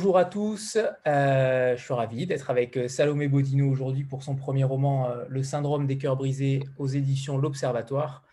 [0.00, 0.78] bonjour à tous.
[1.06, 5.26] Euh, je suis ravi d'être avec euh, Salomé Bodino aujourd'hui pour son premier roman euh,
[5.28, 8.24] Le syndrome des cœurs brisés aux éditions L'Observatoire.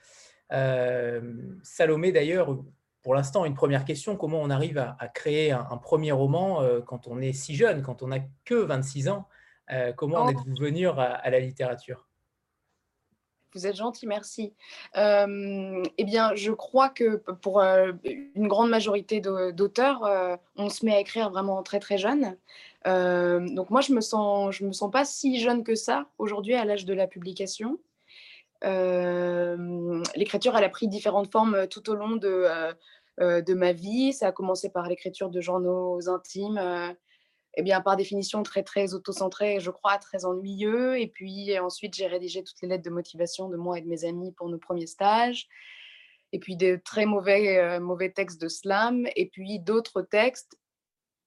[0.49, 2.57] Salomé, d'ailleurs,
[3.03, 7.19] pour l'instant, une première question comment on arrive à, créer un, premier roman quand on
[7.19, 9.27] est si jeune, quand on n'a que 26 ans?
[9.97, 10.29] Comment en oh.
[10.29, 12.06] êtes-vous venu à la littérature?
[13.57, 14.53] Vous êtes gentil, merci.
[14.97, 17.91] Euh, eh bien, je crois que pour euh,
[18.35, 22.37] une grande majorité d'auteurs, euh, on se met à écrire vraiment très très jeune.
[22.85, 26.65] donc moi, je me sens, je me sens pas si jeune que ça aujourd'hui à
[26.65, 27.79] l'âge de la publication.
[30.15, 32.47] L'écriture, elle a pris différentes formes tout au long de,
[33.19, 34.13] de ma vie.
[34.13, 36.95] Ça a commencé par l'écriture de journaux intimes
[37.59, 40.99] eh bien, par définition, très, très auto-centré, je crois, très ennuyeux.
[40.99, 44.05] Et puis ensuite, j'ai rédigé toutes les lettres de motivation de moi et de mes
[44.05, 45.49] amis pour nos premiers stages.
[46.33, 49.07] Et puis des très mauvais, euh, mauvais textes de slam.
[49.15, 50.59] Et puis d'autres textes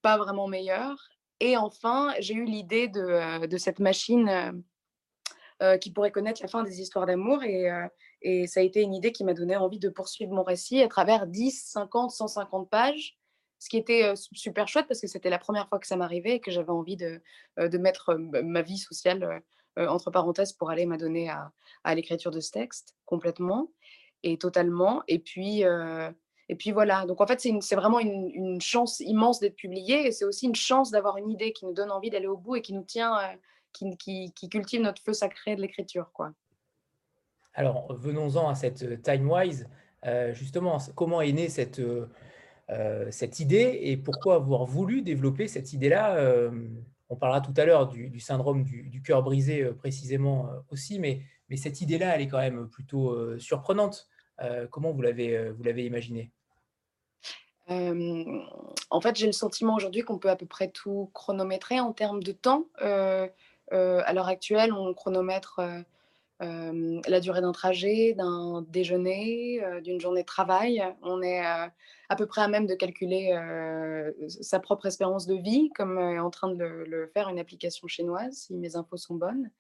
[0.03, 1.09] pas vraiment meilleurs.
[1.41, 4.63] Et enfin, j'ai eu l'idée de, euh, de, cette machine
[5.63, 7.43] euh, qui pourrait connaître la fin des histoires d'amour.
[7.43, 7.69] Et,
[8.23, 10.87] et ça a été une idée qui m'a donné envie de poursuivre mon récit à
[10.87, 13.20] travers 10, 50, 150 pages
[13.61, 16.41] ce qui était super chouette parce que c'était la première fois que ça m'arrivait et
[16.41, 17.23] que j'avais envie de,
[17.59, 19.43] de mettre ma vie sociale
[19.77, 21.53] entre parenthèses pour aller m'adonner à,
[21.85, 23.71] à l'écriture de ce texte complètement
[24.23, 25.03] et totalement.
[25.09, 25.63] Et puis,
[26.51, 30.25] et puis voilà, donc en fait, c'est vraiment une, chance immense d'être publié et c'est
[30.25, 32.73] aussi une chance d'avoir une idée qui nous donne envie d'aller au bout et qui
[32.73, 33.17] nous tient,
[33.73, 36.11] qui, qui, cultive notre feu sacré de l'écriture.
[36.13, 36.33] quoi.
[37.55, 39.69] Alors, venons-en à cette Timewise.
[40.07, 41.81] Euh, justement, comment est née cette,
[43.11, 46.17] cette idée et pourquoi avoir voulu développer cette idée-là.
[46.17, 46.51] Euh,
[47.09, 51.23] on parlera tout à l'heure du, syndrome du, cœur brisé euh, précisément aussi, mais,
[51.57, 54.09] cette idée-là, elle est quand même plutôt surprenante.
[54.71, 56.31] comment vous l'avez, vous l'avez imaginé
[57.69, 62.23] en fait, j'ai le sentiment aujourd'hui qu'on peut à peu près tout chronométrer en termes
[62.23, 62.67] de temps.
[62.79, 65.61] à l'heure actuelle, on chronomètre
[66.41, 70.83] la durée d'un trajet, d'un déjeuner, d'une journée de travail.
[71.03, 73.37] On est à peu près à même de calculer
[74.29, 78.33] sa propre espérance de vie, comme est en train de le, faire une application chinoise,
[78.33, 79.51] si mes infos sont bonnes.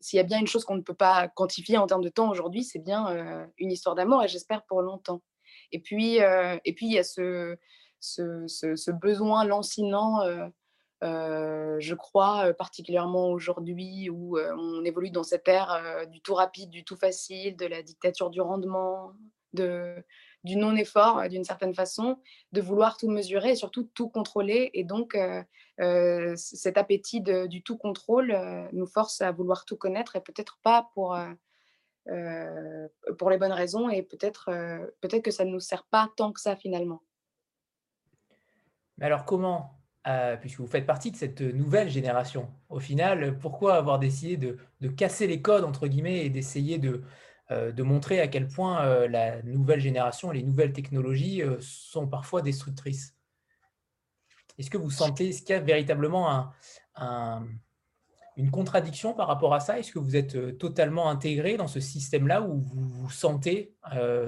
[0.00, 2.30] S'il y a bien une chose qu'on ne peut pas quantifier en termes de temps
[2.30, 5.22] aujourd'hui, c'est bien une histoire d'amour, et j'espère pour longtemps.
[5.72, 7.56] Et puis, et puis il y a ce,
[8.92, 10.20] besoin lancinant
[11.02, 16.34] euh, je crois euh, particulièrement aujourd'hui où euh, on évolue dans cette ère du tout
[16.34, 19.12] rapide, du tout facile, de la dictature du rendement,
[19.52, 19.96] de,
[20.44, 22.18] du non-effort d'une certaine façon,
[22.52, 24.70] de vouloir tout mesurer et surtout tout contrôler.
[24.74, 25.16] Et donc,
[26.36, 28.36] cet appétit du tout contrôle
[28.72, 31.16] nous force à vouloir tout connaître et peut-être pas pour,
[33.18, 34.46] pour les bonnes raisons et peut-être
[35.00, 37.02] peut-être que ça ne nous sert pas tant que ça finalement.
[38.98, 42.50] Mais alors comment euh, puisque vous faites partie de cette nouvelle génération.
[42.68, 47.04] Au final, pourquoi avoir décidé de, casser les codes, entre guillemets, et d'essayer de,
[47.52, 53.14] euh, montrer à quel point euh, la nouvelle génération, les nouvelles technologies sont parfois destructrices?
[54.58, 56.52] Est-ce que vous sentez, qu'il y a véritablement
[58.36, 59.78] une contradiction par rapport à ça?
[59.78, 63.76] Est-ce que vous êtes totalement intégré dans ce système-là où vous vous sentez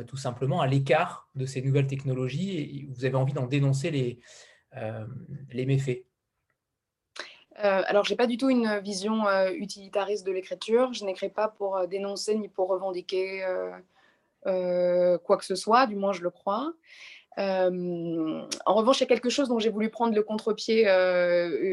[0.07, 4.21] tout simplement à l'écart de ces nouvelles technologies et vous avez envie d'en dénoncer les,
[5.53, 6.05] les méfaits
[7.62, 10.93] euh, alors, j'ai pas du tout une vision euh, utilitariste de l'écriture.
[10.93, 13.45] Je n'écris pas pour dénoncer ni pour revendiquer
[14.43, 16.73] quoi que ce soit, du moins je le crois.
[17.39, 20.84] en revanche, il y a quelque chose dont j'ai voulu prendre le contre-pied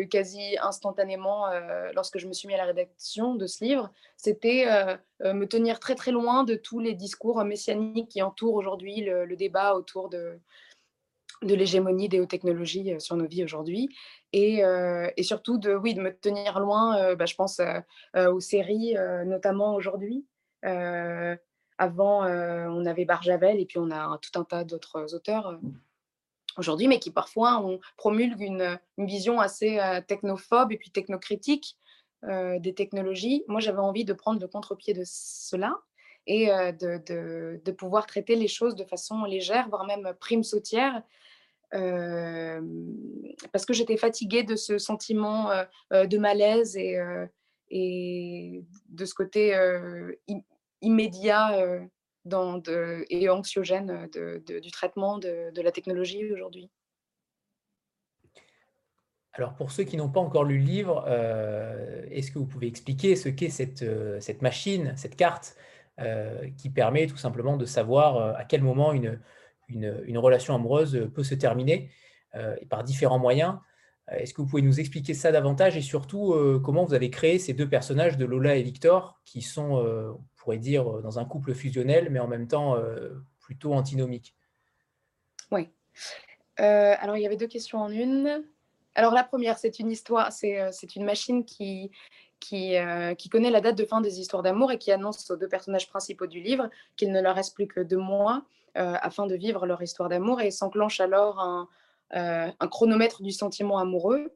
[0.10, 1.48] quasi instantanément
[1.94, 3.92] lorsque je me suis mis à la rédaction de ce livre.
[4.16, 4.68] C'était
[5.20, 9.74] me tenir très très loin de tous les discours messianiques qui entourent aujourd'hui le, débat
[9.74, 10.40] autour de,
[11.42, 13.90] de l'hégémonie des hautes technologies euh, sur nos vies aujourd'hui
[14.34, 17.60] et, euh, et, surtout de, oui, de me tenir loin, euh, bah, je pense
[18.16, 18.96] aux séries
[19.26, 20.26] notamment aujourd'hui.
[21.78, 25.60] avant, on avait Barjavel et puis on a tout un tas d'autres auteurs
[26.58, 31.78] aujourd'hui, mais qui parfois on promulguent une, vision assez technophobe et puis technocritique
[32.24, 33.44] des technologies.
[33.48, 35.76] Moi, j'avais envie de prendre le contre-pied de cela
[36.28, 41.02] et de, de, pouvoir traiter les choses de façon légère, voire même prime sautière,
[41.72, 45.50] parce que j'étais fatiguée de ce sentiment
[45.92, 46.98] de malaise et,
[47.70, 49.58] de ce côté
[50.82, 51.88] immédiat
[53.10, 54.10] et anxiogène
[54.46, 56.70] du traitement de, la technologie aujourd'hui.
[59.34, 61.08] Alors pour ceux qui n'ont pas encore lu le livre,
[62.12, 65.56] est-ce que vous pouvez expliquer ce qu'est cette, machine, cette carte
[66.58, 69.22] qui permet tout simplement de savoir à quel moment une,
[69.74, 71.92] une, relation amoureuse peut se terminer.
[72.34, 73.56] et par différents moyens.
[74.10, 76.34] Est-ce que vous pouvez nous expliquer ça davantage et surtout
[76.64, 80.58] comment vous avez créé ces deux personnages de Lola et Victor qui sont, on pourrait
[80.58, 82.78] dire, dans un couple fusionnel, mais en même temps
[83.40, 84.36] plutôt antinomique
[85.52, 85.70] Oui.
[86.58, 88.44] alors, il y avait deux questions en une.
[88.96, 91.92] Alors, la première, c'est une histoire, c'est une machine qui,
[92.40, 92.76] qui,
[93.18, 95.88] qui, connaît la date de fin des histoires d'amour et qui annonce aux deux personnages
[95.88, 98.44] principaux du livre qu'il ne leur reste plus que deux mois
[98.76, 101.68] afin de vivre leur histoire d'amour et s'enclenche alors un,
[102.14, 104.36] euh, un chronomètre du sentiment amoureux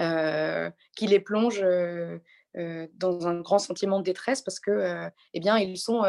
[0.00, 2.18] euh, qui les plonge euh,
[2.94, 6.02] dans un grand sentiment de détresse parce que, eh bien, ils sont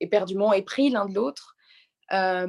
[0.00, 1.56] éperdument épris l'un de l'autre.
[2.10, 2.46] ça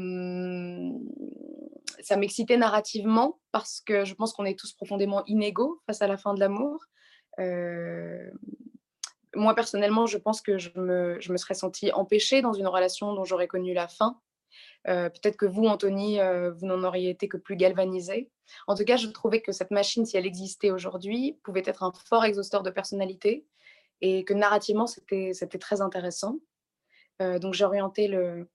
[2.18, 6.34] m'excitait narrativement parce que je pense qu'on est tous profondément inégaux face à la fin
[6.34, 6.86] de l'amour.
[9.35, 13.13] Moi, personnellement, je pense que je me, je me, serais sentie empêchée dans une relation
[13.13, 14.19] dont j'aurais connu la fin
[14.87, 18.31] euh, peut-être que vous, Anthony, euh, vous n'en auriez été que plus galvanisé.
[18.67, 21.91] En tout cas, je trouvais que cette machine, si elle existait aujourd'hui, pouvait être un
[21.91, 23.45] fort exhausteur de personnalité
[24.01, 26.37] et que narrativement, c'était très intéressant.
[27.21, 28.47] Euh, donc, j'ai orienté le,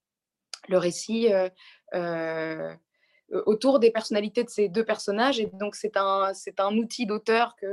[0.68, 1.28] le récit
[3.46, 5.40] autour des personnalités de ces deux personnages.
[5.40, 7.66] Et donc, c'est un, un outil d'auteur que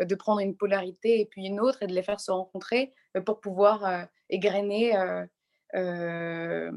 [0.00, 2.92] de prendre une polarité et puis une autre et de les faire se rencontrer
[3.24, 4.94] pour pouvoir égrener
[5.74, 6.70] euh,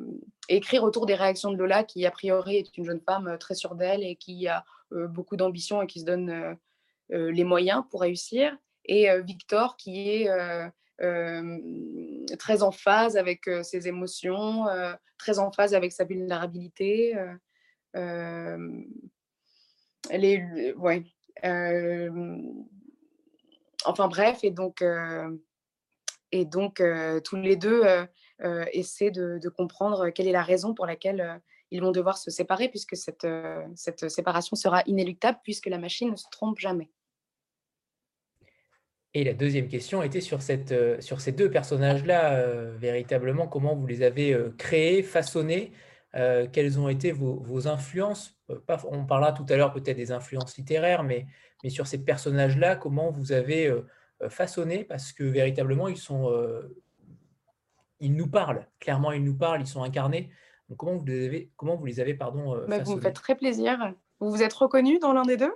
[0.48, 3.56] écrire autour des réactions de Lola, qui a priori est une jeune femme euh, très
[3.56, 4.64] sûre d'elle et qui a
[4.94, 6.58] euh, beaucoup d'ambition et qui se donne
[7.10, 10.28] les moyens pour réussir, et Victor qui est
[12.40, 14.66] très en phase avec ses émotions,
[15.20, 17.16] très en phase avec sa vulnérabilité.
[17.96, 18.86] Elle
[20.12, 21.04] est, ouais,
[23.86, 24.84] enfin bref, et donc,
[26.32, 26.84] et donc
[27.24, 28.08] tous les deux
[28.44, 31.38] euh, essaient de, comprendre quelle est la raison pour laquelle euh,
[31.72, 36.12] ils vont devoir se séparer, puisque cette, euh, cette séparation sera inéluctable, puisque la machine
[36.12, 36.90] ne se trompe jamais.
[39.14, 44.02] Et la deuxième question était sur, cette, sur ces deux personnages-là, véritablement, comment vous les
[44.02, 45.72] avez créés, façonnés,
[46.54, 48.40] quelles ont été vos, influences?
[48.90, 51.28] On parlera tout à l'heure peut-être des influences littéraires, mais,
[51.64, 53.74] mais sur ces personnages-là, comment vous avez
[54.30, 54.84] façonné?
[54.84, 56.32] Parce que véritablement, ils sont
[58.00, 58.68] ils nous parlent.
[58.80, 60.30] Clairement, ils nous parlent, ils sont incarnés.
[60.70, 63.16] Donc, comment vous les avez, comment vous les avez pardon, euh, bah, Vous me faites
[63.16, 63.94] très plaisir.
[64.20, 65.54] Vous vous êtes reconnu dans l'un des deux?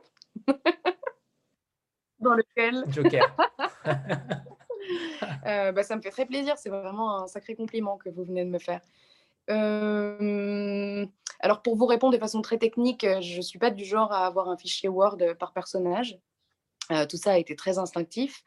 [2.19, 2.83] Dans lequel?
[2.89, 3.33] Joker.
[5.45, 6.57] euh, bah, ça me fait très plaisir.
[6.57, 8.81] C'est vraiment un sacré compliment que vous venez de me faire.
[9.49, 11.05] Euh,
[11.39, 14.25] alors, pour vous répondre de façon très technique, je ne suis pas du genre à
[14.25, 16.19] avoir un fichier Word par personnage.
[16.91, 18.43] Euh, tout ça a été très instinctif.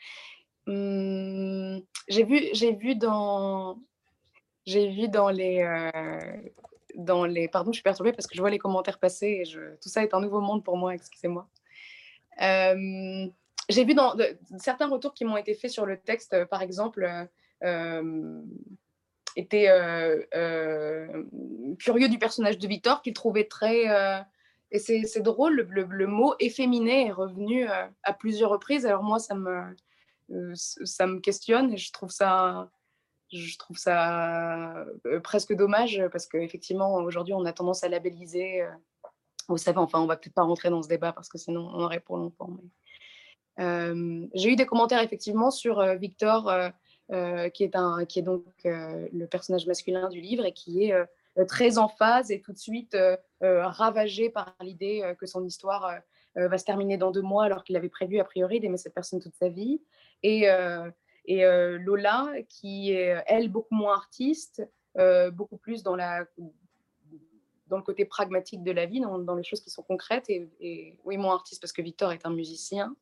[0.66, 1.78] Mmh,
[2.08, 2.40] j'ai vu,
[2.78, 3.80] vu dans,
[4.66, 6.50] j'ai vu dans les, euh,
[6.96, 9.88] dans les, pardon, je suis perturbée parce que je vois les commentaires passer et tout
[9.88, 10.94] ça est un nouveau monde pour moi.
[10.94, 11.48] Excusez-moi.
[12.40, 13.26] Euh,
[13.68, 14.16] j'ai vu dans
[14.58, 17.08] certains retours qui m'ont été faits sur le texte, euh, par exemple,
[19.36, 19.68] étaient
[21.78, 23.86] curieux du personnage de Victor, qu'il trouvait très
[24.70, 28.86] et c'est drôle, le, le, mot efféminé est revenu à plusieurs reprises.
[28.86, 29.74] Alors moi, ça me,
[30.32, 32.70] euh, ça me questionne et je trouve ça,
[33.32, 38.62] je trouve ça euh, presque dommage parce qu'effectivement, aujourd'hui, on a tendance à labelliser.
[38.62, 38.70] Euh,
[39.48, 41.82] vous savez, enfin, on va peut-être pas rentrer dans ce débat parce que sinon, on
[41.82, 42.56] aurait pour longtemps.
[43.58, 46.50] J'ai eu des commentaires effectivement sur Victor,
[47.52, 50.94] qui, est un, qui est donc le personnage masculin du livre et qui est
[51.46, 52.96] très en phase et tout de suite
[53.40, 56.00] ravagé par l'idée que son histoire
[56.34, 59.20] va se terminer dans deux mois alors qu'il avait prévu a priori d'aimer cette personne
[59.20, 59.80] toute sa vie
[60.22, 60.90] et, euh,
[61.24, 64.66] et euh, Lola, qui est, elle, beaucoup moins artiste,
[64.98, 66.26] euh, beaucoup plus dans, la,
[67.68, 70.98] dans le côté pragmatique de la vie, dans, dans les choses qui sont concrètes, et,
[71.04, 72.94] oui, moins artiste parce que Victor est un musicien.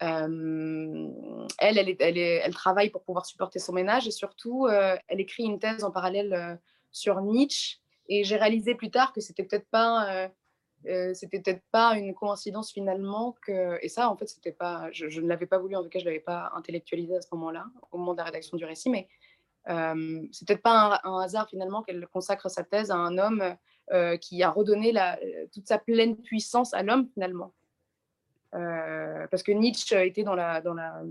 [0.00, 1.12] Elle,
[1.58, 6.58] elle, travaille pour pouvoir supporter son ménage et surtout, elle écrit une thèse en parallèle
[6.90, 7.78] sur Nietzsche.
[8.08, 10.28] Et j'ai réalisé plus tard que c'était peut-être pas
[10.84, 15.26] euh, peut-être pas une coïncidence finalement que et ça en fait c'était pas je, ne
[15.26, 18.12] l'avais pas voulu en tout cas je l'avais pas intellectualisé à ce moment-là au moment
[18.12, 19.08] de la rédaction du récit mais
[19.68, 23.56] euh, c'est peut-être pas un, hasard finalement qu'elle consacre sa thèse à un homme
[23.92, 24.94] euh, qui a redonné
[25.52, 27.65] toute sa pleine puissance à l'homme finalement euh,
[29.30, 31.02] parce que Nietzsche était dans la dans la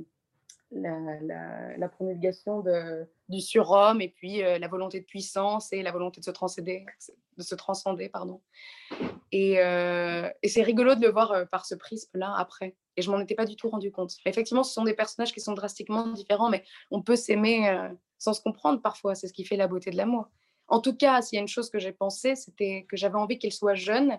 [0.72, 6.26] la, promulgation de, du surhomme et puis la volonté de puissance et la volonté de
[6.26, 6.86] se transcender,
[7.38, 8.42] de se transcender pardon.
[9.34, 12.76] Euh, et, c'est rigolo de le voir euh, par ce prisme-là après.
[12.98, 14.14] Et je m'en étais pas du tout rendu compte.
[14.26, 18.34] Effectivement, ce sont des personnages qui sont drastiquement différents, mais on peut s'aimer euh, sans
[18.34, 19.16] se comprendre parfois.
[19.16, 20.30] C'est ce qui fait la beauté de l'amour.
[20.68, 23.38] en tout cas, s'il y a une chose que j'ai pensé, c'était que j'avais envie
[23.38, 24.18] qu'ils soient jeunes.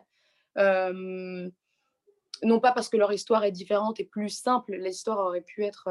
[2.42, 5.88] Non pas parce que leur histoire est différente et plus simple, l'histoire aurait pu être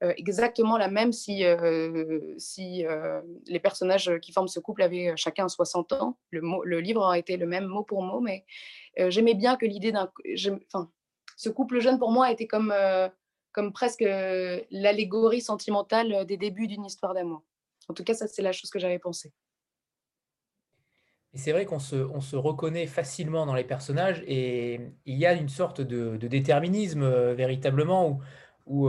[0.00, 1.44] exactement la même si,
[2.36, 2.84] si
[3.46, 6.18] les personnages qui forment ce couple avaient chacun 60 ans.
[6.30, 8.44] Le, le livre aurait été le même mot pour mot, mais
[9.08, 10.10] j'aimais bien que l'idée d'un...
[10.66, 10.90] Enfin,
[11.36, 12.74] ce couple jeune pour moi était comme,
[13.52, 14.04] comme presque
[14.70, 17.42] l'allégorie sentimentale des débuts d'une histoire d'amour.
[17.88, 19.32] En tout cas, ça, c'est la chose que j'avais pensée.
[21.34, 25.26] Et c'est vrai qu'on se, on se, reconnaît facilement dans les personnages et il y
[25.26, 28.20] a une sorte de, déterminisme véritablement
[28.66, 28.88] où,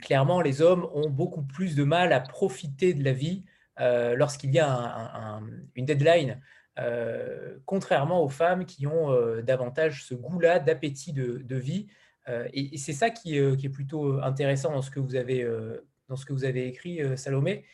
[0.00, 3.44] clairement les hommes ont beaucoup plus de mal à profiter de la vie
[3.78, 5.40] lorsqu'il y a
[5.74, 6.40] une deadline
[6.78, 11.86] euh, contrairement aux femmes qui ont euh, davantage ce goût-là d'appétit de, vie.
[12.28, 15.46] Euh, et, c'est ça qui, est plutôt intéressant dans ce que vous avez,
[16.08, 17.64] dans ce que vous avez écrit, Salomé.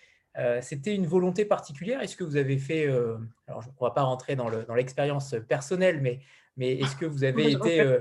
[0.60, 2.00] C'était une volonté particulière.
[2.00, 6.20] Est-ce que vous avez fait, alors on ne va pas rentrer dans l'expérience personnelle, mais,
[6.56, 7.98] mais est-ce que vous avez été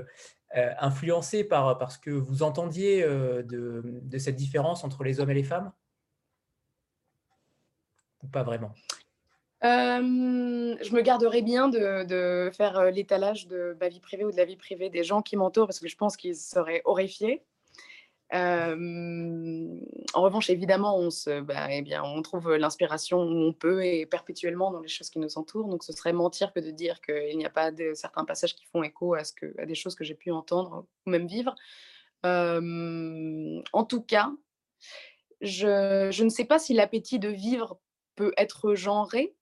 [0.80, 5.34] influencé par, par ce que vous entendiez de, de cette différence entre les hommes et
[5.34, 5.72] les femmes?
[8.22, 8.74] Ou pas vraiment?
[9.62, 14.56] Je me garderais bien de, faire l'étalage de ma vie privée ou de la vie
[14.56, 17.42] privée des gens qui m'entourent parce que je pense qu'ils seraient horrifiés.
[18.32, 24.06] En revanche, évidemment, on, se, bah, eh bien, on trouve l'inspiration où on peut et
[24.06, 25.68] perpétuellement dans les choses qui nous entourent.
[25.68, 28.82] Donc, ce serait mentir que de dire qu'il n'y a pas certains passages qui font
[28.82, 31.54] écho à, ce que, à des choses que j'ai pu entendre ou même vivre.
[32.24, 34.32] en tout cas,
[35.40, 37.80] je, je ne sais pas si l'appétit de vivre
[38.14, 39.34] peut être genré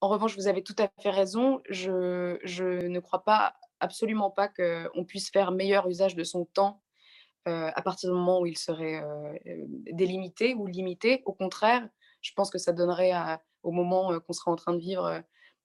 [0.00, 1.60] en revanche, vous avez tout à fait raison.
[1.68, 6.82] Je, ne crois pas, absolument pas qu'on puisse faire meilleur usage de son temps
[7.46, 9.02] à partir du moment où il serait
[9.92, 11.22] délimité ou limité.
[11.24, 11.88] Au contraire,
[12.20, 13.12] je pense que ça donnerait
[13.62, 15.22] au moment qu'on sera en train de vivre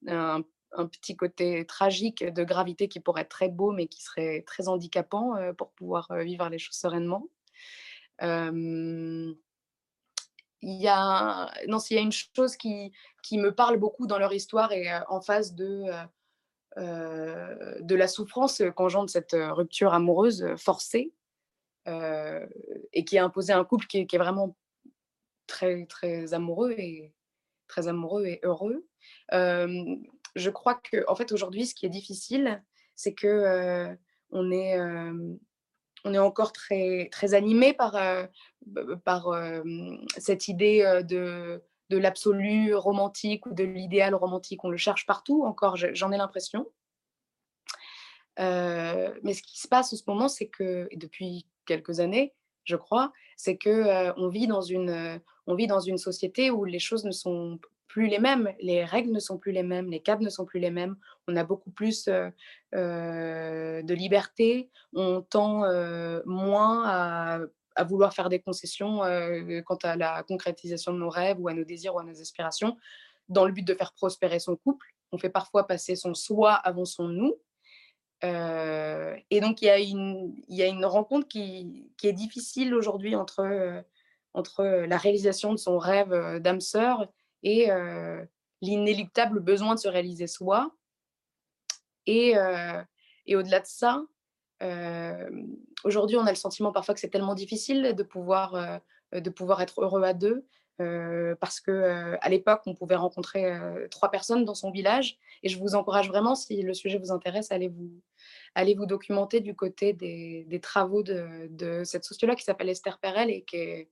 [0.07, 0.43] un,
[0.91, 5.33] petit côté tragique de gravité qui pourrait être très beau, mais qui serait très handicapant
[5.57, 7.27] pour pouvoir vivre les choses sereinement
[10.63, 12.93] il y a, non, s'il y a une chose qui,
[13.33, 15.85] me parle beaucoup dans leur histoire et en face de
[16.77, 21.11] la souffrance qu'engendre cette rupture amoureuse forcée
[21.85, 24.55] et qui a imposé un couple qui, est vraiment
[25.47, 27.13] très, très amoureux et
[27.67, 28.85] très amoureux et heureux.
[29.31, 32.63] je crois que, en fait, aujourd'hui, ce qui est difficile,
[32.95, 33.95] c'est que
[34.31, 34.77] on est
[36.05, 38.25] on est encore très, très animé par, euh,
[39.05, 39.61] par euh,
[40.17, 44.63] cette idée euh, de, de l'absolu romantique ou de l'idéal romantique.
[44.63, 46.69] On le cherche partout, encore, j'en ai l'impression.
[48.37, 53.11] mais ce qui se passe en ce moment, c'est que, depuis quelques années, je crois,
[53.35, 57.11] c'est que on vit dans une on vit dans une société où les choses ne
[57.11, 60.45] sont plus les mêmes, les règles ne sont plus les mêmes, les cadres ne sont
[60.45, 60.95] plus les mêmes.
[61.27, 65.63] On a beaucoup plus de liberté, on tend
[66.25, 66.83] moins
[67.75, 68.99] à, vouloir faire des concessions
[69.65, 72.77] quant à la concrétisation de nos rêves ou à nos désirs ou à nos aspirations,
[73.29, 74.87] dans le but de faire prospérer son couple.
[75.11, 77.35] On fait parfois passer son soi avant son nous.
[78.23, 83.15] Et donc, il y, a une, y a une rencontre qui, qui est difficile aujourd'hui
[83.15, 83.83] entre,
[84.33, 87.07] entre la réalisation de son rêve d'âme sœur
[87.43, 87.67] et
[88.61, 90.73] l'inéluctable besoin de se réaliser soi.
[92.05, 92.35] Et,
[93.25, 94.01] et au-delà de ça,
[95.83, 98.79] aujourd'hui, on a le sentiment parfois que c'est tellement difficile de pouvoir,
[99.11, 100.45] de pouvoir être heureux à deux.
[101.41, 103.53] parce que à l'époque, on pouvait rencontrer
[103.91, 105.17] trois personnes dans son village.
[105.43, 107.91] Et je vous encourage vraiment, si le sujet vous intéresse, allez vous,
[108.55, 113.29] allez vous documenter du côté des, travaux de, de, cette sociologue qui s'appelle Esther Perel
[113.29, 113.89] et qui est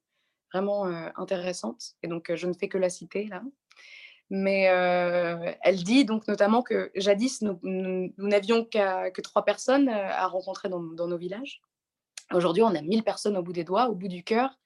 [0.53, 1.95] vraiment intéressante.
[2.03, 3.41] Et donc, je ne fais que la citer là.
[4.29, 4.63] Mais
[5.61, 7.59] elle dit donc notamment que jadis, nous,
[8.17, 11.61] n'avions que trois personnes à rencontrer dans, nos villages.
[12.31, 14.57] Aujourd'hui, on a 1000 personnes au bout des doigts, au bout du cœur.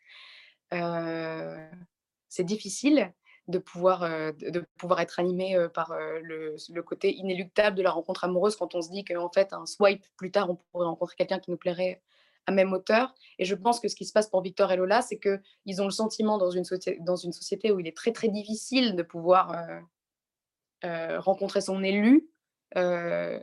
[0.72, 3.12] c'est difficile
[3.48, 8.56] de pouvoir, de pouvoir être animé par le, le, côté inéluctable de la rencontre amoureuse
[8.56, 11.52] quand on se dit qu'en fait, un swipe plus tard, on pourrait rencontrer quelqu'un qui
[11.52, 12.02] nous plairait
[12.48, 13.14] à même hauteur.
[13.40, 15.86] Et je pense que ce qui se passe pour Victor et Lola, c'est qu'ils ont
[15.86, 16.64] le sentiment dans une,
[17.00, 19.80] dans une société où il est très très difficile de pouvoir euh,
[20.86, 22.30] euh, rencontrer son élu,
[22.78, 23.40] euh,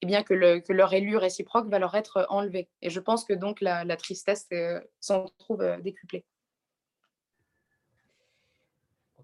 [0.00, 2.68] et bien que, le, que, leur élu réciproque va leur être enlevé.
[2.82, 4.48] Et je pense que donc la tristesse
[5.00, 6.24] s'en trouve décuplée.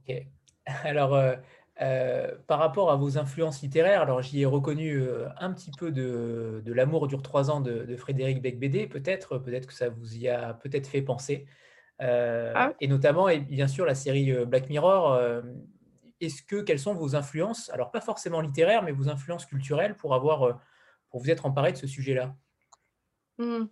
[0.08, 0.26] Ok.
[0.84, 1.16] Alors,
[1.80, 5.90] euh, par rapport à vos influences littéraires, alors j'y ai reconnu euh, un petit peu
[5.90, 10.54] de, L'amour dure trois ans de, Frédéric Becbédé, peut-être, peut-être que ça vous y a
[10.54, 11.46] peut-être fait penser.
[12.00, 12.72] Euh, ah.
[12.80, 15.20] Et notamment, et bien sûr, la série Black Mirror,
[16.20, 20.14] est-ce que, quelles sont vos influences Alors, pas forcément littéraires, mais vos influences culturelles pour,
[20.14, 20.60] avoir,
[21.10, 22.36] pour vous être emparé de ce sujet-là?
[23.38, 23.64] Mmh.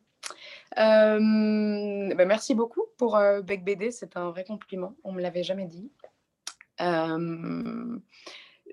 [0.77, 4.97] bah, Merci beaucoup pour Bec BD, c'est un vrai compliment.
[5.05, 5.93] On ne me l'avait jamais dit.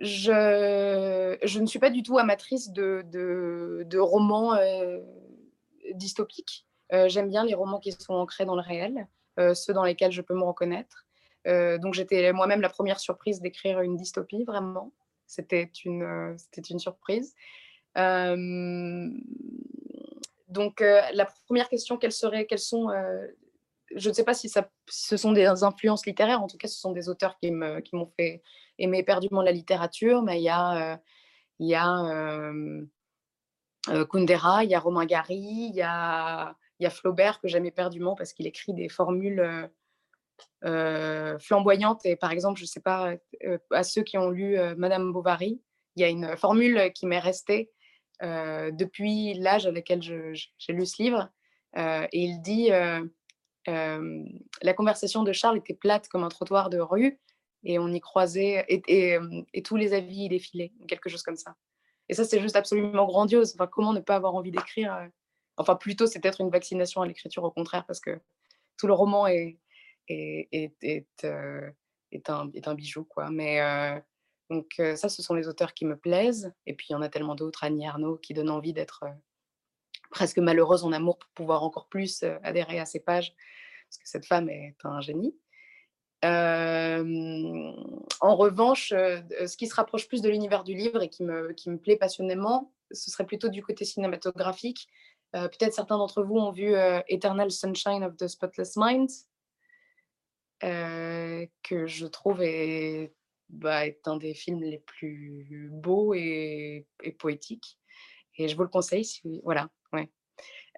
[0.01, 4.57] Je, ne suis pas du tout amatrice de, romans
[5.93, 6.65] dystopiques.
[7.07, 9.07] J'aime bien les romans qui sont ancrés dans le réel,
[9.53, 11.05] ceux dans lesquels je peux me reconnaître.
[11.45, 14.91] donc j'étais moi-même la première surprise d'écrire une dystopie, vraiment.
[15.27, 17.35] C'était une, c'était une surprise.
[17.95, 19.13] donc
[20.79, 22.89] la première question, quelles, seraient, quelles sont
[23.95, 26.79] je ne sais pas si ça, ce sont des influences littéraires, en tout cas, ce
[26.79, 28.41] sont des auteurs qui m'ont qui fait
[28.77, 30.97] aimer éperdument la littérature, mais il y a, euh,
[31.59, 32.85] y a euh,
[33.89, 37.65] euh, Kundera, il y a Romain Gary, il y a, y a Flaubert que j'aime
[37.65, 39.69] éperdument parce qu'il écrit des formules
[41.39, 42.05] flamboyantes.
[42.05, 43.13] Et par exemple, je ne sais pas,
[43.71, 45.61] à ceux qui ont lu Madame Bovary,
[45.95, 47.71] il y a une formule qui m'est restée
[48.21, 51.29] depuis l'âge à lequel j'ai lu ce livre.
[51.75, 52.69] et il dit
[53.67, 57.19] la conversation de Charles était plate comme un trottoir de rue
[57.63, 59.17] et on y croisait et,
[59.53, 61.55] et, tous les avis y défilaient, quelque chose comme ça.
[62.07, 63.53] Et ça, c'est juste absolument grandiose.
[63.53, 65.09] Enfin, comment ne pas avoir envie d'écrire
[65.57, 68.19] Enfin, plutôt, c'est peut-être une vaccination à l'écriture, au contraire, parce que
[68.77, 69.59] tout le roman est,
[70.07, 70.47] est,
[70.81, 71.05] est,
[72.11, 73.03] est, un, bijou.
[73.03, 73.29] Quoi.
[73.29, 73.59] Mais
[74.49, 76.53] donc, ça, ce sont les auteurs qui me plaisent.
[76.65, 79.03] Et puis, il y en a tellement d'autres, Annie Arnaud, qui donne envie d'être
[80.09, 83.33] presque malheureuse en amour pour pouvoir encore plus adhérer à ces pages,
[83.87, 85.35] parce que cette femme est un génie.
[86.23, 86.29] en
[88.35, 91.77] revanche, ce qui se rapproche plus de l'univers du livre et qui me, qui me
[91.77, 94.87] plaît passionnément, ce serait plutôt du côté cinématographique.
[95.31, 96.73] Peut-être certains d'entre vous ont vu
[97.07, 99.09] Eternal Sunshine of the Spotless Mind,
[100.61, 102.41] que je trouve
[103.49, 106.85] bah, est, un des films les plus beaux et
[107.17, 107.78] poétiques.
[108.39, 109.05] Et je vous le conseille.
[109.43, 110.09] Voilà, ouais.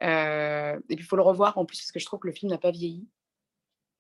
[0.02, 2.52] et puis, il faut le revoir en plus, parce que je trouve que le film
[2.52, 3.08] n'a pas vieilli.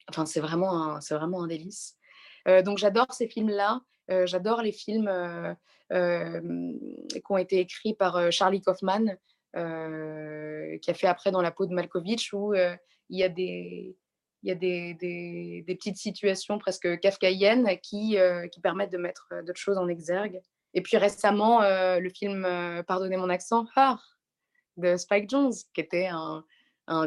[0.10, 1.95] Enfin, c'est vraiment, un, vraiment un délice.
[2.65, 3.82] donc, j'adore ces films-là.
[4.26, 5.10] j'adore les films
[5.91, 9.15] qui ont été écrits par Charlie Kaufman,
[9.54, 13.95] qui a fait après Dans la peau de Malkovich, où il y a des,
[14.41, 18.17] il y a des, des, petites situations presque kafkaïennes qui,
[18.52, 20.41] qui permettent de mettre d'autres choses en exergue.
[20.73, 22.47] Et puis récemment, le film
[22.88, 24.12] Pardonnez mon accent, Har,
[24.77, 26.43] de Spike Jones, qui était un,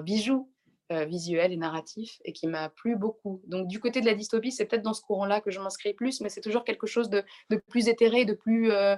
[0.00, 0.50] bijou
[0.92, 3.42] euh, visuel et narratif et qui m'a plu beaucoup.
[3.46, 6.20] Donc du côté de la dystopie, c'est peut-être dans ce courant-là que je m'inscris plus,
[6.20, 7.24] mais c'est toujours quelque chose de,
[7.68, 8.96] plus éthéré, de plus euh,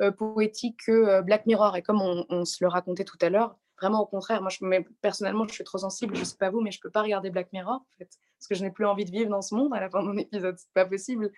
[0.00, 1.76] euh, poétique que Black Mirror.
[1.76, 4.50] Et comme on, se le racontait tout à l'heure, vraiment au contraire, moi
[5.00, 7.52] personnellement je suis trop sensible, je sais pas vous, mais je peux pas regarder Black
[7.52, 9.80] Mirror en fait, parce que je n'ai plus envie de vivre dans ce monde à
[9.80, 11.30] la fin de mon épisode, c'est pas possible.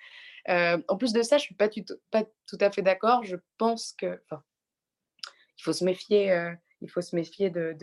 [0.48, 3.24] En plus de ça, je suis pas, tout à fait d'accord.
[3.24, 7.76] Je pense que, il faut se méfier il faut se méfier de,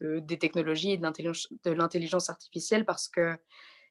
[0.00, 3.38] des technologies et de l'intelligence artificielle parce qu'il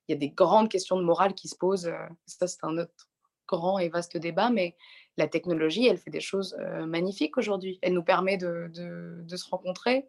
[0.09, 1.87] y a des grandes questions de morale qui se posent.
[1.87, 3.09] Euh, ça, c'est un autre
[3.47, 4.75] grand et vaste débat, mais
[5.17, 7.79] la technologie, elle fait des choses euh, magnifiques aujourd'hui.
[7.81, 10.07] Elle nous permet de, se rencontrer.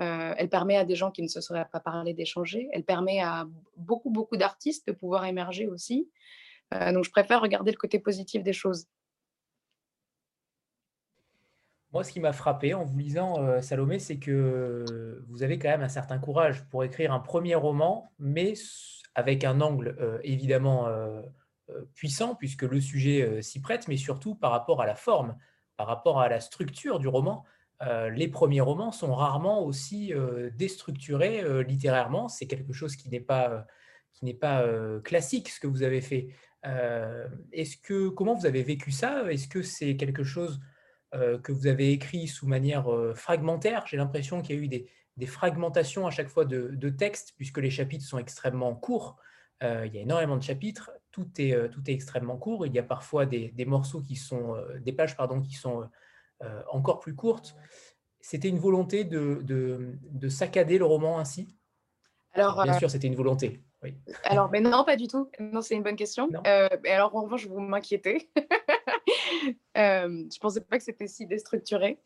[0.00, 2.68] Euh, elle permet à des gens qui ne se seraient pas parlé d'échanger.
[2.72, 6.08] Elle permet à beaucoup, beaucoup d'artistes de pouvoir émerger aussi.
[6.72, 8.86] Donc, je préfère regarder le côté positif des choses.
[11.94, 14.84] Moi, ce qui m'a frappé en vous lisant, euh, Salomé, c'est que
[15.28, 18.54] vous avez quand même un certain courage pour écrire un premier roman, mais
[19.14, 21.22] avec un angle euh, évidemment euh,
[21.94, 25.36] puissant, puisque le sujet s'y prête, mais surtout par rapport à la forme,
[25.76, 27.44] par rapport à la structure du roman.
[28.10, 30.12] les premiers romans sont rarement aussi
[30.58, 32.28] déstructurés littérairement.
[32.28, 33.66] C'est quelque chose qui n'est pas,
[34.12, 34.62] qui n'est pas
[35.04, 36.28] classique, ce que vous avez fait.
[37.52, 39.30] Est-ce que, comment vous avez vécu ça?
[39.30, 40.60] Est-ce que c'est quelque chose
[41.14, 43.86] euh, que vous avez écrit sous manière euh, fragmentaire?
[43.86, 47.58] J'ai l'impression qu'il y a eu des, fragmentations à chaque fois de, de textes, puisque
[47.58, 49.16] les chapitres sont extrêmement courts.
[49.62, 52.66] Euh, il y a énormément de chapitres, tout est, tout est extrêmement court.
[52.66, 55.88] Il y a parfois des, morceaux qui sont, des pages pardon, qui sont
[56.68, 57.54] encore plus courtes.
[58.20, 61.46] C'était une volonté de, de, saccader le roman ainsi?
[62.32, 63.62] Alors, Bien sûr, c'était une volonté.
[64.24, 65.30] Alors, mais non, pas du tout.
[65.38, 66.28] Non, c'est une bonne question.
[66.46, 68.30] Euh, alors, en revanche, vous m'inquiétez.
[69.78, 71.98] euh, je pensais pas que c'était si déstructuré.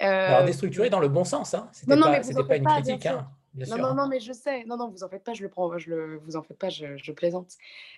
[0.00, 1.68] Alors, euh, déstructuré dans le bon sens, hein.
[1.72, 3.86] C'était pas, pas une critique, hein, bien non, sûr.
[3.86, 4.64] Non, non, mais je sais.
[4.64, 6.68] Non, non, vous en faites pas, je le prends, je le, vous en faites pas,
[6.68, 7.52] je, je plaisante.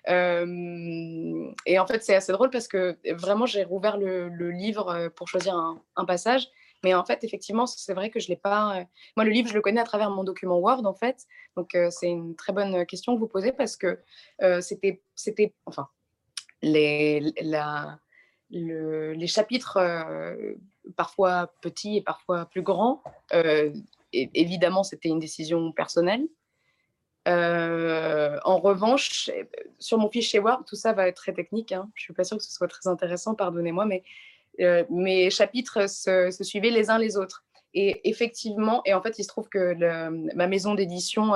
[0.09, 4.89] Euh, et en fait, c'est assez drôle parce que vraiment, j'ai rouvert le, le, livre
[4.89, 6.47] euh, pour choisir un, un, passage.
[6.83, 8.85] Mais en fait, effectivement, c'est vrai que je l'ai pas.
[9.15, 11.25] Moi, le livre, je le connais à travers mon document Word, en fait.
[11.55, 13.99] Donc, c'est une très bonne question que vous posez parce que
[14.61, 15.01] c'était,
[15.65, 15.89] enfin,
[16.61, 17.33] les,
[18.49, 19.79] les chapitres,
[20.95, 23.01] parfois petits et parfois plus grands,
[24.13, 26.27] évidemment, c'était une décision personnelle.
[27.25, 29.29] en revanche,
[29.79, 31.71] sur mon fichier Word, tout ça va être très technique.
[31.71, 31.89] Hein.
[31.95, 34.03] Je ne suis pas sûre que ce soit très intéressant, pardonnez-moi, mais
[34.89, 37.45] mes chapitres se, suivaient les uns les autres.
[37.73, 39.73] Et effectivement, et en fait, il se trouve que
[40.35, 41.33] ma maison d'édition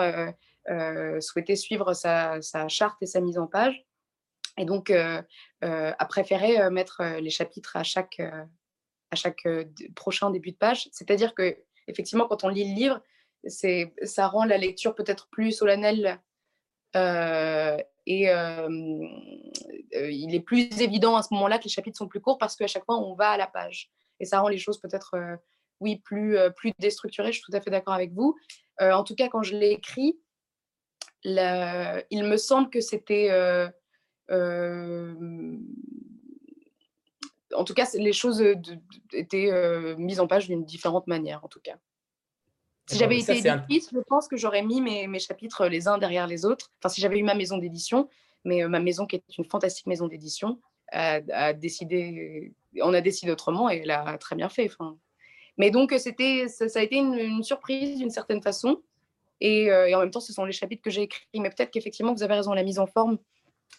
[1.20, 3.86] souhaitait suivre sa, charte et sa mise en page.
[4.58, 9.48] Et donc, a préféré mettre les chapitres à chaque, à chaque
[9.96, 10.90] prochain début de page.
[10.92, 11.58] C'est-à-dire que
[11.88, 13.02] effectivement, quand on lit le livre,
[13.48, 16.20] ça rend la lecture peut-être plus solennelle
[16.96, 17.78] euh,
[18.08, 18.68] et euh,
[19.96, 22.56] euh, il est plus évident à ce moment-là que les chapitres sont plus courts parce
[22.56, 23.90] qu'à chaque fois, on va à la page.
[24.20, 25.16] Et ça rend les choses peut-être,
[25.80, 27.32] oui, plus, plus déstructurées.
[27.32, 28.36] Je suis tout à fait d'accord avec vous.
[28.80, 30.20] en tout cas, quand je l'ai écrit,
[31.24, 33.32] il me semble que c'était
[37.54, 38.44] en tout cas, les choses
[39.12, 41.78] étaient mises en page d'une différente manière, en tout cas.
[42.88, 46.46] Si j'avais été éditrice, je pense que j'aurais mis mes, chapitres les uns derrière les
[46.46, 46.72] autres.
[46.80, 48.10] Enfin, si j'avais eu ma maison d'édition,
[48.44, 50.60] mais ma maison qui est une fantastique maison d'édition,
[50.92, 54.66] a, décidé, on a décidé autrement et elle a très bien fait.
[54.66, 54.98] Enfin.
[55.58, 58.82] Mais donc, c'était, ça, a été une, surprise d'une certaine façon.
[59.40, 61.28] Et, et, en même temps, ce sont les chapitres que j'ai écrits.
[61.36, 63.18] Mais peut-être qu'effectivement, vous avez raison, la mise en forme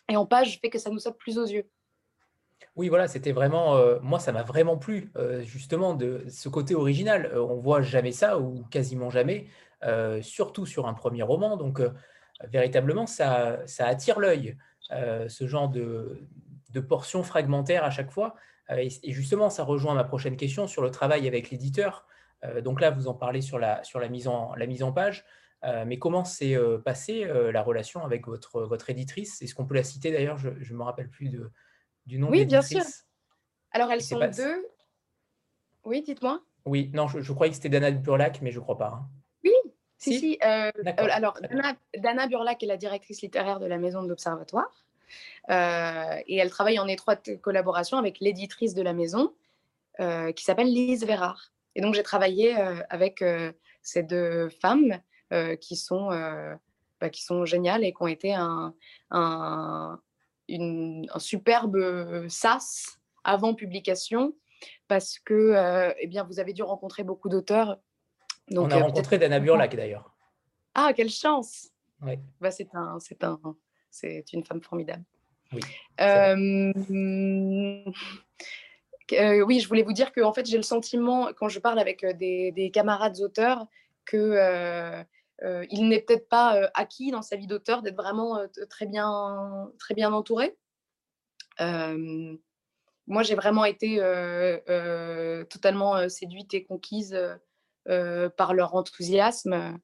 [0.09, 1.69] et en page fait que ça nous saute plus aux yeux.
[2.75, 6.75] Oui, voilà, c'était vraiment, euh, moi, ça m'a vraiment plu, euh, justement, de ce côté
[6.75, 7.27] original.
[7.27, 9.47] Euh, on voit jamais ça, ou quasiment jamais,
[10.23, 11.57] surtout sur un premier roman.
[11.57, 11.83] Donc,
[12.45, 14.57] véritablement, ça, attire l'œil,
[14.91, 16.23] ce genre de,
[16.71, 18.37] de portions fragmentaires à chaque fois.
[18.71, 22.07] Et, justement, ça rejoint ma prochaine question sur le travail avec l'éditeur.
[22.63, 25.25] donc là, vous en parlez sur la, sur la, mise, en, la mise en page.
[25.85, 29.43] mais comment s'est passée la relation avec votre, votre éditrice?
[29.43, 30.39] Est-ce qu'on peut la citer d'ailleurs?
[30.39, 31.51] Je ne me rappelle plus de,
[32.07, 32.83] du nom Oui, bien sûr.
[33.73, 34.67] Alors, elles sont deux.
[35.85, 36.43] Oui, dites-moi.
[36.65, 38.93] Oui, non, je, croyais que c'était Dana Burlac, mais je ne crois pas.
[38.95, 39.09] Hein.
[39.45, 39.53] Oui,
[39.99, 40.38] si, si.
[40.45, 41.38] Euh, euh, alors,
[41.97, 44.85] Dana, Burlac est la directrice littéraire de la Maison de l'Observatoire.
[45.51, 49.33] Euh, et elle travaille en étroite collaboration avec l'éditrice de la maison,
[49.99, 51.53] qui s'appelle Lise Vérard.
[51.75, 52.55] Et donc, j'ai travaillé
[52.91, 53.25] avec
[53.83, 55.01] ces deux femmes
[55.61, 56.09] qui, sont,
[57.01, 58.75] bah, qui sont géniales et qui ont été un,
[59.11, 60.01] un,
[60.61, 64.35] un superbe euh, sas avant publication
[64.88, 67.79] parce que euh, eh bien, vous avez dû rencontrer beaucoup d'auteurs.
[68.51, 70.15] On a euh, rencontré Dana Burlac d'ailleurs.
[70.75, 71.71] Ah, quelle chance
[72.41, 73.57] bah, C'est un, un,
[74.33, 75.05] une femme formidable.
[75.53, 75.61] Oui,
[79.45, 82.05] oui, je voulais vous dire que en fait, j'ai le sentiment, quand je parle avec
[82.17, 83.67] des, des camarades auteurs,
[84.05, 85.03] que euh,
[85.71, 89.71] il n'est peut-être pas euh, acquis dans sa vie d'auteur d'être vraiment euh, très, bien,
[89.79, 90.57] très bien entouré.
[91.59, 93.97] moi, j'ai vraiment été
[95.51, 97.18] totalement séduite et conquise
[97.85, 99.79] par leur enthousiasme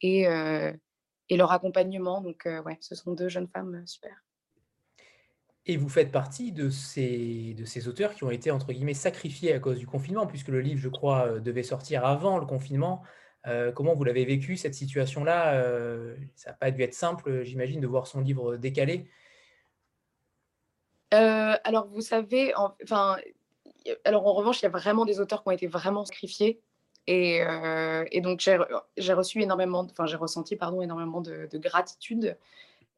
[0.00, 2.20] et, et leur accompagnement.
[2.20, 4.24] Donc, ouais, ce sont deux jeunes femmes super.
[5.66, 9.54] Et vous faites partie de ces, de ces auteurs qui ont été, entre guillemets, sacrifiés
[9.54, 13.02] à cause du confinement, puisque le livre, je crois, devait sortir avant le confinement.
[13.46, 15.54] Euh, comment vous l'avez vécu, cette situation-là?
[15.54, 19.06] Euh, Ça n'a pas dû être simple, j'imagine, de voir son livre décalé.
[21.12, 23.16] Euh, alors, vous savez, enfin,
[24.04, 26.60] alors en revanche, il y a vraiment des auteurs qui ont été vraiment sacrifiés.
[27.06, 27.42] Et,
[28.22, 28.40] donc,
[28.96, 32.36] j'ai reçu énormément, enfin, j'ai ressenti, pardon, énormément de, gratitude.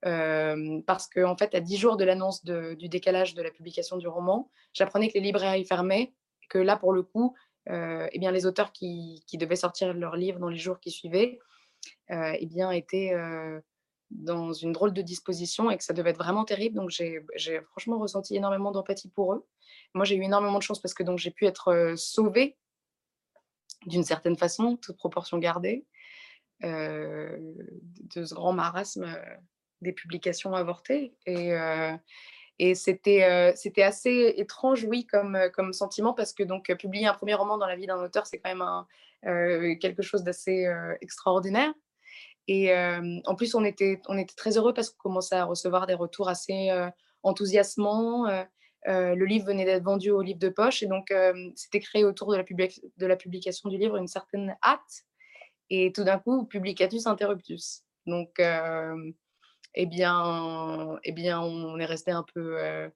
[0.00, 4.06] parce qu'en en fait, à dix jours de l'annonce du décalage de la publication du
[4.06, 6.12] roman, j'apprenais que les librairies fermaient,
[6.48, 7.34] que là, pour le coup,
[7.68, 11.38] eh bien, les auteurs qui, devaient sortir leur livre dans les jours qui suivaient
[12.10, 13.60] euh, eh bien, étaient euh,
[14.10, 16.76] dans une drôle de disposition et que ça devait être vraiment terrible.
[16.76, 19.46] Donc, j'ai franchement ressenti énormément d'empathie pour eux.
[19.94, 22.56] Moi, j'ai eu énormément de chance parce que j'ai pu être sauvée
[23.86, 25.86] d'une certaine façon, toute proportion gardée,
[26.62, 29.16] de ce grand marasme
[29.80, 31.14] des publications avortées.
[32.58, 37.06] Et c'était euh, c'était assez étrange, oui, comme, euh, comme sentiment, parce que donc publier
[37.06, 38.86] un premier roman dans la vie d'un auteur, c'est quand même un,
[39.26, 40.66] euh, quelque chose d'assez
[41.00, 41.72] extraordinaire.
[42.48, 42.72] Et
[43.24, 46.28] en plus, on était, on était très heureux parce qu'on commençait à recevoir des retours
[46.28, 46.70] assez
[47.24, 48.26] enthousiasmants.
[48.86, 51.12] le livre venait d'être vendu au livre de poche, et donc
[51.56, 55.04] c'était créé autour de la, de la publication du livre une certaine hâte.
[55.70, 57.82] Et tout d'un coup, publicatus interruptus.
[58.06, 58.40] Donc,
[59.76, 62.88] eh bien, eh bien, on est resté un peu, euh,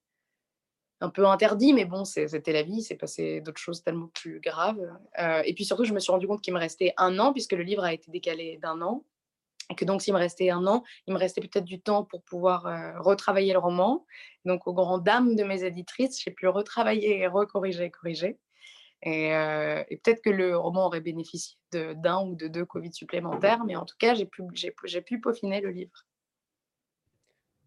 [1.00, 4.80] un peu interdit, mais bon, c'était la vie, c'est passé d'autres choses tellement plus graves.
[5.18, 7.52] Euh, et puis surtout, je me suis rendu compte qu'il me restait un an, puisque
[7.52, 9.04] le livre a été décalé d'un an.
[9.70, 12.22] Et que donc, s'il me restait un an, il me restait peut-être du temps pour
[12.22, 12.64] pouvoir
[13.04, 14.04] retravailler le roman.
[14.44, 18.38] Donc, aux grandes dames de mes éditrices, j'ai pu retravailler et recorriger corriger.
[19.02, 23.76] Et, et peut-être que le roman aurait bénéficié d'un ou de deux Covid supplémentaires, mais
[23.76, 24.42] en tout cas, j'ai pu,
[25.06, 26.04] pu peaufiner le livre.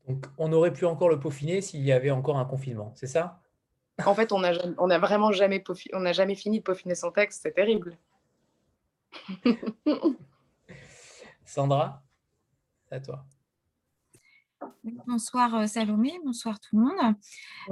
[0.08, 3.40] Donc, on aurait pu encore le peaufiner s'il y avait encore un confinement, c'est ça?
[4.06, 5.64] En fait, on n'a on a vraiment jamais,
[5.94, 7.98] on jamais fini de peaufiner son texte, c'est terrible.
[11.46, 12.04] Sandra,
[12.90, 13.26] à toi.
[14.84, 17.16] Bonsoir euh, Salomé, bonsoir tout le monde.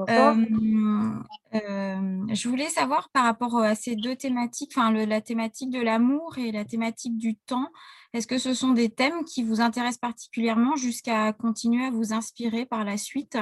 [0.10, 1.15] Euh,
[1.56, 6.38] euh, je voulais savoir par rapport à ces deux thématiques, enfin la thématique de l'amour
[6.38, 7.67] et la thématique du temps,
[8.13, 12.65] est-ce que ce sont des thèmes qui vous intéressent particulièrement jusqu'à continuer à vous inspirer
[12.65, 13.38] par la suite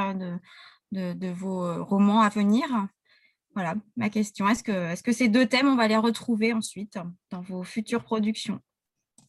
[0.91, 2.65] de, de, vos romans à venir?
[3.53, 4.47] Voilà ma question.
[4.49, 6.97] Est-ce que, est -ce que ces deux thèmes, on va les retrouver ensuite
[7.29, 8.62] dans vos futures productions?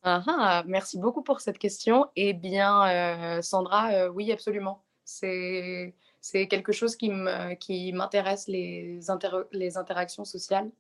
[0.03, 2.07] Ah, ah, merci beaucoup pour cette question.
[2.17, 4.83] Eh bien, euh, Sandra, euh, oui, absolument.
[5.05, 5.95] C'est
[6.49, 9.01] quelque chose qui m'intéresse, les,
[9.53, 10.71] les interactions sociales.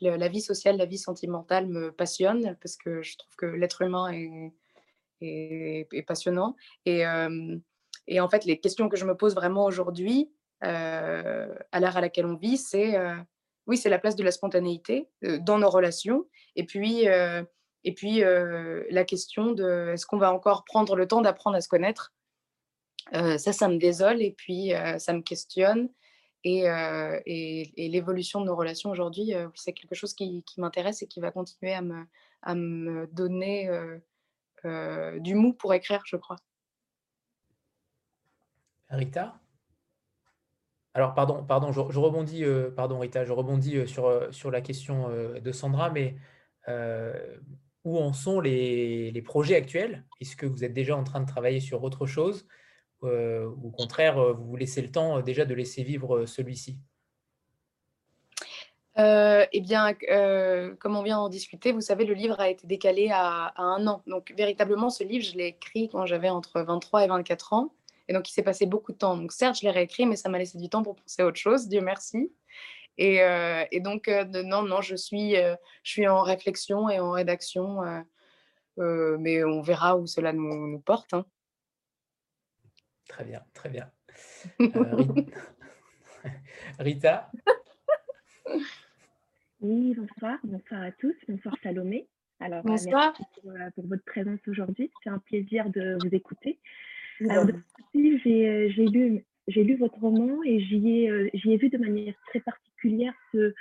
[0.00, 4.08] la vie sociale, la vie sentimentale me passionne parce que je trouve que l'être humain
[4.12, 4.52] est,
[5.20, 6.56] est, passionnant.
[6.84, 7.56] Et, euh,
[8.08, 12.26] et, en fait, les questions que je me pose vraiment aujourd'hui, à l'ère à laquelle
[12.26, 12.98] on vit, c'est
[13.68, 16.26] oui, c'est la place de la spontanéité dans nos relations.
[16.56, 17.06] Et puis,
[17.84, 21.68] et puis, la question de est-ce qu'on va encore prendre le temps d'apprendre à se
[21.68, 22.12] connaître?
[23.12, 25.88] Ça, ça me désole et puis ça me questionne.
[26.44, 26.64] Et,
[27.26, 31.72] et, l'évolution de nos relations aujourd'hui, c'est quelque chose qui, m'intéresse et qui va continuer
[31.72, 32.04] à me,
[32.42, 33.70] à me donner
[34.64, 36.36] du mou pour écrire, je crois.
[38.90, 39.38] Rita?
[40.94, 45.90] Alors, pardon, pardon je, rebondis, pardon, Rita, je rebondis sur, sur la question de Sandra,
[45.90, 46.16] mais
[47.88, 50.04] où en sont les, projets actuels?
[50.20, 52.46] Est-ce que vous êtes déjà en train de travailler sur autre chose
[53.04, 56.26] euh, ou au contraire, euh, vous vous laissez le temps euh, déjà de laisser vivre
[56.26, 56.78] celui-ci?
[59.00, 59.94] Eh bien,
[60.80, 64.02] comme on vient d'en discuter, vous savez, le livre a été décalé à, un an.
[64.08, 67.72] Donc, véritablement, ce livre, je l'ai écrit quand j'avais entre 23 et 24 ans.
[68.08, 69.16] Et donc, il s'est passé beaucoup de temps.
[69.16, 71.38] Donc, certes, je l'ai réécrit, mais ça m'a laissé du temps pour penser à autre
[71.38, 72.32] chose, Dieu merci.
[73.00, 77.12] Euh, et, donc, euh, non, non, je suis, euh, je suis en réflexion et en
[77.12, 77.80] rédaction,
[78.76, 81.14] mais on verra où cela nous, porte.
[81.14, 81.24] Hein.
[83.08, 83.90] Très bien, très bien.
[86.78, 87.30] Rita?
[89.60, 92.06] Oui, bonsoir, bonsoir à tous, bonsoir Salomé.
[92.40, 93.14] Alors, bonsoir.
[93.18, 94.90] merci pour, votre présence aujourd'hui.
[95.02, 96.60] C'est un plaisir de vous écouter.
[97.28, 97.46] Alors,
[97.94, 102.67] j'ai lu, lu votre roman et j'y ai, ai vu de manière très particulière
[103.32, 103.54] ce,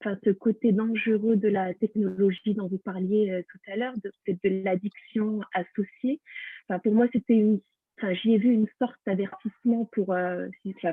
[0.00, 4.34] enfin, ce côté dangereux de la technologie dont vous parliez euh, tout à l'heure, de,
[4.44, 6.20] l'addiction associée.
[6.68, 7.60] Enfin, pour moi, c'était une,
[7.98, 10.48] enfin, j'y ai vu une sorte d'avertissement pour, euh,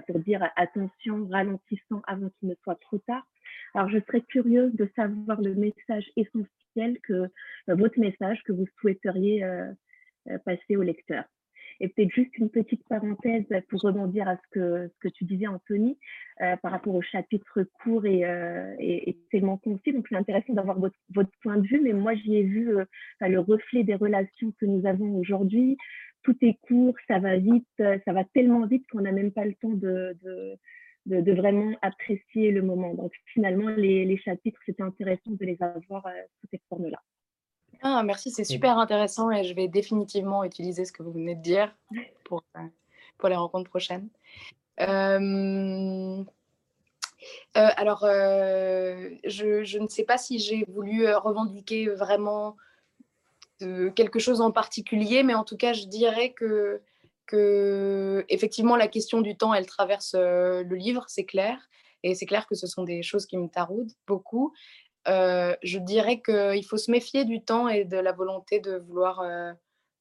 [0.08, 3.26] pour dire attention, ralentissant avant qu'il ne soit trop tard.
[3.74, 7.28] Alors, je serais curieuse de savoir le message essentiel que euh,
[7.70, 9.46] votre message que vous souhaiteriez
[10.44, 11.24] passer au lecteur.
[11.80, 15.48] Et peut-être juste une petite parenthèse pour rebondir à ce que, ce que tu disais,
[15.48, 15.98] Anthony,
[16.42, 19.18] euh, par rapport au chapitre court et, euh, et,
[19.64, 19.94] concis.
[19.94, 22.86] Donc, c'est intéressant d'avoir votre, votre, point de vue, mais moi, j'y ai vu euh,
[23.22, 25.78] le reflet des relations que nous avons aujourd'hui.
[26.24, 29.54] Tout est court, ça va vite, ça va tellement vite qu'on n'a même pas le
[29.54, 30.18] temps de,
[31.06, 32.94] de, vraiment apprécier le moment.
[32.96, 36.04] Donc, finalement, les, les chapitres, c'était intéressant de les avoir
[36.42, 37.02] sous cette forme-là.
[37.82, 41.42] Ah, merci, c'est super intéressant et je vais définitivement utiliser ce que vous venez de
[41.42, 41.74] dire
[42.24, 42.62] pour, euh,
[43.18, 44.10] pour les rencontres prochaines.
[44.80, 46.24] Euh,
[47.56, 52.56] euh, alors, je, je, ne sais pas si j'ai voulu revendiquer vraiment
[53.60, 56.82] quelque chose en particulier, mais en tout cas, je dirais que,
[57.26, 61.60] que effectivement, la question du temps, elle traverse le livre, c'est clair.
[62.04, 64.54] Et c'est clair que ce sont des choses qui me taraudent beaucoup.
[65.08, 69.22] Euh, je dirais qu'il faut se méfier du temps et de la volonté de vouloir
[69.22, 69.54] euh,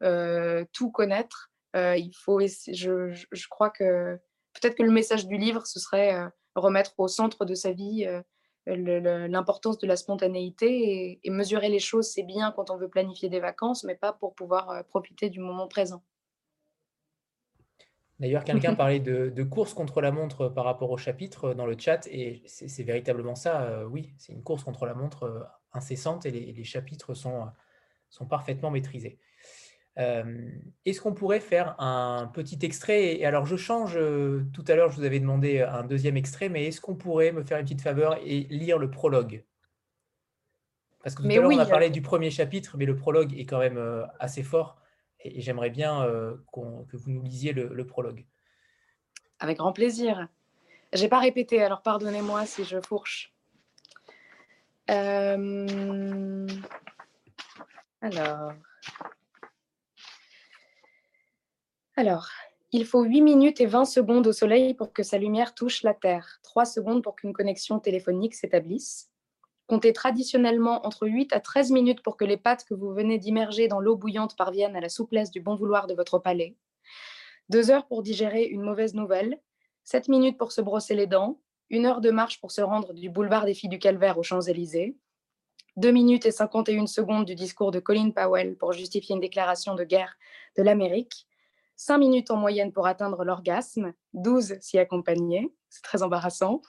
[0.03, 1.51] euh, tout connaître.
[1.75, 4.17] il faut je, je, crois que
[4.55, 6.17] peut-être que le message du livre, ce serait
[6.55, 8.07] remettre au centre de sa vie
[8.67, 13.41] l'importance de la spontanéité et, mesurer les choses, c'est bien quand on veut planifier des
[13.41, 16.03] vacances, mais pas pour pouvoir profiter du moment présent.
[18.19, 22.07] D'ailleurs, quelqu'un parlait de, course contre la montre par rapport au chapitre dans le chat,
[22.11, 25.41] et c'est véritablement ça, euh, oui, c'est une course contre la montre euh,
[25.73, 27.47] incessante, et les, chapitres sont,
[28.09, 29.19] sont, parfaitement maîtrisés.
[29.99, 30.51] Euh,
[30.85, 33.99] est-ce qu'on pourrait faire un petit extrait Et alors, je change,
[34.53, 37.43] tout à l'heure, je vous avais demandé un deuxième extrait, mais est-ce qu'on pourrait me
[37.43, 39.45] faire une petite faveur et lire le prologue?
[41.03, 43.47] Parce que tout à l'heure, on a parlé du premier chapitre, mais le prologue est
[43.47, 43.81] quand même
[44.19, 44.77] assez fort.
[45.27, 46.07] Et, j'aimerais bien
[46.53, 48.25] que vous nous lisiez le, prologue.
[49.39, 50.29] Avec grand plaisir.
[50.93, 53.33] Je n'ai pas répété, alors pardonnez-moi si je fourche.
[54.87, 55.33] Alors.
[61.97, 62.29] Alors,
[62.73, 65.95] il faut 8 minutes et 20 secondes au Soleil pour que sa lumière touche la
[65.95, 69.11] Terre, 3 secondes pour qu'une connexion téléphonique s'établisse.
[69.67, 73.67] Comptez traditionnellement entre 8 à 13 minutes pour que les pâtes que vous venez d'immerger
[73.67, 76.57] dans l'eau bouillante parviennent à la souplesse du bon vouloir de votre palais.
[77.49, 79.41] 2 heures pour digérer une mauvaise nouvelle.
[79.85, 81.41] 7 minutes pour se brosser les dents.
[81.73, 84.97] 1 heure de marche pour se rendre du boulevard des Filles du Calvaire aux Champs-Élysées.
[85.77, 89.83] 2 minutes et 51 secondes du discours de Colin Powell pour justifier une déclaration de
[89.83, 90.17] guerre
[90.57, 91.27] de l'Amérique.
[91.77, 96.63] 5 minutes en moyenne pour atteindre l'orgasme, 12 s'y accompagner, c'est très embarrassant.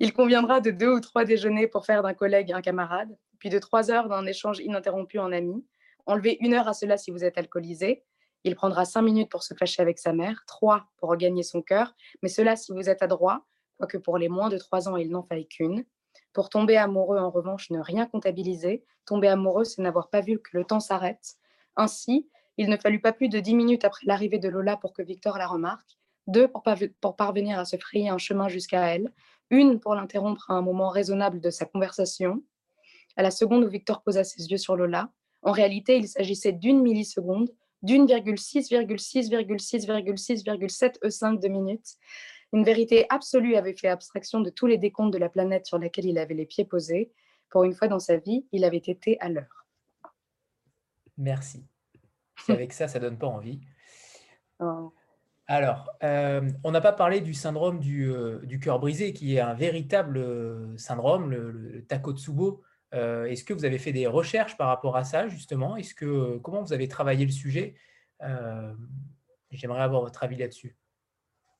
[0.00, 3.58] Il conviendra de deux ou trois déjeuners pour faire d'un collègue un camarade, puis de
[3.58, 5.64] trois heures d'un échange ininterrompu en amis.
[6.06, 8.04] Enlevez une heure à cela si vous êtes alcoolisé.
[8.44, 11.94] Il prendra cinq minutes pour se fâcher avec sa mère, trois pour regagner son cœur,
[12.22, 13.44] mais cela si vous êtes adroit,
[13.78, 15.84] quoique pour les moins de trois ans il n'en faille qu'une.
[16.32, 18.84] Pour tomber amoureux, en revanche, ne rien comptabiliser.
[19.06, 21.34] Tomber amoureux, c'est n'avoir pas vu que le temps s'arrête.
[21.76, 25.02] Ainsi, il ne fallut pas plus de dix minutes après l'arrivée de Lola pour que
[25.02, 29.12] Victor la remarque, deux pour, parvenir à se frayer un chemin jusqu'à elle,
[29.50, 32.42] une pour l'interrompre à un moment raisonnable de sa conversation.
[33.16, 35.10] À la seconde où Victor posa ses yeux sur Lola,
[35.42, 37.50] en réalité, il s'agissait d'une milliseconde,
[37.82, 41.96] d'une virgule six virgule six virgule six virgule six virgule sept E5 de minutes.
[42.52, 46.06] Une vérité absolue avait fait abstraction de tous les décomptes de la planète sur laquelle
[46.06, 47.12] il avait les pieds posés.
[47.50, 49.66] Pour une fois dans sa vie, il avait été à l'heure.
[51.16, 51.64] Merci.
[52.44, 53.60] Si avec ça, ça donne pas envie.
[54.60, 54.92] Oh.
[55.50, 59.54] Alors, euh, on n'a pas parlé du syndrome du, euh, cœur brisé, qui est un
[59.54, 62.62] véritable euh, syndrome, le, Takotsubo.
[62.92, 65.76] Est-ce que vous avez fait des recherches par rapport à ça, justement?
[65.76, 67.74] Est-ce que comment vous avez travaillé le sujet?
[69.50, 70.74] J'aimerais avoir votre avis là-dessus.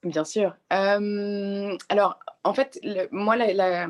[0.02, 0.56] Bien sûr.
[0.70, 3.86] alors, en fait, moi, la,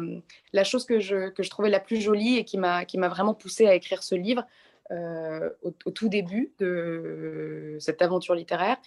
[0.52, 3.68] la, chose que je, que je, trouvais la plus jolie et qui m'a vraiment poussée
[3.68, 4.44] à écrire ce livre,
[4.90, 8.78] euh, au, tout début de cette aventure littéraire,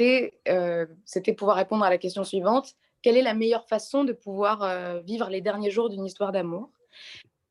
[0.00, 4.62] euh, c'était pouvoir répondre à la question suivante quelle est la meilleure façon de pouvoir
[4.62, 6.70] euh, vivre les derniers jours d'une histoire d'amour?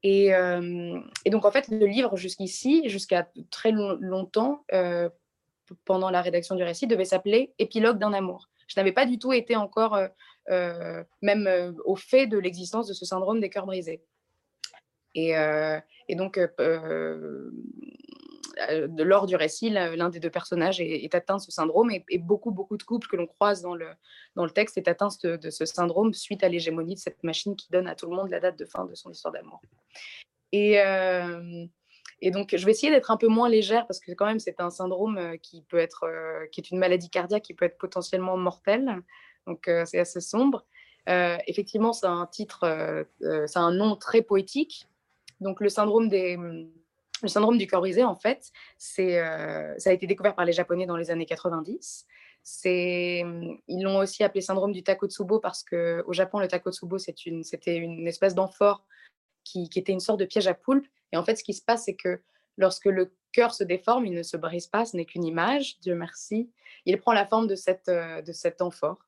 [0.02, 4.66] Et, et, donc, en fait, le livre jusqu'ici, jusqu'à très longtemps,
[5.86, 8.50] pendant la rédaction du récit, devait s'appeler Épilogue d'un amour.
[8.68, 9.98] Je n'avais pas du tout été encore,
[11.22, 14.02] même au fait de l'existence de ce syndrome des cœurs brisés.
[15.16, 15.36] Et,
[16.08, 16.40] et donc,
[18.98, 22.78] lors du récit, l'un des deux personnages est, atteint de ce syndrome et, beaucoup, beaucoup
[22.78, 23.88] de couples que l'on croise dans le,
[24.36, 27.70] dans le texte est atteint de, ce syndrome suite à l'hégémonie de cette machine qui
[27.72, 29.62] donne à tout le monde la date de fin de son histoire d'amour.
[30.52, 30.76] Et,
[32.22, 34.60] et, donc, je vais essayer d'être un peu moins légère parce que quand même, c'est
[34.60, 36.06] un syndrome qui peut être,
[36.52, 39.02] qui est une maladie cardiaque qui peut être potentiellement mortelle.
[39.48, 40.66] Donc, c'est assez sombre.
[41.08, 44.88] effectivement, c'est un titre, c'est un nom très poétique.
[45.44, 46.10] Donc, le syndrome
[47.28, 48.52] syndrome du cœur brisé, en fait,
[49.00, 52.06] euh, ça a été découvert par les Japonais dans les années 90.
[52.44, 53.24] C'est,
[53.68, 58.36] ils l'ont aussi appelé syndrome du takotsubo parce qu'au Japon, le takotsubo, c'était une espèce
[58.36, 58.86] d'amphore
[59.44, 60.88] qui, était une sorte de piège à poulpe.
[61.12, 62.22] Et en fait, ce qui se passe, c'est que
[62.58, 65.96] lorsque le cœur se déforme, il ne se brise pas, ce n'est qu'une image, Dieu
[65.96, 66.52] merci.
[66.86, 69.00] Il prend la forme de cette, euh, de cet amphore.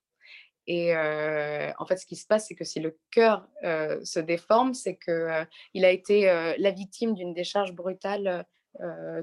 [0.68, 4.98] Et en fait, ce qui se passe, c'est que si le cœur se déforme, c'est
[4.98, 8.46] qu'il a été la victime d'une décharge brutale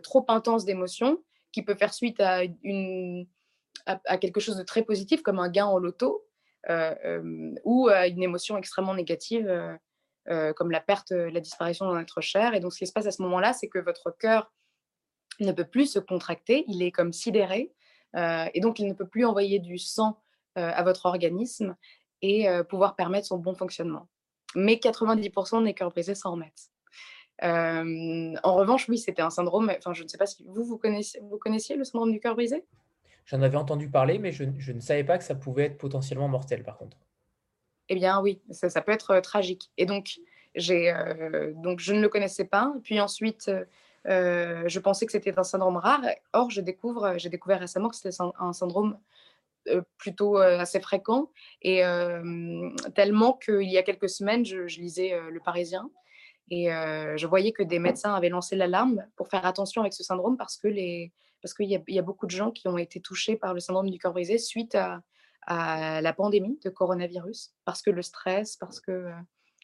[0.02, 3.26] trop intense d'émotions qui peut faire suite à, une,
[3.86, 6.24] à, quelque chose de très positif, comme un gain en loto,
[7.64, 9.78] ou à une émotion extrêmement négative,
[10.26, 12.54] comme la perte, la disparition d'un être cher.
[12.54, 14.52] Et donc, ce qui se passe à ce moment-là, c'est que votre cœur
[15.40, 17.72] ne peut plus se contracter, il est comme sidéré,
[18.14, 20.21] et donc il ne peut plus envoyer du sang
[20.56, 21.76] à votre organisme
[22.22, 24.08] et euh, pouvoir permettre son bon fonctionnement.
[24.54, 26.70] Mais 90% des cœurs brisés s'en remettent.
[27.42, 29.72] Euh, en revanche, oui, c'était un syndrome.
[29.76, 32.34] Enfin, je ne sais pas si vous, vous connaissiez, vous connaissiez le syndrome du cœur
[32.34, 32.64] brisé?
[33.24, 36.62] J'en avais entendu parler, mais je, ne savais pas que ça pouvait être potentiellement mortel,
[36.62, 36.96] par contre.
[37.88, 39.70] Eh bien, oui, ça, ça peut être tragique.
[39.76, 40.18] Et donc,
[40.54, 40.92] j'ai,
[41.56, 42.72] donc, je ne le connaissais pas.
[42.82, 43.50] Puis ensuite,
[44.04, 46.04] je pensais que c'était un syndrome rare.
[46.32, 48.96] Or, je découvre, j'ai découvert récemment que c'était un syndrome euh,
[49.98, 51.30] plutôt euh, assez fréquent
[51.62, 51.82] et
[52.94, 55.90] tellement qu'il y a quelques semaines, je, lisais Le Parisien
[56.50, 60.36] et je voyais que des médecins avaient lancé l'alarme pour faire attention avec ce syndrome
[60.36, 63.52] parce que les parce qu'il y, a beaucoup de gens qui ont été touchés par
[63.52, 65.02] le syndrome du corps brisé suite à,
[65.48, 69.10] à la pandémie de coronavirus, parce que le stress, parce que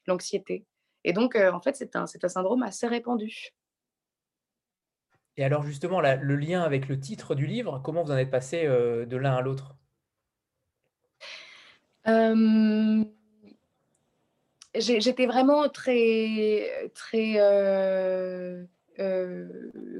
[0.08, 0.66] l'anxiété.
[1.04, 3.50] Et donc, en fait, c'est un, un syndrome assez répandu.
[5.36, 8.64] Et alors justement, le lien avec le titre du livre, comment vous en êtes passé
[8.66, 9.76] de l'un à l'autre?
[14.74, 17.34] J'étais vraiment très, très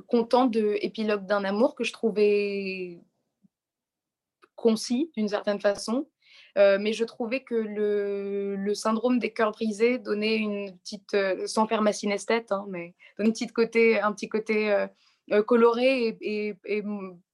[0.07, 3.01] contente de Épilogue d'un amour que je trouvais
[4.57, 6.09] concis d'une certaine façon.
[6.57, 11.93] mais je trouvais que le, syndrome des cœurs brisés donnait une petite, sans faire ma
[11.93, 14.87] synesthète, hein, mais une petite côté, un petit côté
[15.47, 16.57] coloré et,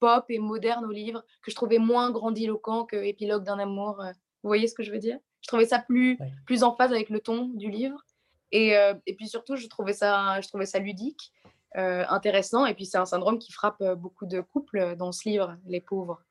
[0.01, 4.03] pop et moderne au livre que je trouvais moins grandiloquent que Épilogue d'un amour.
[4.45, 5.19] Vous voyez ce que je veux dire?
[5.41, 8.05] Je trouvais ça plus, plus en phase avec le ton du livre.
[8.53, 8.75] Et,
[9.07, 11.33] et puis surtout, je trouvais ça, je trouvais ça ludique,
[11.75, 12.67] intéressant.
[12.67, 16.23] Et puis c'est un syndrome qui frappe beaucoup de couples dans ce livre, les pauvres.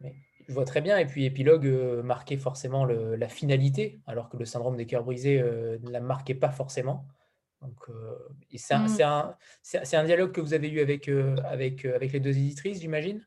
[0.00, 0.96] Je vois très bien.
[0.96, 1.66] Et puis, épilogue
[2.02, 6.50] marquait forcément la finalité, alors que le syndrome des cœurs brisés ne la marquait pas
[6.50, 7.06] forcément.
[7.60, 7.76] Donc,
[8.54, 9.02] c'est un, mmh.
[9.02, 9.36] un,
[9.92, 11.08] un, dialogue que vous avez eu avec,
[11.44, 13.24] avec, avec les deux éditrices, j'imagine?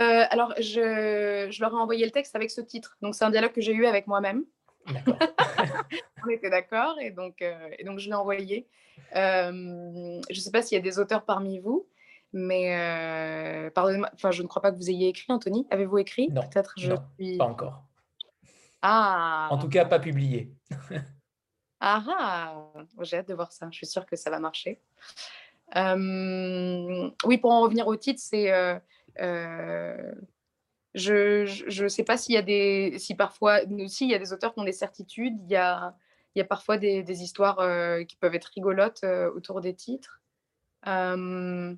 [0.00, 2.96] Alors, je, je, leur ai envoyé le texte avec ce titre.
[3.02, 4.44] Donc, c'est un dialogue que j'ai eu avec moi-même.
[6.26, 8.66] On était d'accord et donc, et donc je l'ai envoyé.
[9.14, 11.86] je ne sais pas s'il y a des auteurs parmi vous,
[12.32, 15.66] mais pardonnez-moi, enfin, je ne crois pas que vous ayez écrit, Anthony.
[15.70, 16.28] Avez-vous écrit?
[16.28, 16.94] Non, Peut-être je
[17.38, 17.84] pas encore.
[18.82, 19.48] Ah.
[19.50, 20.52] En tout cas, pas publié.
[21.82, 22.66] Ah, ah
[23.00, 23.68] J'ai hâte de voir ça.
[23.70, 24.82] Je suis sûre que ça va marcher.
[25.74, 28.52] oui, pour en revenir au titre, c'est.
[28.52, 28.78] Euh, euh,
[30.94, 32.98] je ne sais pas s'il y a des.
[32.98, 33.60] Si parfois.
[33.62, 35.36] Il y a des auteurs qui ont des certitudes.
[35.44, 35.94] Il y a,
[36.34, 39.04] il y a parfois des, histoires euh, qui peuvent être rigolotes
[39.34, 40.20] autour des titres.
[40.84, 41.76] Qu'est-ce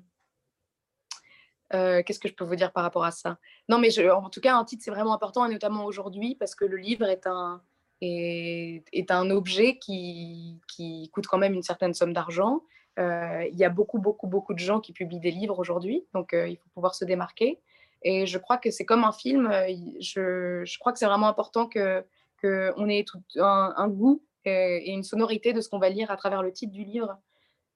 [2.19, 3.37] que je peux vous dire par rapport à ça?
[3.67, 6.65] Non, mais en tout cas, un titre, c'est vraiment important, et notamment aujourd'hui, parce que
[6.65, 7.61] le livre est un,
[8.01, 12.63] est, un objet qui, qui, coûte quand même une certaine somme d'argent.
[12.99, 16.33] Euh, il y a beaucoup, beaucoup, beaucoup de gens qui publient des livres aujourd'hui, donc
[16.33, 17.59] euh, il faut pouvoir se démarquer.
[18.03, 19.67] Et je crois que c'est comme un film, euh,
[19.99, 22.03] je, crois que c'est vraiment important qu'on
[22.37, 26.43] que ait tout un, goût et, une sonorité de ce qu'on va lire à travers
[26.43, 27.17] le titre du livre.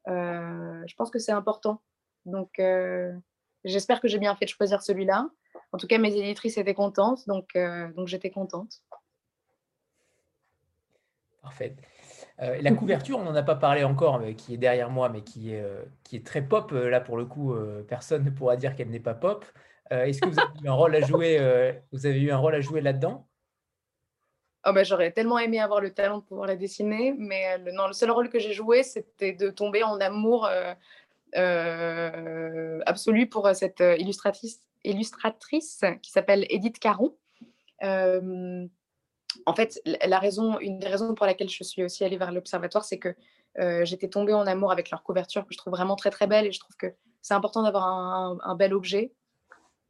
[0.06, 1.82] je pense que c'est important.
[2.26, 2.62] Donc,
[3.64, 5.30] j'espère que j'ai bien fait de choisir celui-là.
[5.72, 7.58] En tout cas, mes éditrices étaient contentes, donc,
[7.96, 8.82] donc j'étais contente.
[11.42, 11.76] Parfait.
[12.42, 15.54] Euh, la couverture, on n'en a pas parlé encore, qui est derrière moi, mais qui
[15.54, 15.84] est, euh,
[16.24, 16.72] très pop.
[16.72, 17.56] Euh, là, pour le coup,
[17.88, 19.46] personne ne pourra dire qu'elle n'est pas pop.
[19.90, 21.40] Est-ce que vous avez eu un rôle à jouer,
[21.92, 23.28] vous avez eu un rôle à jouer là-dedans?
[24.66, 27.88] Oh bah, J'aurais tellement aimé avoir le talent de pouvoir la dessiner, mais le, non,
[27.88, 30.50] le seul rôle que j'ai joué, c'était de tomber en amour
[32.86, 37.16] absolu pour cette illustratrice, illustratrice qui s'appelle Edith Caron
[39.46, 42.84] en fait, la raison, une des raisons pour laquelle je suis aussi allée vers l'observatoire,
[42.84, 43.16] c'est que
[43.60, 46.46] euh, j'étais tombée en amour avec leur couverture que je trouve vraiment très très belle
[46.46, 46.88] et je trouve que
[47.22, 49.12] c'est important d'avoir un, bel objet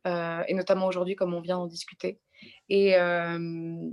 [0.07, 2.19] euh, et notamment aujourd'hui comme on vient d'en discuter.
[2.69, 3.89] Et, euh,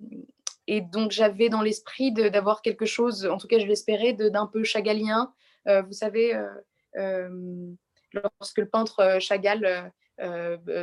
[0.66, 4.64] et donc j'avais dans l'esprit d'avoir quelque chose, en tout cas je l'espérais, d'un peu
[4.64, 5.32] chagalien.
[5.66, 6.38] vous savez,
[6.94, 9.92] lorsque le peintre Chagall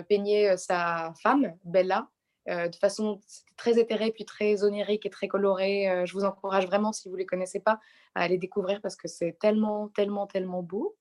[0.08, 2.10] peignait sa femme, Bella,
[2.48, 3.20] de façon
[3.58, 5.90] très éthérée, puis très onirique et très colorée.
[5.90, 7.80] Euh, je vous encourage vraiment, si vous ne les connaissez pas,
[8.16, 10.98] à les découvrir parce que c'est tellement, tellement, tellement beau.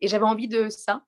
[0.00, 1.04] Et j'avais envie de ça.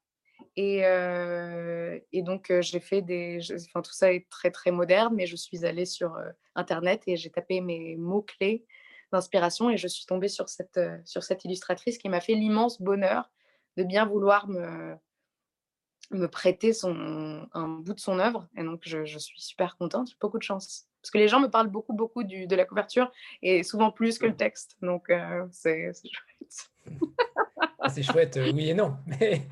[0.56, 3.38] Et, euh, et donc, j'ai fait des.
[3.68, 6.18] Enfin, tout ça est très, très moderne, mais je suis allée sur
[6.54, 8.64] Internet et j'ai tapé mes mots-clés
[9.12, 13.30] d'inspiration et je suis tombée sur cette, sur cette illustratrice qui m'a fait l'immense bonheur
[13.76, 14.96] de bien vouloir me,
[16.10, 18.46] me prêter son, un bout de son œuvre.
[18.56, 20.08] Et donc, je, suis super contente.
[20.08, 20.86] J'ai beaucoup de chance.
[21.00, 23.10] Parce que les gens me parlent beaucoup, beaucoup du, de la couverture
[23.42, 24.76] et souvent plus que le texte.
[24.82, 26.70] Donc, euh, c'est chouette.
[27.84, 28.96] Ah, c'est chouette, euh, oui et non.
[29.06, 29.48] Mais,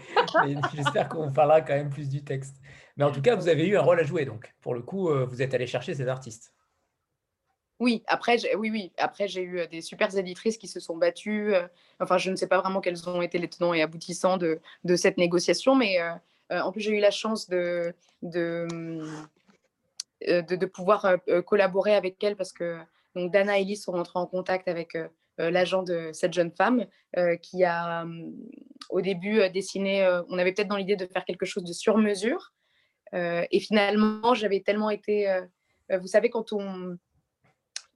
[0.74, 2.56] j'espère qu'on parlera quand même plus du texte.
[2.96, 4.24] Mais en tout cas, vous avez eu un rôle à jouer.
[4.24, 6.52] Donc, pour le coup, euh, vous êtes allé chercher ces artistes.
[7.80, 8.92] Oui, après, oui, oui.
[8.98, 11.54] Après, j'ai eu des super éditrices qui se sont battues.
[11.98, 14.96] enfin, je ne sais pas vraiment quels ont été les tenants et aboutissants de, de
[14.96, 16.12] cette négociation, mais euh,
[16.50, 18.66] en plus, j'ai eu la chance de, de,
[20.28, 22.78] euh, de, pouvoir euh, collaborer avec elle parce que
[23.14, 24.96] Dana et Elise sont rentrées en contact avec
[25.38, 26.86] l'agent de cette jeune femme
[27.42, 28.04] qui a
[28.90, 32.52] au début dessiné, on avait peut-être dans l'idée de faire quelque chose de sur mesure.
[33.12, 35.40] et finalement, j'avais tellement été,
[35.88, 36.98] vous savez, quand on,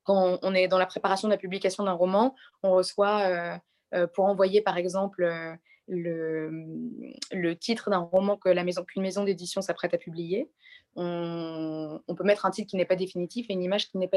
[0.03, 3.61] quand on est dans la préparation de la publication d'un roman, on reçoit
[4.15, 5.31] pour envoyer par exemple
[5.89, 6.51] le,
[7.33, 10.51] le titre d'un roman que la maison, qu'une maison d'édition s'apprête à publier.
[10.97, 14.09] On, peut mettre un titre qui n'est pas définitif et une image qui n'est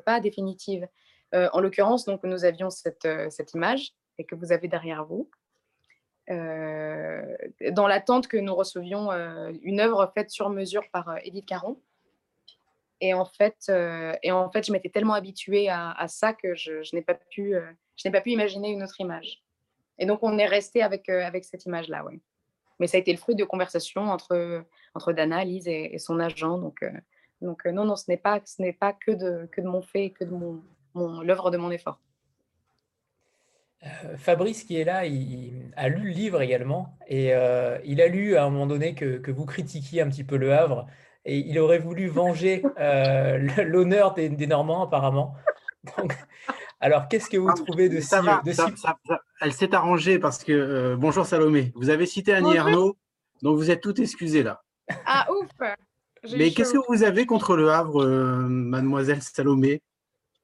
[0.00, 0.86] pas, définitive.
[1.34, 5.04] Euh, en l'occurrence, donc, nous avions cette, euh, cette image et que vous avez derrière
[5.04, 5.30] vous.
[6.28, 9.10] dans l'attente que nous recevions
[9.62, 11.80] une œuvre faite sur mesure par Edith Caron.
[13.00, 13.72] Et en fait,
[14.22, 17.54] et en fait je m'étais tellement habituée à, ça que je n'ai pas, pu,
[17.96, 19.42] je n'ai pas pu imaginer une autre image.
[20.00, 22.20] Et donc, on est resté avec, avec cette image-là, oui.
[22.80, 26.56] Mais ça a été le fruit de conversations entre, entre Dana, Lise et, son agent.
[26.56, 26.82] Donc,
[27.42, 30.10] donc non, non, ce n'est pas, ce n'est pas que, de, que de mon fait,
[30.10, 30.62] que de mon,
[30.94, 32.00] mon l'œuvre de mon effort.
[34.16, 36.96] Fabrice, qui est là, il, a lu le livre également.
[37.06, 37.32] Et
[37.84, 40.54] il a lu à un moment donné que, que, vous critiquiez un petit peu Le
[40.54, 40.86] Havre.
[41.26, 42.62] Et il aurait voulu venger
[43.58, 45.34] l'honneur des, des, Normands, apparemment.
[45.98, 46.16] Donc,
[46.80, 48.22] alors, qu'est-ce que vous trouvez de ça
[49.40, 52.98] Elle s'est arrangée parce que, euh, bonjour Salomé, vous avez cité Annie Ernaux,
[53.40, 54.62] donc vous êtes tout excusée là.
[55.06, 55.48] Ah ouf.
[56.36, 59.80] Mais qu'est-ce que vous avez contre le Havre, euh, mademoiselle Salomé?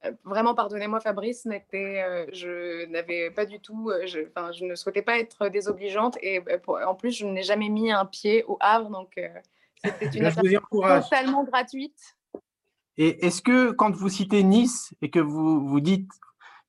[0.06, 4.20] Euh, Vraiment, pardonnez-moi Fabrice, je n'avais pas du tout, je,
[4.52, 8.44] je, ne souhaitais pas être désobligeante et en plus, je n'ai jamais mis un pied
[8.48, 9.20] au Havre, donc
[9.84, 12.16] c'était une affaire totalement gratuite.
[12.96, 16.08] Et est-ce que quand vous citez Nice et que vous, vous dites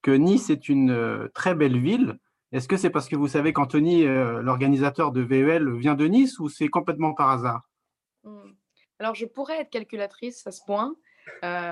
[0.01, 2.17] que Nice est une euh, très belle ville,
[2.51, 6.39] est-ce que c'est parce que vous savez qu'Anthony, euh, l'organisateur de VEL, vient de Nice
[6.39, 7.69] ou c'est complètement par hasard?
[8.23, 8.51] Hmm.
[8.99, 10.95] Alors, je pourrais être calculatrice à ce point,
[11.43, 11.71] euh,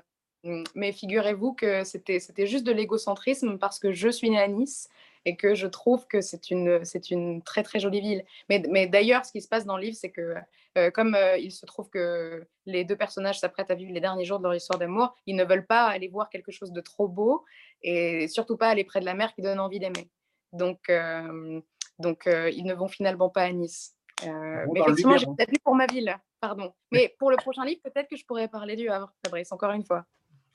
[0.75, 4.89] mais figurez-vous que c'était juste de l'égocentrisme parce que je suis née à Nice
[5.25, 8.25] et que je trouve que c'est une, une très très jolie ville.
[8.49, 10.35] Mais, mais d'ailleurs, ce qui se passe dans le livre, c'est que
[10.77, 14.25] euh, comme euh, il se trouve que les deux personnages s'apprêtent à vivre les derniers
[14.25, 17.07] jours de leur histoire d'amour, ils ne veulent pas aller voir quelque chose de trop
[17.07, 17.43] beau
[17.81, 20.09] et surtout pas aller près de la mer qui donne envie d'aimer.
[20.51, 21.59] Donc, euh,
[21.99, 23.95] donc ils ne vont finalement pas à Nice.
[24.23, 26.73] mais effectivement, j'ai peut-être pour ma ville, pardon.
[26.91, 29.85] Mais pour le prochain livre, peut-être que je pourrais parler du Havre, Fabrice, encore une
[29.85, 30.05] fois.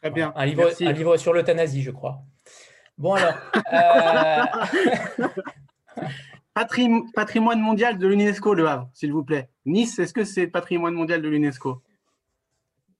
[0.03, 0.33] Très bien.
[0.37, 2.23] Un livre, un livre sur l'euthanasie, je crois.
[3.01, 3.33] Bon alors.
[3.73, 4.45] Euh,
[7.15, 9.49] patrimoine mondial de l'UNESCO, Le Havre, s'il vous plaît.
[9.65, 11.83] Nice, est-ce que c'est patrimoine mondial de l'UNESCO?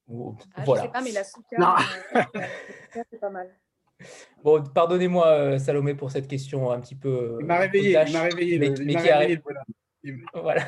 [0.09, 2.23] Ah, Je ne sais pas, mais la euh,
[3.11, 3.47] c'est pas mal.
[4.43, 7.37] Bon, pardonnez-moi, euh, Salomé, pour cette question un petit peu.
[7.39, 8.57] Il m'a réveillé, il m'a réveillé.
[8.57, 9.39] Mais, qui réveillé,
[10.33, 10.65] voilà.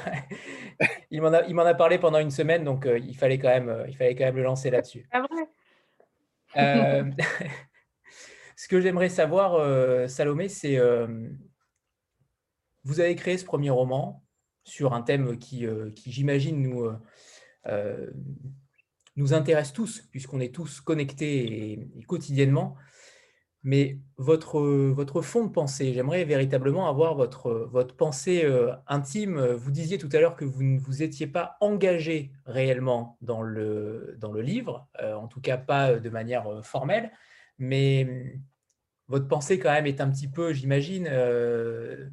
[1.10, 3.84] il m'en a, il m'en a parlé pendant une semaine, donc il, fallait quand même,
[3.88, 5.08] il fallait quand même le lancer là-dessus.
[5.12, 5.48] Ah vrai
[8.64, 11.28] Ce que j'aimerais savoir, euh, Salomé, c'est euh,
[12.86, 14.24] vous avez créé ce premier roman
[14.64, 16.90] sur un thème qui, euh, j'imagine, nous,
[19.18, 22.78] nous intéresse tous, puisqu'on est tous connectés et, quotidiennement.
[23.64, 28.50] Mais votre, votre fond de pensée, j'aimerais véritablement avoir votre, votre pensée
[28.88, 29.42] intime.
[29.42, 34.16] Vous disiez tout à l'heure que vous ne vous étiez pas engagé réellement dans le,
[34.20, 37.12] dans le livre, en tout cas pas de manière formelle.
[37.60, 38.40] Mais
[39.14, 42.10] votre pensée quand même est un petit peu, j'imagine, euh,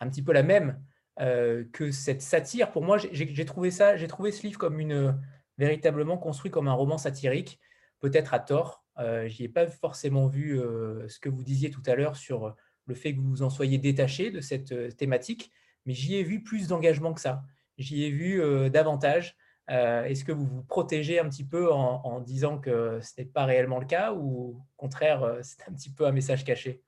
[0.00, 0.82] un petit peu la même
[1.20, 2.70] euh, que cette satire.
[2.72, 5.20] Pour moi, j'ai trouvé ça, j'ai trouvé ce livre comme une
[5.58, 7.60] véritablement construit comme un roman satirique,
[8.00, 8.82] peut-être à tort.
[8.98, 12.56] Euh, J'y ai pas forcément vu euh, ce que vous disiez tout à l'heure sur
[12.86, 15.52] le fait que vous en soyez détaché de cette thématique,
[15.84, 17.42] mais j'y ai vu plus d'engagement que ça.
[17.76, 19.36] J'y ai vu davantage
[19.68, 23.78] est-ce que vous vous protégez un petit peu en, disant que ce n'est pas réellement
[23.78, 26.82] le cas ou au contraire, euh, c'est un petit peu un message caché?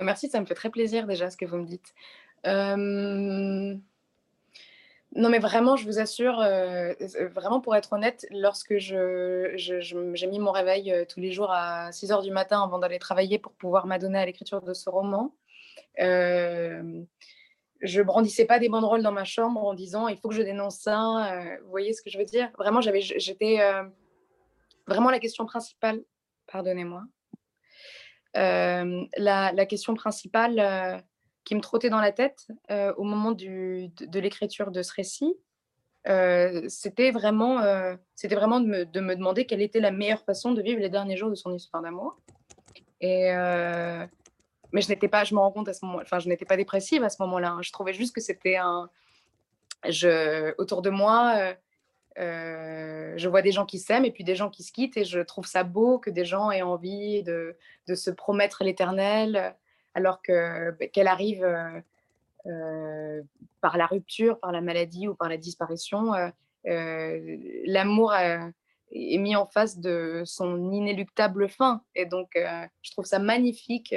[0.00, 1.92] Merci, ça me fait très plaisir déjà ce que vous me dites.
[2.46, 3.74] Euh,
[5.16, 6.36] non, mais vraiment, je vous assure,
[7.34, 12.12] vraiment pour être honnête, lorsque j'ai je, mis mon réveil tous les jours à 6
[12.12, 15.34] heures du matin avant d'aller travailler pour pouvoir m'adonner à l'écriture de ce roman,
[17.80, 20.78] je brandissais pas des banderoles dans ma chambre en disant il faut que je dénonce
[20.78, 21.32] ça.
[21.32, 22.50] Euh, vous voyez ce que je veux dire?
[22.58, 23.84] Vraiment, j'avais, j'étais euh,
[24.86, 26.02] vraiment la question principale.
[26.50, 27.02] Pardonnez-moi.
[28.36, 31.02] Euh, la, question principale
[31.44, 35.34] qui me trottait dans la tête au moment de, l'écriture de ce récit,
[36.68, 37.62] c'était vraiment,
[38.14, 40.88] c'était vraiment de me, de me, demander quelle était la meilleure façon de vivre les
[40.88, 42.18] derniers jours de son histoire d'amour.
[43.00, 43.30] Et,
[44.72, 46.56] mais je n'étais pas, je me rends compte à ce moment, enfin, je n'étais pas
[46.56, 47.50] dépressive à ce moment-là.
[47.52, 47.62] Hein.
[47.62, 48.90] Je trouvais juste que c'était un,
[49.88, 51.54] je, autour de moi, euh,
[52.18, 55.04] euh, je vois des gens qui s'aiment et puis des gens qui se quittent et
[55.04, 57.56] je trouve ça beau que des gens aient envie de,
[57.86, 59.54] de se promettre l'éternel
[59.94, 61.44] alors que bah, qu'elle arrive
[62.46, 63.22] euh,
[63.60, 66.12] par la rupture, par la maladie ou par la disparition.
[66.64, 73.94] L'amour est mis en face de son inéluctable fin et donc je trouve ça magnifique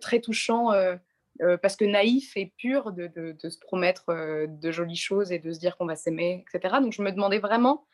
[0.00, 0.96] très touchant euh,
[1.40, 4.06] euh, parce que naïf et pur de, se promettre
[4.48, 6.76] de jolies choses et de se dire qu'on va s'aimer, etc.
[6.82, 7.86] Donc je me demandais vraiment,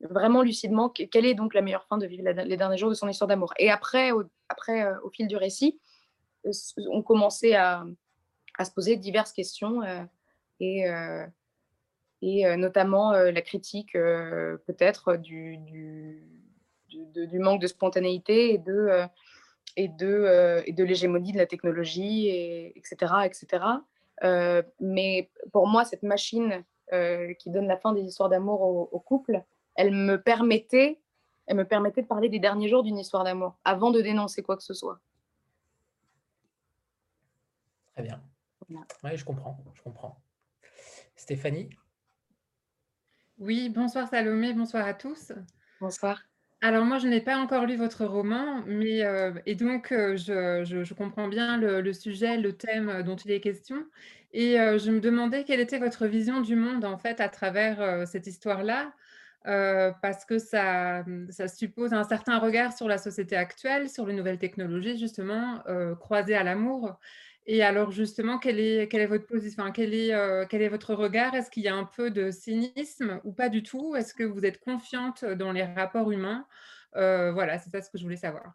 [0.00, 3.08] vraiment lucidement, quelle est donc la meilleure fin de vivre les derniers jours de son
[3.08, 3.52] histoire d'amour.
[3.58, 5.80] Et après, au, après, au fil du récit,
[6.90, 7.84] ont commencé à,
[8.58, 9.80] à, se poser diverses questions
[10.60, 10.86] et,
[12.20, 16.22] et notamment la critique peut-être du, du,
[16.88, 19.08] du, manque de spontanéité et de,
[19.76, 23.14] et de, et de l'hégémonie de la technologie, et, etc.
[23.24, 23.64] etc.
[24.80, 26.64] mais pour moi, cette machine
[27.38, 29.42] qui donne la fin des histoires d'amour au, au couple,
[29.74, 31.00] elle me permettait
[31.46, 34.56] elle me permettait de parler des derniers jours d'une histoire d'amour avant de dénoncer quoi
[34.56, 35.00] que ce soit.
[37.92, 38.22] Très bien.
[38.68, 40.22] Oui, je comprends, je comprends.
[41.16, 41.68] Stéphanie?
[43.38, 45.32] Oui, bonsoir Salomé, bonsoir à tous.
[45.80, 46.22] Bonsoir.
[46.62, 50.94] Alors moi, je n'ai pas encore lu votre roman, mais euh, et donc euh, je,
[50.94, 53.84] comprends bien le, sujet, le thème dont il est question.
[54.32, 58.06] Et euh, je me demandais quelle était votre vision du monde en fait à travers
[58.06, 58.92] cette histoire-là.
[59.48, 64.14] Euh, parce que ça, ça, suppose un certain regard sur la société actuelle, sur les
[64.14, 66.96] nouvelles technologies, justement, euh, croisées à l'amour.
[67.46, 70.94] Et alors, justement, quel est, quelle est votre position quel est, euh, quel est votre
[70.94, 71.34] regard?
[71.34, 73.96] Est-ce qu'il y a un peu de cynisme ou pas du tout?
[73.96, 76.46] Est-ce que vous êtes confiante dans les rapports humains?
[76.94, 78.52] Voilà, c'est ça ce que je voulais savoir.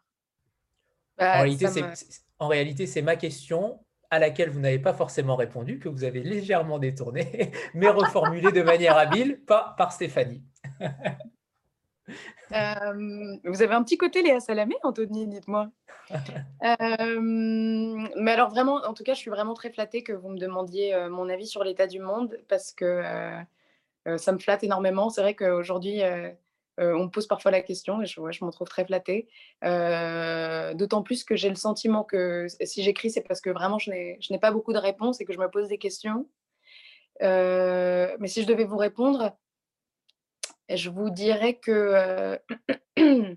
[1.18, 1.44] Bah,
[2.38, 6.22] en réalité, c'est ma question à laquelle vous n'avez pas forcément répondu, que vous avez
[6.22, 10.42] légèrement détourné, mais reformulé de manière habile par, par Stéphanie.
[12.52, 15.70] Euh, vous avez un petit côté Léa Salamé, Anthony, dites-moi.
[16.64, 20.38] Euh, mais alors vraiment, en tout cas, je suis vraiment très flattée que vous me
[20.38, 23.02] demandiez euh, mon avis sur l'état du monde parce que
[24.16, 25.10] ça me flatte énormément.
[25.10, 26.00] C'est vrai qu'aujourd'hui,
[26.78, 29.28] on me pose parfois la question et je, je m'en trouve très flattée.
[29.62, 34.38] D'autant plus que j'ai le sentiment que si j'écris, c'est parce que vraiment, je n'ai
[34.40, 36.26] pas beaucoup de réponses et que je me pose des questions.
[37.20, 39.36] mais si je devais vous répondre,
[40.76, 42.36] je vous dirais que euh,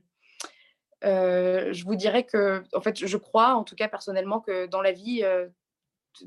[1.03, 4.81] euh, je vous dirais que en fait je crois en tout cas personnellement que dans
[4.81, 5.47] la vie euh,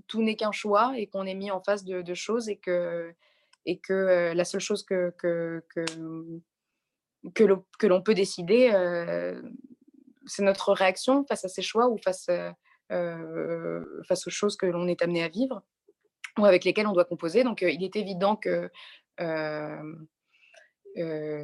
[0.07, 3.15] tout n'est qu'un choix et qu'on est mis en face de, choses et que
[3.67, 5.85] et que la seule chose que que, que,
[7.79, 8.71] que l'on peut décider
[10.27, 12.31] c'est notre réaction face à ces choix ou face
[12.89, 15.63] face aux choses que l'on est amené à vivre
[16.39, 17.45] ou avec lesquelles on doit composer.
[17.45, 18.71] Donc il est évident que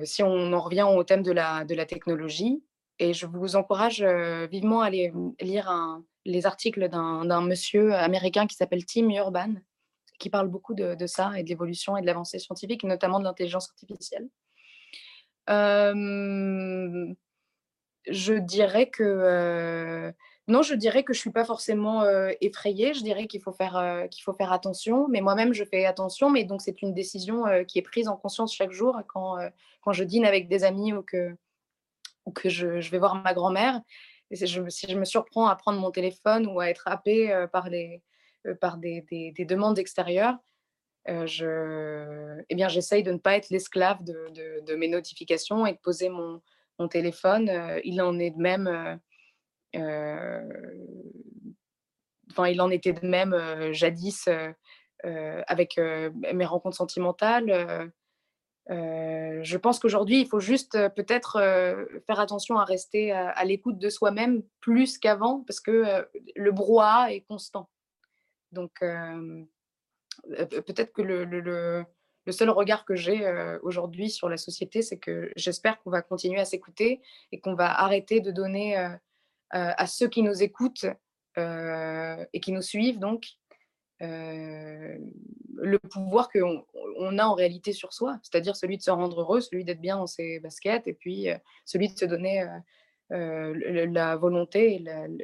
[0.05, 2.62] si on en revient au thème de la, technologie,
[2.98, 8.57] et je vous encourage euh, vivement à aller lire les articles d'un monsieur américain qui
[8.57, 9.55] s'appelle Tim Urban,
[10.18, 13.70] qui parle beaucoup de, ça et de l'évolution et de l'avancée scientifique, notamment de l'intelligence
[13.70, 14.28] artificielle.
[15.48, 17.14] Euh,
[18.09, 20.12] je dirais que
[20.51, 22.05] non, je dirais que je ne suis pas forcément
[22.40, 22.94] effrayée.
[22.94, 25.09] Je dirais qu'il faut, faire, qu'il faut faire attention.
[25.09, 26.30] Mais moi-même, je fais attention.
[26.30, 29.36] Mais donc, c'est une décision qui est prise en conscience chaque jour quand,
[29.82, 31.34] quand je dîne avec des amis ou que,
[32.26, 33.80] ou que je, vais voir ma grand-mère.
[34.32, 38.03] Si je, je me surprends à prendre mon téléphone ou à être happée par, les,
[38.61, 40.36] par des, des, demandes extérieures,
[41.07, 45.78] je, eh bien, j'essaye de ne pas être l'esclave de, de, mes notifications et de
[45.78, 46.40] poser mon,
[46.80, 47.51] mon téléphone.
[47.84, 48.96] il en est de même euh,
[49.75, 50.47] enfin,
[52.49, 57.93] il en était de même euh, jadis euh, avec mes rencontres sentimentales.
[58.68, 61.41] je pense qu'aujourd'hui, il faut juste peut-être
[62.07, 66.07] faire attention à rester à, l'écoute de soi-même plus qu'avant, parce que
[66.37, 67.71] le brouhaha est constant.
[68.53, 68.85] Donc,
[70.29, 71.85] peut-être que le,
[72.31, 76.45] seul regard que j'ai aujourd'hui sur la société, c'est que j'espère qu'on va continuer à
[76.45, 77.01] s'écouter
[77.33, 78.91] et qu'on va arrêter de donner euh,
[79.51, 80.86] à ceux qui nous écoutent
[81.38, 83.26] euh, et qui nous suivent, donc,
[84.03, 84.98] euh,
[85.57, 86.64] le pouvoir qu'on
[86.96, 89.96] on a en réalité sur soi, c'est-à-dire celui de se rendre heureux, celui d'être bien
[89.96, 91.28] dans ses baskets, et puis
[91.64, 92.46] celui de se donner
[93.11, 94.78] la volonté et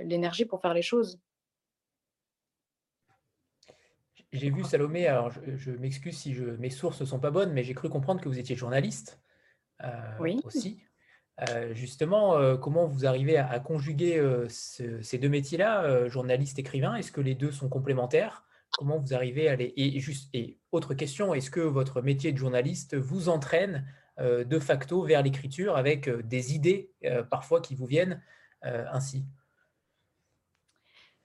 [0.05, 1.19] l'énergie pour faire les choses.
[4.33, 7.65] J'ai vu Salomé, alors je, m'excuse si je, mes sources ne sont pas bonnes, mais
[7.65, 9.21] j'ai cru comprendre que vous étiez journaliste
[10.21, 10.39] oui.
[10.45, 10.86] aussi.
[11.51, 16.95] Euh, justement, euh, comment vous arrivez à, conjuguer euh, ces deux métiers-là, journaliste, écrivain?
[16.95, 18.45] Est-ce que les deux sont complémentaires?
[18.73, 19.73] Comment vous arrivez à les...
[19.77, 23.87] Et, juste, et autre question, est-ce que votre métier de journaliste vous entraîne
[24.19, 26.91] de facto vers l'écriture avec des idées
[27.31, 28.23] parfois qui vous viennent
[28.63, 29.25] ainsi?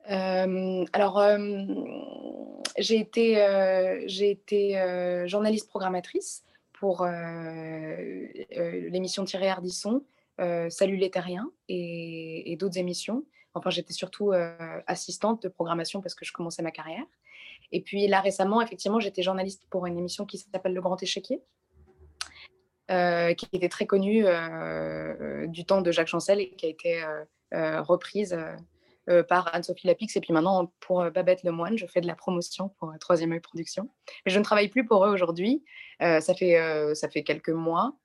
[0.06, 1.22] Alors,
[2.78, 6.44] j'ai été, journaliste programmatrice
[6.82, 7.08] pour euh,
[8.58, 10.04] euh, l'émission Thierry Ardisson,
[10.40, 13.24] euh, Salut les Terriens et, d'autres émissions.
[13.54, 14.32] Enfin, j'étais surtout
[14.88, 17.04] assistante de programmation parce que je commençais ma carrière.
[17.72, 21.44] Et puis là, récemment, effectivement, j'étais journaliste pour une émission qui s'appelle Le Grand Échiquier,
[22.88, 24.26] qui était très connue
[25.50, 27.04] du temps de Jacques Chancel et qui a été
[27.52, 28.36] reprise
[29.28, 31.78] par Anne-Sophie Lapix et puis maintenant pour Babette Lemoine.
[31.78, 33.90] Je fais de la promotion pour Troisième œil Production.
[34.26, 35.64] Mais je ne travaille plus pour eux aujourd'hui.
[36.00, 37.98] ça, fait, ça fait quelques mois.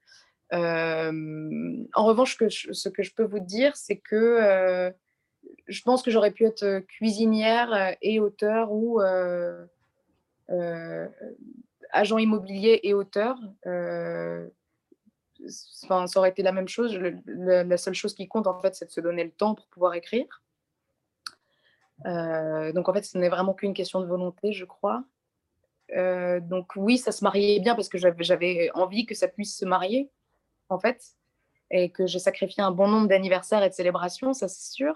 [0.52, 4.92] en revanche, ce que je peux vous dire, c'est que
[5.68, 9.00] je pense que j'aurais pu être cuisinière et auteur ou
[11.90, 13.36] agent immobilier et auteur.
[15.84, 16.98] Enfin, ça aurait été la même chose.
[17.26, 19.94] la seule chose qui compte, en fait, c'est de se donner le temps pour pouvoir
[19.94, 20.42] écrire.
[22.04, 25.04] Donc, en fait, ce n'est vraiment qu'une question de volonté, je crois.
[25.90, 30.10] donc, oui, ça se mariait bien parce que j'avais envie que ça puisse se marier,
[30.68, 31.02] en fait,
[31.70, 34.94] et que j'ai sacrifié un bon nombre d'anniversaires et de célébrations, ça c'est sûr.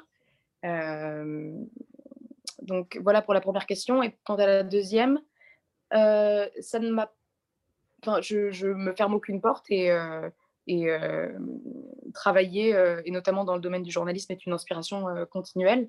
[2.62, 4.02] donc, voilà pour la première question.
[4.02, 5.20] Et quant à la deuxième,
[5.90, 7.12] ça ne m'a
[8.02, 9.90] Enfin, je, je me ferme aucune porte et
[12.14, 12.74] travailler,
[13.04, 15.88] et notamment dans le domaine du journalisme, est une inspiration continuelle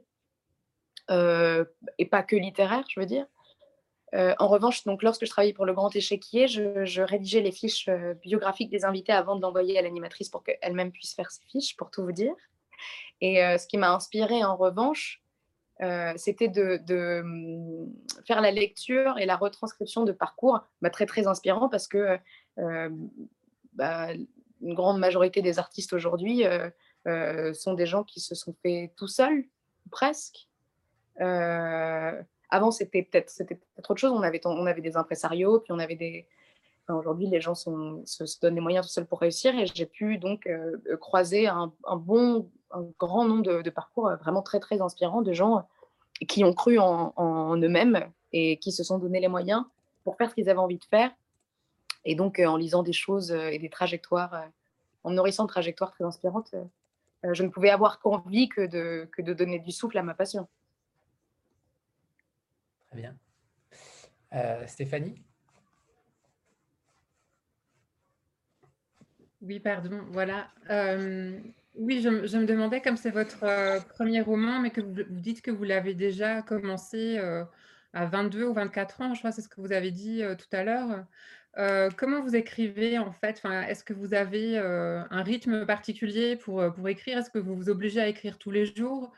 [1.11, 3.25] et pas que littéraire, je veux dire.
[4.13, 7.89] en revanche, donc, lorsque je travaillais pour le Grand Échiquier, je, je rédigeais les fiches
[8.21, 11.91] biographiques des invités avant de l'envoyer à l'animatrice pour qu'elle-même puisse faire ses fiches, pour
[11.91, 12.33] tout vous dire.
[13.21, 15.21] Et ce qui m'a inspiré en revanche,
[16.15, 17.91] c'était de, mmh,
[18.25, 22.17] faire la lecture et la retranscription de parcours bah, très très inspirant parce que
[23.73, 24.09] bah,
[24.61, 26.43] une grande majorité des artistes aujourd'hui
[27.05, 29.45] sont des gens qui se sont faits tout seuls,
[29.89, 30.47] presque.
[31.17, 34.11] Avant, c'était peut-être c'était autre chose.
[34.11, 36.27] On avait, des impresarios, puis on avait des.
[36.89, 40.49] aujourd'hui, les gens se, donnent les moyens tout seuls pour réussir, et j'ai pu donc
[40.99, 45.67] croiser un, bon, un grand nombre de, parcours vraiment très très inspirants de gens
[46.27, 49.63] qui ont cru en, eux-mêmes et qui se sont donné les moyens
[50.03, 51.11] pour faire ce qu'ils avaient envie de faire
[52.05, 54.45] et donc, euh, en lisant des choses euh, et des trajectoires, euh,
[55.03, 56.53] en nourrissant de trajectoires très inspirantes,
[57.23, 60.47] je ne pouvais avoir qu'envie que de donner du souffle à ma passion.
[62.93, 63.15] Bien.
[64.67, 65.21] Stéphanie?
[69.41, 70.49] Oui, pardon, voilà.
[71.75, 73.39] oui, je, me demandais, comme c'est votre
[73.89, 77.17] premier roman, mais que vous, dites que vous l'avez déjà commencé
[77.93, 80.63] à 22 ou 24 ans, je crois, c'est ce que vous avez dit tout à
[80.63, 81.05] l'heure.
[81.97, 83.41] Comment vous écrivez en fait?
[83.67, 87.17] Est-ce que vous avez un rythme particulier pour, pour écrire?
[87.17, 89.11] Est-ce que vous vous obligez à écrire tous les jours?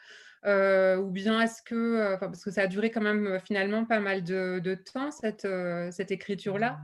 [0.46, 4.60] Ou bien est-ce que, parce que ça a duré quand même finalement pas mal de,
[4.60, 5.48] de temps cette,
[5.92, 6.80] cette écriture-là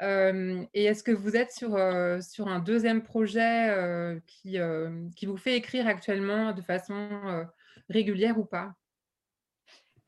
[0.00, 1.70] Et est-ce que vous êtes sur,
[2.22, 4.58] sur un deuxième projet qui,
[5.16, 7.46] qui vous fait écrire actuellement de façon
[7.88, 8.74] régulière ou pas?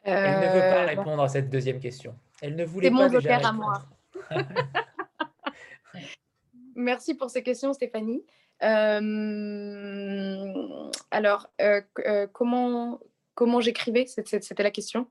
[0.03, 2.17] Elle ne veut pas répondre à cette deuxième question.
[2.41, 3.49] Elle ne voulait pas déjà répondre.
[3.49, 4.47] à moi.
[6.75, 8.25] Merci pour ces questions, Stéphanie.
[8.63, 10.51] Euh,
[11.11, 13.01] alors, euh, euh, comment,
[13.35, 15.07] comment j'écrivais C'était la question.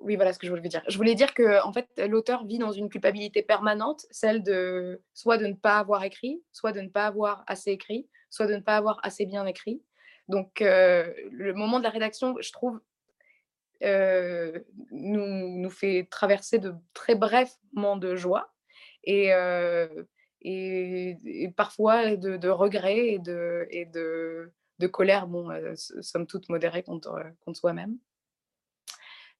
[0.00, 0.82] oui, voilà ce que je voulais dire.
[0.88, 5.38] Je voulais dire que en fait, l'auteur vit dans une culpabilité permanente, celle de soit
[5.38, 8.60] de ne pas avoir écrit, soit de ne pas avoir assez écrit, soit de ne
[8.60, 9.82] pas avoir assez bien écrit.
[10.28, 12.80] Donc, le moment de la rédaction, je trouve,
[13.80, 18.52] nous, nous fait traverser de très brefs moments de joie
[19.04, 19.32] et,
[21.56, 23.86] parfois de, de regrets et de, et
[24.90, 27.18] colère, bon, somme toute modérée contre,
[27.54, 27.98] soi-même.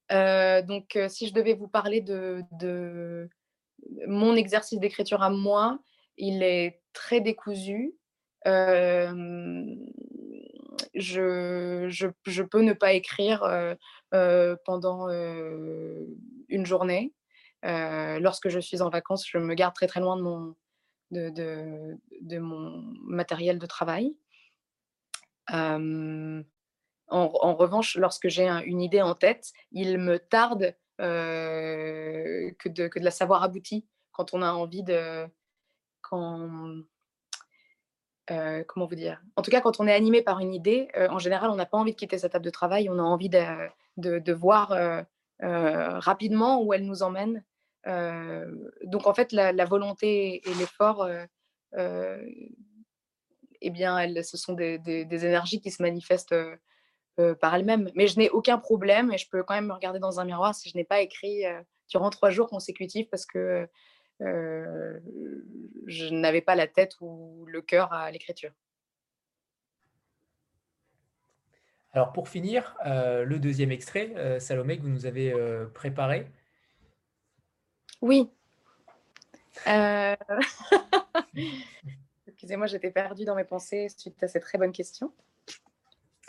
[0.09, 3.29] donc, si je devais vous parler de,
[4.07, 5.79] mon exercice d'écriture à moi,
[6.17, 7.95] il est très décousu.
[10.95, 13.75] Je, peux ne pas écrire
[14.65, 15.07] pendant
[16.49, 17.13] une journée.
[17.63, 20.55] Lorsque je suis en vacances, je me garde très très loin de mon,
[21.11, 24.15] de, de, de mon matériel de travail.
[25.51, 26.43] En,
[27.55, 33.11] revanche, lorsque j'ai une idée en tête, il me tarde que, de, que de la
[33.11, 35.27] savoir aboutie quand on a envie de...
[36.01, 36.83] Quand,
[38.31, 39.21] euh, comment vous dire?
[39.35, 41.65] En tout cas, quand on est animé par une idée, euh, en général, on n'a
[41.65, 45.01] pas envie de quitter sa table de travail, on a envie de, de, voir euh,
[45.41, 47.43] rapidement où elle nous emmène.
[47.85, 51.09] donc, en fait, la, volonté et l'effort,
[53.61, 54.79] eh bien, elles, ce sont des,
[55.09, 56.35] énergies qui se manifestent
[57.39, 57.89] par elles-mêmes.
[57.95, 60.55] Mais je n'ai aucun problème et je peux quand même me regarder dans un miroir
[60.55, 61.43] si je n'ai pas écrit
[61.89, 63.67] durant trois jours consécutifs parce que
[64.21, 64.99] euh,
[65.87, 68.51] je n'avais pas la tête ou le cœur à l'écriture.
[71.93, 75.33] Alors pour finir, euh, le deuxième extrait, euh, Salomé, que vous nous avez
[75.73, 76.27] préparé.
[78.01, 78.29] Oui.
[82.27, 85.11] Excusez-moi, j'étais perdue dans mes pensées suite à cette très bonne question.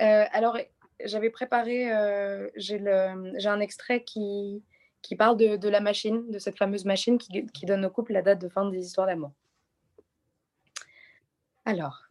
[0.01, 0.59] Euh, alors,
[1.05, 4.65] j'avais préparé, euh, j'ai un extrait qui,
[5.03, 8.13] qui parle de, de, la machine, de cette fameuse machine qui, qui donne au couple
[8.13, 9.33] la date de fin des histoires d'amour.
[11.65, 12.10] Alors,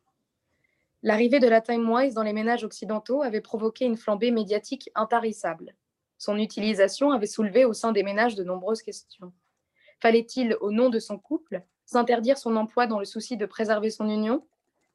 [1.02, 5.76] l'arrivée de la Time Wise dans les ménages occidentaux avait provoqué une flambée médiatique intarissable.
[6.18, 9.32] Son utilisation avait soulevé au sein des ménages de nombreuses questions.
[10.02, 14.10] Fallait-il, au nom de son couple, s'interdire son emploi dans le souci de préserver son
[14.10, 14.46] union?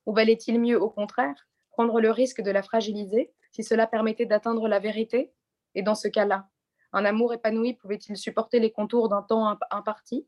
[0.07, 4.69] Ou valait-il mieux, au contraire, prendre le risque de la fragiliser si cela permettait d'atteindre
[4.69, 5.33] la vérité?
[5.75, 6.49] Et dans ce cas-là,
[6.93, 10.27] un amour épanoui pouvait-il supporter les contours d'un temps imparti?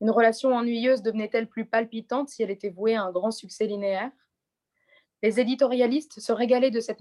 [0.00, 4.10] Une relation ennuyeuse devenait-elle plus palpitante si elle était vouée à un grand succès linéaire?
[5.22, 7.00] Les éditorialistes se régalaient de cette,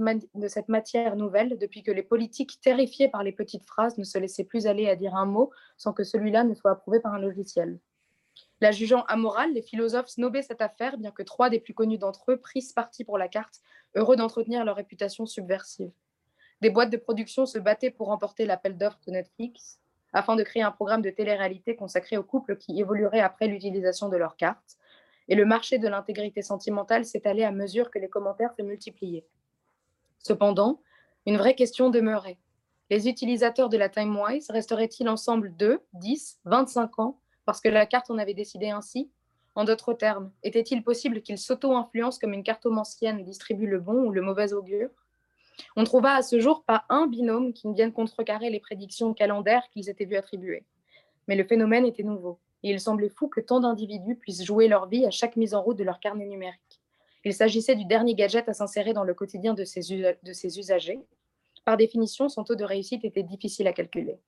[0.69, 4.67] matière nouvelle depuis que les politiques, terrifiés par les petites phrases, ne se laissaient plus
[4.67, 7.77] aller à dire un mot sans que celui-là ne soit approuvé par un logiciel.
[8.61, 12.31] La jugeant amorale, les philosophes snobaient cette affaire, bien que trois des plus connus d'entre
[12.31, 13.61] eux prissent parti pour la carte,
[13.95, 15.91] heureux d'entretenir leur réputation subversive.
[16.61, 19.79] Des boîtes de production se battaient pour remporter l'appel d'offres de Netflix,
[20.13, 24.15] afin de créer un programme de télé-réalité consacré aux couples qui évolueraient après l'utilisation de
[24.15, 24.77] leur carte,
[25.27, 29.25] et le marché de l'intégrité sentimentale s'étalait à mesure que les commentaires se multipliaient.
[30.19, 30.81] Cependant,
[31.25, 32.37] une vraie question demeurait.
[32.89, 38.09] Les utilisateurs de la TimeWise resteraient-ils ensemble 2, 10, 25 ans parce que la carte
[38.11, 39.11] en avait décidé ainsi?
[39.55, 44.21] En d'autres termes, était-il possible qu'ils s'auto-influencent comme une cartomancienne distribue le bon ou le
[44.21, 44.89] mauvais augure?
[45.75, 49.67] On trouva à ce jour pas un binôme qui ne vienne contrecarrer les prédictions calendaires
[49.71, 50.65] qu'ils étaient vus attribuer.
[51.27, 54.87] Mais le phénomène était nouveau et il semblait fou que tant d'individus puissent jouer leur
[54.87, 56.81] vie à chaque mise en route de leur carnet numérique.
[57.23, 60.99] Il s'agissait du dernier gadget à s'insérer dans le quotidien de ses, de ses usagers.
[61.63, 64.19] Par définition, son taux de réussite était difficile à calculer.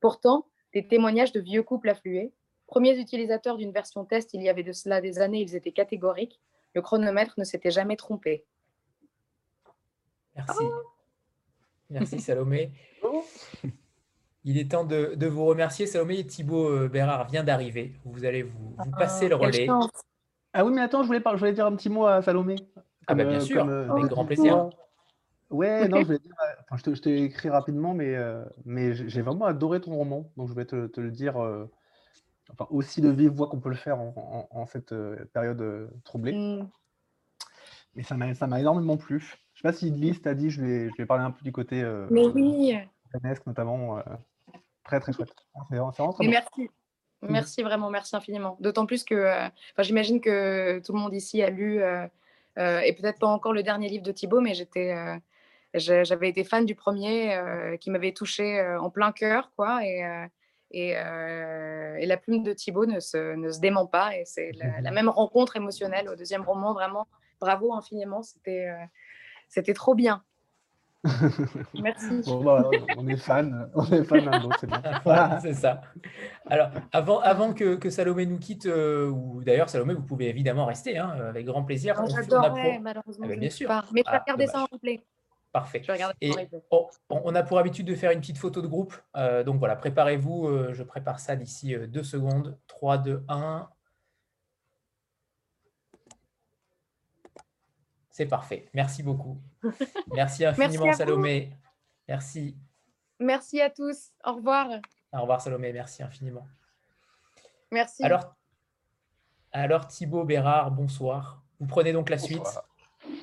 [0.00, 2.30] Pourtant, des témoignages de vieux couples affluaient.
[2.66, 6.38] Premiers utilisateurs d'une version test il y avait de cela des années, ils étaient catégoriques.
[6.74, 8.44] Le chronomètre ne s'était jamais trompé.
[10.36, 10.64] Merci.
[11.88, 12.70] Merci Salomé.
[14.48, 15.86] Il est temps de, vous remercier.
[15.86, 17.92] Salomé et Thibaut euh, Bérard vient d'arriver.
[18.06, 19.68] Vous allez vous, ah, passer le relais.
[20.54, 22.56] Ah oui, mais attends, je voulais, je voulais dire un petit mot à Salomé.
[23.06, 24.70] ah bah bien euh, sûr, euh, avec grand plaisir.
[25.50, 26.32] Ouais, non, je voulais dire,
[26.70, 28.16] enfin, je t'ai écrit rapidement, mais,
[28.64, 30.32] mais j'ai vraiment adoré ton roman.
[30.38, 31.36] Donc je vais te, le dire
[32.50, 34.94] enfin, aussi de vive voix qu'on peut le faire en, cette
[35.34, 36.32] période troublée.
[36.32, 36.70] Mm.
[37.96, 39.20] Mais ça m'a énormément plu.
[39.20, 41.44] Je ne sais pas si Lise t'a dit, je vais, je vais parler un peu
[41.44, 41.82] du côté.
[42.10, 42.78] mais oui.
[43.46, 44.02] notamment.
[44.88, 45.34] Très, très chouette.
[46.20, 46.70] merci.
[47.22, 48.56] Merci vraiment, merci infiniment.
[48.60, 49.48] D'autant plus que euh,
[49.80, 52.06] j'imagine que tout le monde ici a lu, euh,
[52.58, 54.94] euh, et peut-être pas encore le dernier livre de Thibaut, mais j'étais,
[55.74, 57.38] j'avais été fan du premier
[57.80, 59.52] qui m'avait touché en plein cœur.
[59.56, 59.84] quoi.
[59.84, 60.02] Et,
[60.70, 64.16] et, et, la plume de Thibaut ne se, ne se dément pas.
[64.16, 66.72] Et c'est la, la, même rencontre émotionnelle au deuxième roman.
[66.72, 67.06] Vraiment,
[67.40, 68.22] bravo infiniment.
[68.22, 68.72] C'était,
[69.48, 70.24] c'était trop bien.
[71.80, 72.22] Merci.
[72.44, 74.28] Bah, on est fan, on est fan
[75.40, 75.80] c'est ça.
[76.46, 80.66] Alors, avant, avant que, que Salomé nous quitte, euh, ou d'ailleurs, Salomé, vous pouvez évidemment
[80.66, 81.94] rester, hein, avec grand plaisir.
[82.08, 83.26] J'adorerais, malheureusement.
[83.26, 83.68] Ah, ben, bien sûr.
[83.92, 85.04] Mais je vais ah, regarder ça en replay.
[85.52, 85.82] Parfait.
[86.20, 86.30] Et
[87.10, 88.94] on, a pour habitude de faire une petite photo de groupe.
[89.16, 90.46] Euh, donc voilà, préparez-vous.
[90.46, 92.58] Euh, je prépare ça d'ici deux secondes.
[92.66, 93.68] 3, 2, 1.
[98.10, 98.68] C'est parfait.
[98.74, 99.40] Merci beaucoup.
[100.14, 101.52] Merci infiniment, Salomé.
[102.06, 102.56] Merci.
[103.20, 104.10] Merci à tous.
[104.24, 104.68] Au revoir.
[105.12, 105.72] Au revoir, Salomé.
[105.72, 106.46] Merci infiniment.
[107.70, 108.04] Merci.
[108.04, 108.36] Alors,
[109.52, 111.42] alors Thibaut Bérard, bonsoir.
[111.60, 112.60] Vous prenez donc la suite.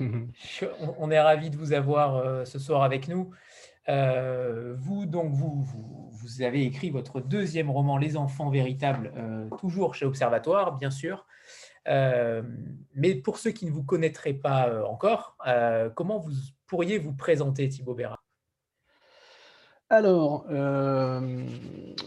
[0.98, 3.30] on est ravis de vous avoir euh, ce soir avec nous.
[3.88, 5.64] Euh, vous, donc, vous,
[6.10, 11.24] vous, avez écrit votre deuxième roman, Les enfants véritables, euh, toujours chez Observatoire, bien sûr.
[11.88, 12.42] Euh,
[12.94, 16.32] mais pour ceux qui ne vous connaîtraient pas euh, encore, euh, comment vous
[16.66, 18.20] pourriez vous présenter, Thibaut Béra?
[19.88, 20.46] Alors,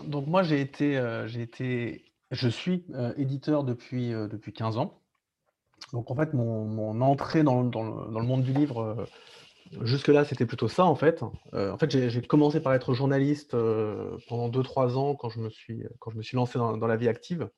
[0.04, 5.00] donc moi j'ai été, j'ai été, je suis éditeur depuis, depuis 15 ans.
[5.94, 9.08] Donc en fait, mon, entrée dans, dans, le, monde du livre,
[9.82, 11.24] jusque-là, c'était plutôt ça en fait.
[11.54, 13.52] en fait, j'ai commencé par être journaliste
[14.28, 17.08] pendant 2-3 ans quand je, me suis, quand je me suis lancé dans la vie
[17.08, 17.50] active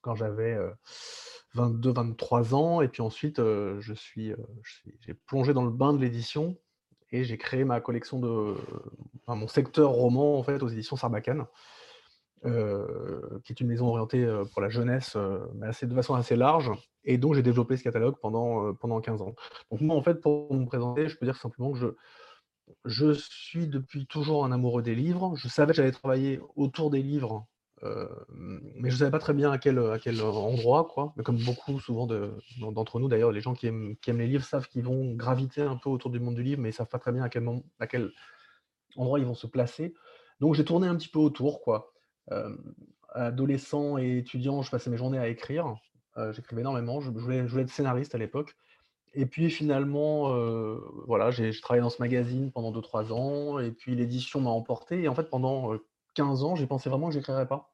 [0.00, 0.56] quand j'avais
[1.54, 2.80] 22-23 ans.
[2.80, 4.34] Et puis ensuite, je suis,
[5.00, 6.56] j'ai plongé dans le bain de l'édition
[7.10, 8.54] et j'ai créé ma collection de,
[9.26, 11.46] mon secteur roman en fait aux éditions Sarbacane,
[12.42, 15.16] qui est une maison orientée pour la jeunesse,
[15.54, 16.70] mais assez, de façon assez large.
[17.04, 19.34] Et donc j'ai développé ce catalogue pendant, pendant 15 ans.
[19.70, 21.86] Donc moi, en fait, pour me présenter, je peux dire simplement que je,
[22.84, 25.34] je suis depuis toujours un amoureux des livres.
[25.36, 27.46] Je savais que j'allais travailler autour des livres
[27.82, 31.12] mais je ne savais pas très bien à quel, à quel endroit, quoi.
[31.16, 34.44] Mais comme beaucoup, souvent, d'entre nous, d'ailleurs, les gens qui aiment, qui aiment les livres
[34.44, 36.88] savent qu'ils vont graviter un peu autour du monde du livre, mais ils ne savent
[36.88, 38.10] pas très bien à quel, moment, à quel
[38.96, 39.94] endroit ils vont se placer.
[40.40, 41.92] Donc, j'ai tourné un petit peu autour, quoi.
[43.14, 45.76] adolescent et étudiant, je passais mes journées à écrire.
[46.32, 47.00] J'écrivais énormément.
[47.00, 48.56] Je, voulais, je voulais être scénariste à l'époque.
[49.14, 50.34] Et puis finalement,
[51.06, 55.02] voilà, j'ai travaillé dans ce magazine pendant 2-3 ans, et puis l'édition m'a emporté.
[55.02, 55.72] Et en fait, pendant
[56.14, 57.70] 15 ans, j'ai pensé vraiment que j'écrirais pas.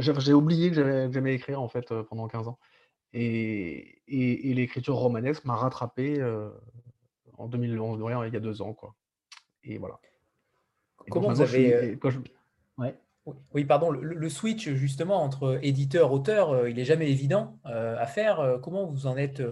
[0.00, 2.58] j'ai oublié que j'aimais écrire en fait pendant 15 ans.
[3.12, 6.22] Et, et, l'écriture romanesque m'a rattrapé
[7.38, 8.94] en 2011, il y a deux ans, quoi.
[9.64, 9.98] Et voilà.
[11.10, 11.98] Comment vous avez
[13.54, 18.58] Oui, pardon, le, switch justement entre éditeur-auteur, il n'est jamais évident à faire.
[18.62, 19.42] Comment vous en êtes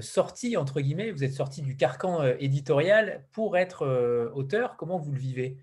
[0.00, 5.18] sorti, entre guillemets, vous êtes sorti du carcan éditorial pour être auteur Comment vous le
[5.18, 5.58] vivez?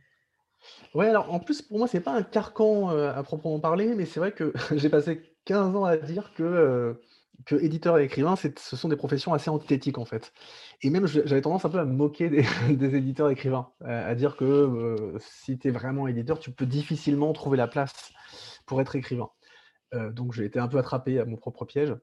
[0.93, 4.19] Ouais, alors en plus, pour moi, c'est pas un carcan à proprement parler, mais c'est
[4.19, 6.99] vrai que j'ai passé 15 ans à dire que,
[7.45, 10.33] que éditeur et écrivain, ce sont des professions assez antithétiques en fait.
[10.81, 12.45] Et même, j'avais tendance un peu à me moquer des,
[12.95, 17.57] éditeurs et écrivains, à dire que si tu es vraiment éditeur, tu peux difficilement trouver
[17.57, 18.11] la place
[18.65, 19.29] pour être écrivain.
[20.11, 21.95] donc j'ai été un peu attrapé à mon propre piège.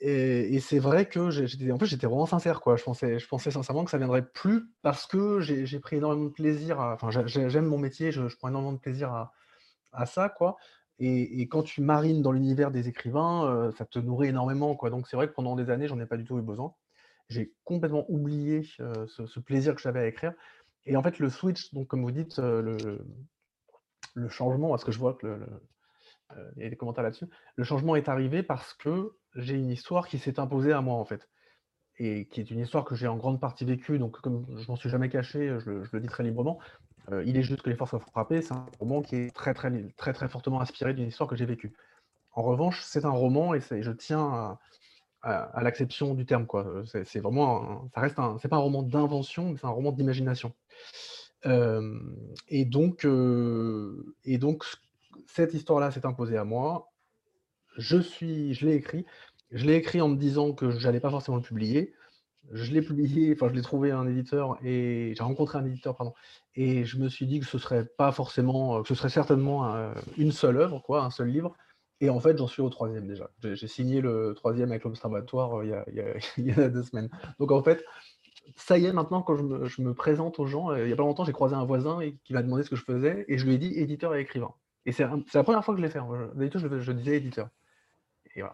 [0.00, 2.76] Et, c'est vrai que j'étais, en fait, j'étais vraiment sincère, quoi.
[2.76, 6.30] Je pensais, je pensais sincèrement que ça viendrait plus parce que j'ai pris énormément de
[6.30, 6.80] plaisir.
[6.80, 9.32] enfin, j'aime mon métier, je, prends énormément de plaisir à,
[9.92, 10.56] à ça, quoi.
[10.98, 14.90] Et, quand tu marines dans l'univers des écrivains, euh, ça te nourrit énormément, quoi.
[14.90, 16.74] Donc c'est vrai que pendant des années, j'en ai pas du tout eu besoin.
[17.28, 20.32] J'ai complètement oublié euh, ce, plaisir que j'avais à écrire.
[20.86, 23.04] Et en fait, le switch, donc comme vous dites, euh, le,
[24.14, 25.38] le changement, parce que je vois que
[26.56, 27.28] y a des commentaires là-dessus.
[27.56, 31.04] Le changement est arrivé parce que j'ai une histoire qui s'est imposée à moi, en
[31.04, 31.28] fait.
[31.98, 34.76] Et qui est une histoire que j'ai en grande partie vécue, donc comme je m'en
[34.76, 36.58] suis jamais caché, je le, dis très librement.
[37.24, 39.70] il est juste que les forces soient frappées, c'est un roman qui est très très
[39.96, 41.72] très très fortement inspiré d'une histoire que j'ai vécue.
[42.32, 44.58] En revanche, c'est un roman et je tiens
[45.22, 46.82] à, l'acception du terme quoi.
[46.84, 50.52] C'est vraiment, ça reste un, c'est pas un roman d'invention, mais c'est un roman d'imagination.
[51.44, 53.06] donc,
[54.24, 54.64] et donc,
[55.26, 56.92] cette histoire-là s'est imposée à moi.
[57.76, 59.04] Je suis, je l'ai écrit.
[59.50, 61.94] Je l'ai écrit en me disant que j'allais pas forcément le publier.
[62.52, 66.14] Je l'ai publié, enfin je l'ai trouvé un éditeur et j'ai rencontré un éditeur, pardon.
[66.54, 70.32] Et je me suis dit que ce serait pas forcément, que ce serait certainement une
[70.32, 71.54] seule œuvre, quoi, un seul livre.
[72.00, 73.30] Et en fait, j'en suis au troisième déjà.
[73.42, 75.82] J'ai signé le troisième avec l'Observatoire euh,
[76.36, 77.08] il, y a deux semaines.
[77.38, 77.84] Donc en fait,
[78.54, 81.02] ça y est, maintenant, quand je me, présente aux gens, euh, il y a pas
[81.02, 83.46] longtemps, j'ai croisé un voisin et, qui m'a demandé ce que je faisais et je
[83.46, 84.52] lui ai dit éditeur et écrivain.
[84.84, 85.98] Et c'est la première fois que je l'ai fait.
[86.34, 87.48] D'habitude, je, je, disais éditeur.
[88.36, 88.52] Et voilà.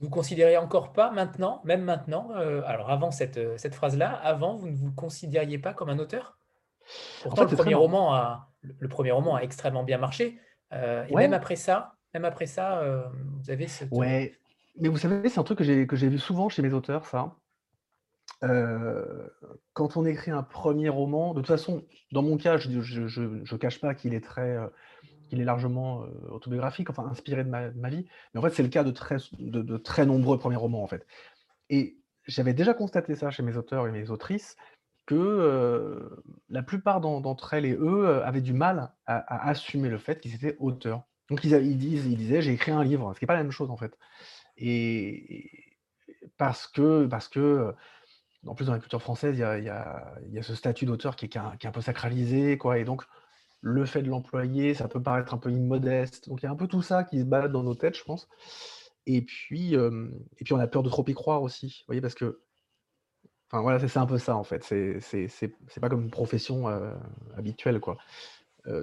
[0.00, 4.54] Vous considérez encore pas maintenant, même maintenant, euh, alors avant cette, euh, cette phrase-là, avant,
[4.54, 6.38] vous ne vous considériez pas comme un auteur?
[7.22, 10.38] Pourtant, le, premier roman a, le premier roman a extrêmement bien marché.
[10.72, 12.82] Euh, et même après ça, même après ça,
[13.38, 13.90] vous avez cette...
[13.90, 14.38] Ouais,
[14.78, 17.34] mais vous savez, c'est un truc que j'ai vu souvent chez mes auteurs, ça.
[19.72, 23.80] quand on écrit un premier roman, de toute façon, dans mon cas, je ne cache
[23.80, 24.58] pas qu'il est très
[25.28, 28.06] qu'il est largement autobiographique, enfin inspiré de ma, vie.
[28.34, 31.06] Mais en fait, c'est le cas de très, de, très nombreux premiers romans, en fait.
[31.70, 34.56] Et j'avais déjà constaté ça chez mes auteurs et mes autrices,
[35.06, 40.34] que la plupart d'entre elles et eux avaient du mal à, assumer le fait qu'ils
[40.34, 41.04] étaient auteurs.
[41.30, 43.52] Donc ils, disent, ils disaient j'ai écrit un livre, ce qui n'est pas la même
[43.52, 43.96] chose en fait.
[44.56, 45.76] Et
[46.36, 47.74] parce que, parce que
[48.46, 51.28] en plus dans la culture française, il y a, y a, ce statut d'auteur qui,
[51.28, 52.78] qui, est un peu sacralisé, quoi.
[52.78, 53.04] Et donc
[53.66, 56.28] le fait de l'employer, ça peut paraître un peu immodeste.
[56.28, 58.04] Donc il y a un peu tout ça qui se balade dans nos têtes, je
[58.04, 58.28] pense.
[59.06, 62.14] Et puis, et puis on a peur de trop y croire aussi, vous voyez, parce
[62.14, 62.40] que,
[63.50, 64.62] enfin voilà, c'est un peu ça en fait.
[64.64, 66.68] C'est pas comme une profession
[67.36, 67.98] habituelle, quoi.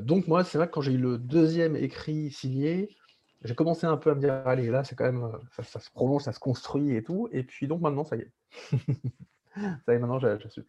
[0.02, 2.90] donc moi, c'est vrai que quand j'ai eu le deuxième écrit signé,
[3.44, 5.92] j'ai commencé un peu à me dire, allez, là, c'est quand même, ça, ça, se
[5.92, 7.30] prolonge, ça se construit et tout.
[7.32, 8.32] Et puis donc maintenant, ça y est.
[9.86, 10.64] ça y est, maintenant, suis.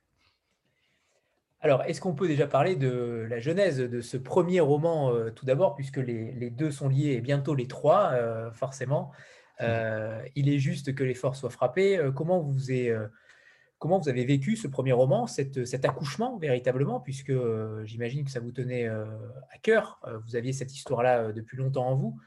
[1.65, 5.47] Alors, est-ce qu'on peut déjà parler de la genèse de ce premier roman euh, tout
[5.47, 9.13] d'abord, puisque les, deux sont liés et bientôt les trois, euh, forcément.
[9.63, 11.99] Euh, il est juste que les forces soient frappées.
[12.15, 12.95] comment, vous avez,
[13.79, 17.33] comment vous avez vécu ce premier roman, cet accouchement véritablement, puisque
[17.85, 20.01] j'imagine que ça vous tenait à cœur.
[20.27, 22.21] vous aviez cette histoire-là depuis longtemps en vous.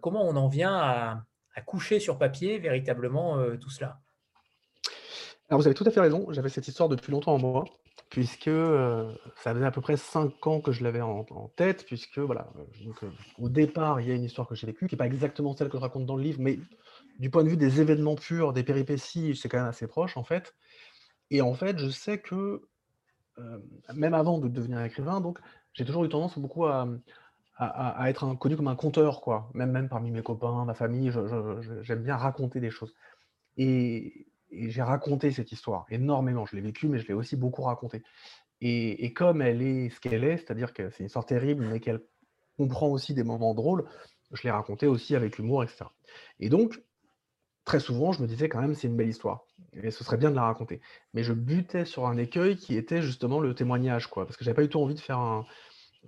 [0.00, 4.00] comment on en vient à, à coucher sur papier véritablement tout cela?
[5.48, 6.26] Alors, vous avez tout à fait raison.
[6.30, 7.64] J'avais cette histoire depuis longtemps en moi
[8.10, 8.50] puisque
[9.42, 11.24] ça faisait à peu près cinq ans que je l'avais en,
[11.56, 12.52] tête, puisque voilà,
[13.38, 15.68] au départ, il y a une histoire que j'ai vécue, qui n'est pas exactement celle
[15.68, 16.60] que je raconte dans le livre, mais
[17.18, 20.22] du point de vue des événements purs, des péripéties, c'est quand même assez proche en
[20.22, 20.54] fait.
[21.30, 22.62] Et en fait, je sais que,
[23.94, 25.40] même avant de devenir écrivain, donc,
[25.72, 26.86] j'ai toujours eu tendance beaucoup à,
[27.56, 29.50] à, être connu comme un conteur, quoi.
[29.54, 31.12] Même, même parmi mes copains, ma famille,
[31.82, 32.94] j'aime bien raconter des choses.
[33.56, 34.26] Et,
[34.56, 36.46] j'ai raconté cette histoire énormément.
[36.46, 38.02] Je l'ai vécue, mais je l'ai aussi beaucoup racontée.
[38.60, 42.00] Et, comme elle est ce qu'elle est, c'est-à-dire que c'est une histoire terrible, mais qu'elle
[42.56, 43.84] comprend aussi des moments drôles,
[44.32, 45.84] je l'ai racontée aussi avec humour, etc.
[46.40, 46.80] Et donc,
[47.64, 49.44] très souvent, je me disais quand même, c'est une belle histoire.
[49.74, 50.80] Et ce serait bien de la raconter.
[51.12, 54.24] Mais je butais sur un écueil qui était justement le témoignage, quoi.
[54.24, 55.44] Parce que j'avais pas du tout envie de faire un,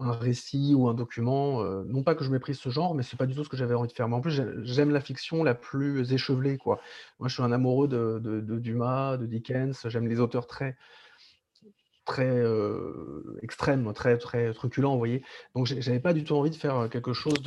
[0.01, 1.63] un récit ou un document.
[1.85, 3.75] Non pas que je méprise ce genre, mais c'est pas du tout ce que j'avais
[3.75, 4.09] envie de faire.
[4.09, 6.59] Mais en plus, j'aime la fiction la plus échevelée.
[6.59, 6.81] Quoi.
[7.19, 9.87] Moi, je suis un amoureux de, Dumas, de Dickens.
[9.89, 10.77] J'aime les auteurs très
[12.05, 12.43] très
[13.43, 15.25] extrêmes, très très truculents, vous voyez.
[15.55, 17.43] Donc, j'avais pas du tout envie de faire quelque chose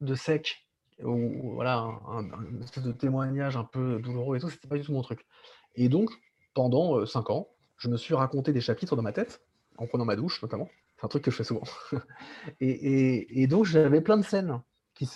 [0.00, 0.66] de, sec
[1.02, 4.50] ou voilà un, espèce de témoignage un peu douloureux et tout.
[4.50, 5.26] C'était pas du tout mon truc.
[5.74, 6.10] Et donc,
[6.54, 7.48] pendant cinq ans,
[7.80, 9.40] je me suis raconté des chapitres dans ma tête
[9.78, 10.68] en prenant ma douche notamment.
[11.00, 11.62] C'est un truc que je fais souvent.
[12.60, 14.60] et, donc, j'avais plein de scènes
[14.94, 15.08] qui,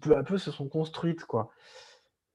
[0.00, 1.52] peu à peu se sont construites, quoi.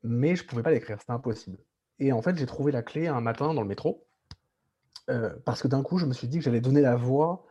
[0.04, 1.58] Mais je pouvais pas l'écrire, c'était impossible.
[2.00, 4.08] Et en fait, j'ai trouvé la clé un matin dans le métro,
[5.10, 7.46] euh, parce que d'un coup, je me suis dit que j'allais donner la voix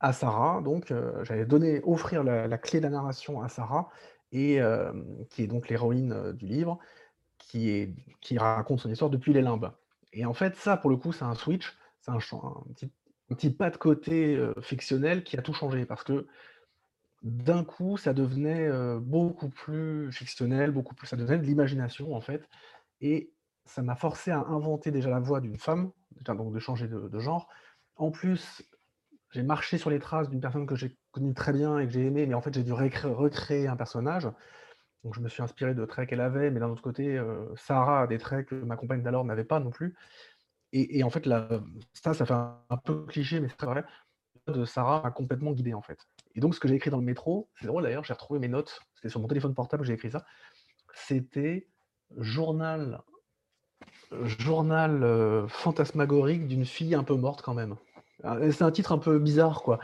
[0.00, 3.90] à Sarah, donc euh, j'allais donner, offrir la, clé de la narration à Sarah,
[4.32, 4.94] et euh,
[5.28, 6.78] qui est donc l'héroïne du livre,
[7.36, 7.92] qui,
[8.38, 9.72] raconte son histoire depuis les limbes.
[10.14, 12.90] Et en fait, ça, pour le coup, c'est un switch, c'est un, un petit
[13.34, 16.26] petit pas de côté fictionnel qui a tout changé parce que
[17.22, 18.68] d'un coup, ça devenait
[19.00, 22.48] beaucoup plus fictionnel, beaucoup plus, ça devenait de l'imagination en fait,
[23.00, 23.32] et
[23.64, 25.90] ça m'a forcé à inventer déjà la voix d'une femme,
[26.26, 27.48] donc de changer de, genre.
[27.96, 28.62] En plus,
[29.30, 32.06] j'ai marché sur les traces d'une personne que j'ai connue très bien et que j'ai
[32.06, 34.28] aimée, mais en fait, j'ai dû recréer un personnage.
[35.02, 37.20] Donc, je me suis inspiré de traits qu'elle avait, mais d'un autre côté,
[37.56, 39.94] Sarah a des traits que ma compagne d'alors n'avait pas non plus.
[40.76, 41.28] Et, en fait,
[41.92, 43.84] ça, ça fait un, peu cliché, mais c'est vrai,
[44.48, 45.98] de Sarah m'a complètement guidé en fait.
[46.34, 48.48] Et donc, ce que j'ai écrit dans le métro, c'est drôle d'ailleurs, j'ai retrouvé mes
[48.48, 50.24] notes, c'était sur mon téléphone portable, j'ai écrit ça.
[50.92, 51.68] C'était
[52.18, 53.02] journal,
[54.24, 57.76] journal euh, fantasmagorique d'une fille un peu morte quand même.
[58.50, 59.78] C'est un titre un peu bizarre, quoi.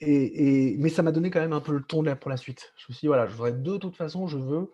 [0.00, 2.72] Et, mais ça m'a donné quand même un peu le ton pour la suite.
[2.76, 4.70] Je me suis dit, voilà, je voudrais de toute façon, je veux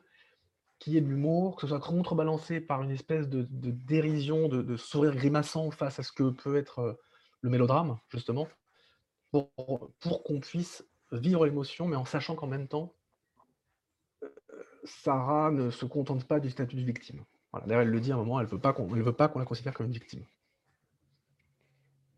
[0.97, 5.70] ait de l'humour, que ce soit contrebalancé par une espèce de, dérision, de, sourire grimaçant
[5.70, 6.93] face à ce que peut être euh,
[7.41, 8.49] le mélodrame, justement,
[9.30, 9.51] pour,
[10.24, 12.93] qu'on puisse vivre l'émotion, mais en sachant qu'en même temps,
[14.22, 14.28] euh,
[14.85, 17.24] Sarah ne se contente pas du statut de victime.
[17.66, 18.59] D'ailleurs, elle le dit à un moment, elle ne veut
[19.12, 20.24] pas qu'on la considère comme une victime.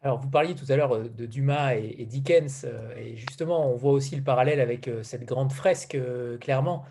[0.03, 3.93] Alors, vous parliez tout à l'heure euh, de Dumas et, Dickens, et justement, on voit
[3.93, 5.97] aussi le parallèle avec cette grande fresque,
[6.41, 6.85] clairement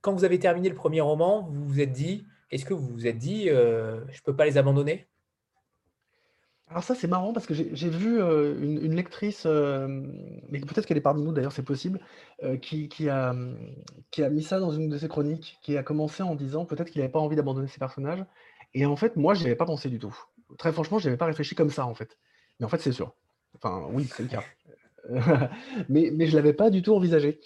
[0.00, 3.06] quand vous avez terminé le premier roman, vous vous êtes dit, est-ce que vous vous
[3.06, 5.06] êtes dit, euh, je ne peux pas les abandonner?
[6.68, 9.88] Alors ça c'est marrant parce que j'ai vu euh, une, lectrice, euh,
[10.50, 12.00] mais peut-être qu'elle est parmi nous d'ailleurs, c'est possible,
[12.62, 13.34] qui, a,
[14.12, 16.90] qui a mis ça dans une de ses chroniques, qui a commencé en disant peut-être
[16.90, 18.24] qu'il n'avait pas envie d'abandonner ses personnages.
[18.72, 20.16] Et en fait, moi, je n'y avais pas pensé du tout.
[20.58, 22.16] Très franchement, je n'avais pas réfléchi comme ça en fait.
[22.60, 23.16] Mais en fait, c'est sûr.
[23.56, 24.44] Enfin, oui, c'est le cas.
[25.88, 27.40] mais, mais je ne l'avais pas du tout envisagé.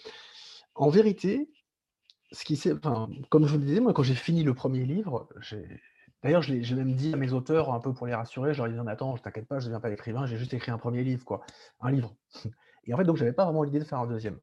[0.75, 1.49] En vérité,
[3.29, 5.29] comme je vous le disais, moi, quand j'ai fini le premier livre,
[6.23, 8.87] d'ailleurs, j'ai même dit à mes auteurs, un peu pour les rassurer, je leur non,
[8.87, 11.23] attends, je t'inquiète pas, je ne deviens pas écrivain, j'ai juste écrit un premier livre,
[11.23, 11.45] quoi,
[11.81, 12.15] un livre.
[12.85, 14.39] Et en fait, donc, j'avais pas vraiment l'idée de faire un deuxième.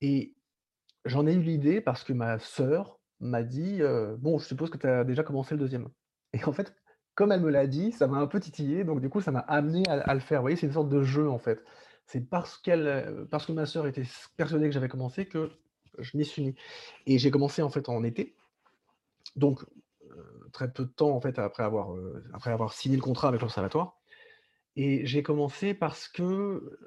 [0.00, 0.34] Et
[1.04, 4.78] j'en ai eu l'idée parce que ma sœur m'a dit, euh, bon, je suppose que
[4.78, 5.88] tu as déjà commencé le deuxième.
[6.32, 6.74] Et en fait,
[7.14, 9.40] comme elle me l'a dit, ça m'a un peu titillé, donc du coup, ça m'a
[9.40, 10.40] amené à, le faire.
[10.40, 11.62] Vous voyez, c'est une sorte de jeu, en fait.
[12.06, 14.02] C'est parce, qu'elle, parce que ma sœur était
[14.36, 15.50] persuadée que j'avais commencé que
[15.98, 16.54] je m'y suis mis.
[17.06, 18.34] Et j'ai commencé en fait en été.
[19.36, 19.64] Donc,
[20.10, 23.28] euh, très peu de temps en fait après avoir, euh, après avoir signé le contrat
[23.28, 23.96] avec l'Observatoire.
[24.76, 26.78] Et j'ai commencé parce que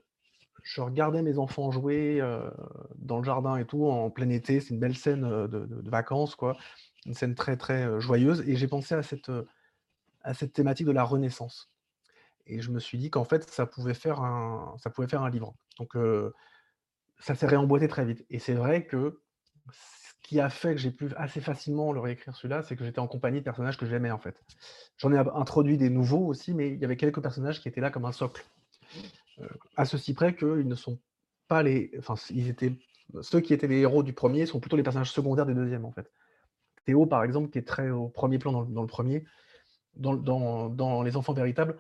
[0.64, 2.50] je regardais mes enfants jouer euh,
[2.96, 4.60] dans le jardin et tout en plein été.
[4.60, 6.58] C'est une belle scène de, vacances, quoi.
[7.06, 8.44] Une scène très très joyeuse.
[8.48, 9.32] Et j'ai pensé à cette,
[10.24, 11.72] à cette thématique de la Renaissance.
[12.46, 15.30] Et je me suis dit qu'en fait, ça pouvait faire un, ça pouvait faire un
[15.30, 15.54] livre.
[15.80, 15.96] Donc,
[17.19, 18.26] ça s'est réemboîté très vite.
[18.30, 19.19] Et c'est vrai que
[19.72, 22.99] ce qui a fait que j'ai pu assez facilement le réécrire celui-là, c'est que j'étais
[22.99, 24.39] en compagnie de personnages que j'aimais en fait.
[24.98, 27.89] J'en ai introduit des nouveaux aussi, mais il y avait quelques personnages qui étaient là
[27.89, 28.44] comme un socle.
[29.39, 30.99] Euh, à ceci près qu'ils ne sont
[31.48, 31.91] pas les.
[31.99, 32.73] Enfin, ils étaient.
[33.22, 35.91] Ceux qui étaient les héros du premier sont plutôt les personnages secondaires des deuxièmes en
[35.91, 36.11] fait.
[36.85, 39.26] Théo, par exemple, qui est très au premier plan dans, le premier,
[39.95, 40.15] dans,
[40.69, 41.77] dans, Les Enfants Véritables,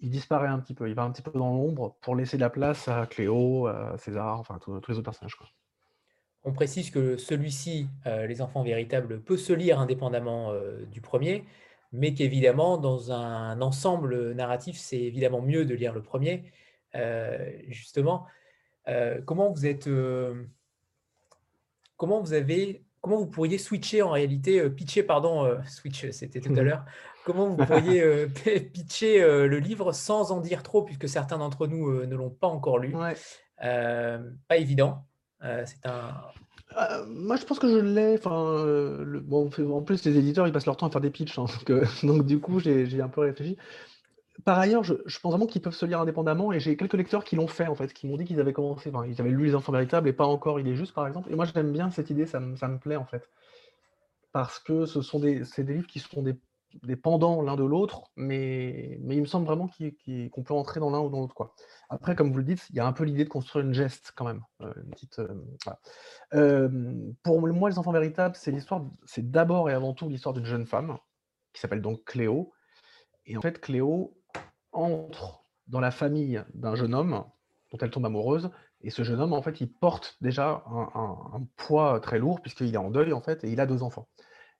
[0.00, 2.42] il disparaît un petit peu, il va un petit peu dans l'ombre pour laisser de
[2.42, 5.36] la place à Cléo, à César, enfin tous les autres personnages.
[6.42, 11.44] On précise que celui-ci, euh, Les Enfants Véritables, peut se lire indépendamment euh, du premier.
[11.92, 16.44] mais qu'évidemment, dans un ensemble narratif, c'est évidemment mieux de lire le premier.
[17.68, 18.26] justement,
[19.26, 19.88] comment vous êtes...
[21.96, 26.62] comment vous avez comment vous pourriez switcher en réalité, pitcher, pardon, switch, c'était tout à
[26.62, 26.84] l'heure,
[27.24, 28.26] comment vous pourriez
[28.72, 32.78] pitcher le livre sans en dire trop, puisque certains d'entre nous ne l'ont pas encore
[32.78, 32.94] lu.
[33.58, 35.04] pas évident.
[35.40, 36.14] c'est un,
[36.76, 38.14] euh, moi, je pense que je l'ai.
[38.14, 41.38] Enfin, euh, bon, en plus, les éditeurs, ils passent leur temps à faire des pitchs,
[41.38, 41.72] hein, donc,
[42.04, 43.56] donc du coup, j'ai un peu réfléchi.
[44.44, 47.24] Par ailleurs, je, je pense vraiment qu'ils peuvent se lire indépendamment, et j'ai quelques lecteurs
[47.24, 49.46] qui l'ont fait, en fait, qui m'ont dit qu'ils avaient commencé, enfin, ils avaient lu
[49.46, 51.30] Les Enfants Véritables et pas encore Il est juste, par exemple.
[51.32, 53.28] Et moi, j'aime bien cette idée, ça, ça me plaît, en fait.
[54.32, 56.36] Parce que ce sont des, des livres qui sont des
[56.82, 60.90] des pendants l'un de l'autre, mais, mais il me semble vraiment qu'on peut entrer dans
[60.90, 61.52] l'un ou dans l'autre.
[61.88, 64.12] Après, comme vous le dites, il y a un peu l'idée de construire une geste
[64.16, 64.42] quand même.
[64.62, 64.72] Euh,
[66.34, 70.44] euh, pour moi, Les Enfants Véritables, c'est l'histoire, c'est d'abord et avant tout l'histoire d'une
[70.44, 70.98] jeune femme
[71.52, 72.52] qui s'appelle donc Cléo.
[73.26, 74.16] Et en fait, Cléo
[74.72, 77.24] entre dans la famille d'un jeune homme
[77.72, 78.50] dont elle tombe amoureuse.
[78.82, 80.90] Et ce jeune homme, en fait, il porte déjà un,
[81.34, 84.08] un poids très lourd puisqu'il est en deuil, en fait, et il a deux enfants.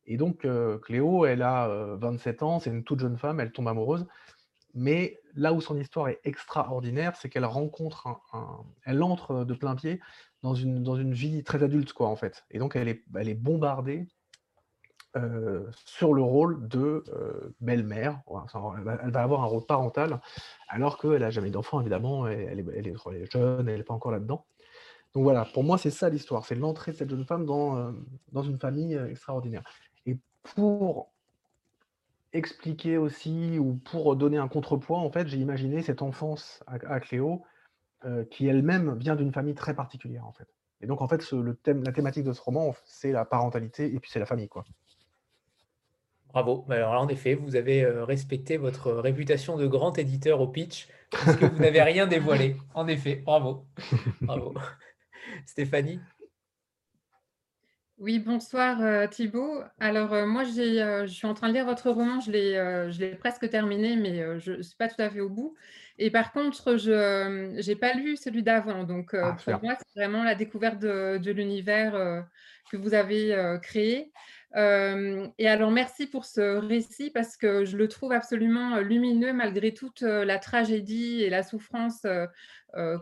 [0.07, 3.53] Et donc, euh, Cléo, elle a 27 euh, ans, c'est une toute jeune femme, elle
[3.53, 4.07] tombe amoureuse.
[4.75, 9.75] Mais là où son histoire est extraordinaire, c'est qu'elle rencontre un, Elle entre de plein
[9.75, 10.01] pied
[10.43, 12.45] dans une, dans une vie très adulte, quoi, en fait.
[12.51, 14.07] Et donc, elle est, elle est bombardée
[15.17, 17.05] euh, sur le rôle de
[17.61, 18.21] belle-mère.
[19.05, 20.21] Elle va avoir un rôle parental,
[20.69, 22.29] alors qu'elle n'a jamais d'enfant, évidemment.
[22.29, 24.47] Elle est, elle, est, jeune, elle n'est pas encore là-dedans.
[25.15, 26.47] Donc voilà, pour moi, c'est ça l'histoire.
[26.47, 27.93] C'est l'entrée de cette jeune femme dans,
[28.31, 29.65] dans une famille extraordinaire
[30.43, 31.13] pour
[32.33, 37.43] expliquer aussi ou pour donner un contrepoids, en fait, j'ai imaginé cette enfance à, Cléo
[38.05, 40.49] euh, qui elle-même vient d'une famille très particulière, en fait.
[40.81, 44.01] Et donc, en fait, le thème, la thématique de ce roman, c'est la parentalité et
[44.01, 44.65] puis c'est la famille, quoi.
[46.33, 46.65] Bravo.
[46.69, 50.47] Bah, alors là, en effet, vous avez euh, respecté votre réputation de grand éditeur au
[50.47, 52.57] pitch, puisque vous n'avez rien dévoilé.
[52.75, 53.67] En effet, bravo.
[54.21, 54.55] Bravo.
[55.47, 56.01] Stéphanie?
[58.01, 59.63] Oui, bonsoir euh, Thibault.
[59.79, 63.49] Alors euh, moi, euh, je suis en train de lire votre roman, je l'ai presque
[63.51, 65.55] terminé, mais je ne suis pas tout à fait au bout.
[65.99, 68.85] Et par contre, je n'ai pas lu celui d'avant.
[68.85, 72.25] Donc ah, pour moi, c'est vraiment la découverte de, l'univers
[72.73, 74.11] que vous avez créé.
[74.57, 80.03] Et alors, merci pour ce récit parce que je le trouve absolument lumineux malgré toute
[80.03, 82.07] la tragédie et la souffrance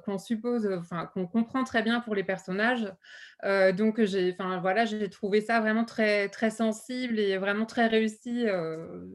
[0.05, 2.93] qu'on suppose, enfin qu'on comprend très bien pour les personnages.
[3.45, 8.47] Euh, donc, j'ai enfin, voilà, trouvé ça vraiment très, très sensible et vraiment très réussi,
[8.47, 9.07] euh,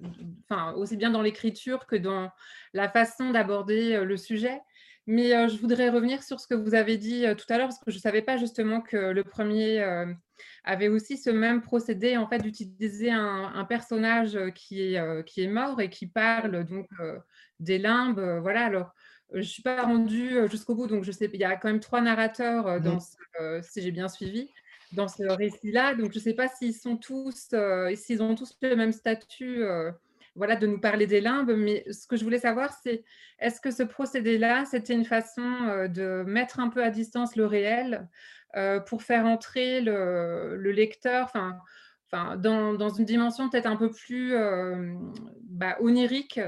[0.49, 2.31] enfin, aussi bien dans l'écriture que dans
[2.73, 4.61] la façon d'aborder euh, le sujet.
[5.05, 7.91] Mais je voudrais revenir sur ce que vous avez dit tout à l'heure, parce que
[7.91, 9.85] je ne savais pas justement que le premier
[10.63, 15.47] avait aussi ce même procédé, en fait, d'utiliser un, un, personnage qui est, qui est
[15.47, 16.87] mort et qui parle donc
[17.59, 18.39] des limbes.
[18.41, 18.93] voilà, alors
[19.33, 21.79] je ne suis pas rendue jusqu'au bout, donc je sais, il y a quand même
[21.79, 23.61] trois narrateurs dans mmh.
[23.61, 24.49] si j'ai bien suivi,
[24.93, 25.95] dans ce récit-là.
[25.95, 27.49] Donc je ne sais pas s'ils sont tous,
[27.95, 29.63] s'ils ont tous le même statut,
[30.35, 31.53] voilà, de nous parler des limbes.
[31.55, 33.03] Mais ce que je voulais savoir, c'est
[33.39, 38.07] est-ce que ce procédé-là, c'était une façon de mettre un peu à distance le réel
[38.87, 41.31] pour faire entrer le, lecteur,
[42.11, 44.35] dans, une dimension peut-être un peu plus
[45.53, 46.39] bah, onirique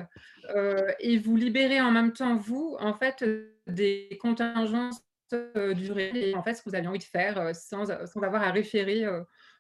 [0.55, 3.23] euh, et vous libérez en même temps, vous, en fait,
[3.67, 5.01] des contingences
[5.33, 8.21] euh, du réel et en ce que vous avez envie de faire euh, sans, sans
[8.21, 9.05] avoir à référer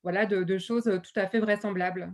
[0.03, 2.11] voilà, de, choses tout à fait vraisemblables.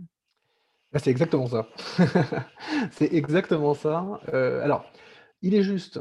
[0.94, 1.68] Ah, c'est exactement ça.
[2.90, 4.20] c'est exactement ça.
[4.32, 4.84] alors,
[5.40, 6.00] il est juste,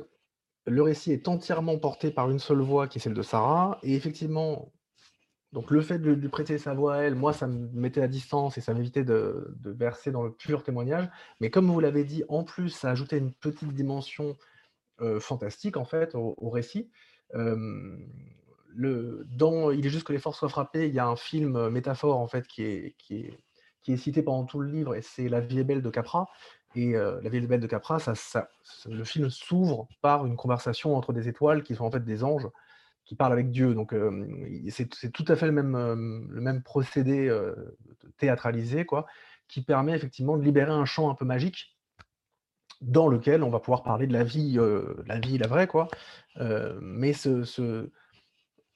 [0.66, 3.96] le récit est entièrement porté par une seule voix qui est celle de Sarah, et
[3.96, 4.72] effectivement,
[5.52, 8.08] donc le fait de lui prêter sa voix à elle, moi, ça me mettait à
[8.08, 11.10] distance et ça m'évitait de, verser dans le pur témoignage.
[11.42, 14.38] Mais comme vous l'avez dit, en plus, ça ajoutait une petite dimension
[15.02, 16.90] euh, fantastique, en fait, au, récit.
[17.34, 21.58] le, dans Il est juste que les forces soient frappées, il y a un film
[21.58, 23.40] euh, métaphore, en fait, qui est, qui est,
[23.82, 26.28] qui est cité pendant tout le livre, et c'est La vie belle de Capra.
[26.76, 28.50] Et euh, La vie est belle de Capra, ça, ça,
[28.86, 32.48] le film s'ouvre par une conversation entre des étoiles qui sont en fait des anges
[33.06, 33.74] qui parle avec Dieu.
[33.74, 33.94] Donc
[34.70, 37.30] c'est tout à fait le même, le même procédé
[38.18, 39.06] théâtralisé, quoi,
[39.50, 41.78] qui permet effectivement de libérer un champ un peu magique
[42.80, 44.58] dans lequel on va pouvoir parler de la vie,
[45.08, 45.90] la vie, la vraie, quoi.
[46.82, 47.90] mais ce,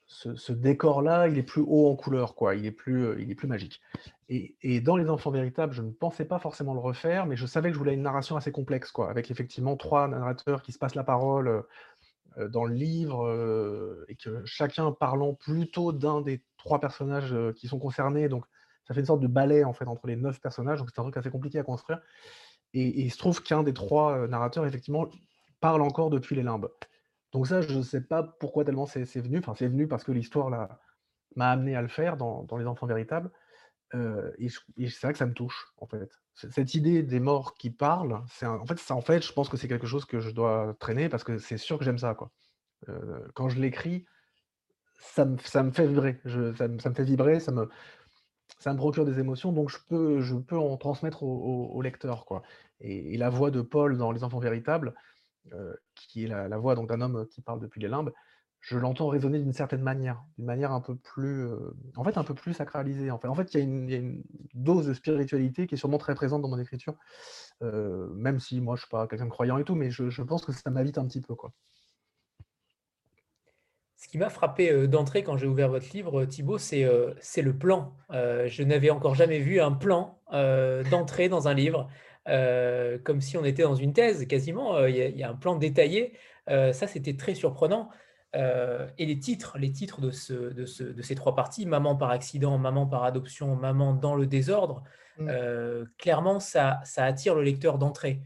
[0.06, 2.54] ce, décor-là, il est plus haut en couleur, quoi.
[2.54, 3.80] Il est plus, il est plus magique.
[4.28, 7.68] Et, dans Les Enfants Véritables, je ne pensais pas forcément le refaire, mais je savais
[7.68, 10.96] que je voulais une narration assez complexe, quoi, avec effectivement trois narrateurs qui se passent
[10.96, 11.64] la parole
[12.38, 17.52] euh, dans le livre euh, et que chacun parlant plutôt d'un des trois personnages euh,
[17.52, 18.28] qui sont concernés.
[18.28, 18.44] Donc,
[18.86, 21.04] ça fait une sorte de ballet en fait entre les neuf personnages, donc c'est un
[21.04, 22.00] truc assez compliqué à construire.
[22.74, 25.08] Et, il se trouve qu'un des trois narrateurs, effectivement,
[25.60, 26.68] parle encore depuis les limbes.
[27.36, 29.40] Donc ça, je ne sais pas pourquoi tellement c'est venu.
[29.40, 30.48] Enfin, c'est venu parce que l'histoire
[31.36, 33.30] m'a amené à le faire dans, Les Enfants Véritables.
[33.92, 36.10] et, c'est vrai que ça me touche, en fait.
[36.32, 40.06] Cette idée des morts qui parlent, ça, en fait, je pense que c'est quelque chose
[40.06, 42.30] que je dois traîner parce que c'est sûr que j'aime ça, quoi.
[43.34, 44.06] quand je l'écris,
[44.98, 46.18] ça me, fait vibrer.
[46.24, 50.78] Ça, me, fait vibrer, ça me, procure des émotions, donc je peux, je peux en
[50.78, 52.24] transmettre au, lecteur.
[52.24, 52.40] Quoi.
[52.80, 54.94] Et, la voix de Paul dans Les Enfants Véritables,
[55.94, 58.12] qui est la, voix d'un homme qui parle depuis les limbes,
[58.60, 61.48] je l'entends résonner d'une certaine manière, d'une manière un peu plus,
[61.94, 63.10] en fait, un peu plus sacralisée.
[63.10, 64.22] En fait, il y, a une
[64.54, 66.94] dose de spiritualité qui est sûrement très présente dans mon écriture,
[67.60, 70.52] même si moi, je suis pas quelqu'un de croyant et tout, mais je, pense que
[70.52, 71.34] ça m'habite un petit peu.
[73.96, 77.58] Ce qui m'a frappé euh, d'entrée quand j'ai ouvert votre livre, Thibault, c'est euh, le
[77.58, 77.94] plan.
[78.12, 80.20] Euh, je n'avais encore jamais vu un plan
[80.90, 81.88] d'entrée dans un livre,
[82.26, 84.84] comme si on était dans une thèse quasiment.
[84.86, 86.14] Il y, a un plan détaillé.
[86.48, 87.90] ça, c'était très surprenant.
[88.34, 92.10] et les titres, les titres de, ce, de, ce, de, ces trois parties, Maman par
[92.10, 94.82] accident, Maman par adoption, Maman dans le désordre,
[95.18, 95.30] mmh.
[95.98, 98.20] clairement, ça, ça, attire le lecteur d'entrée.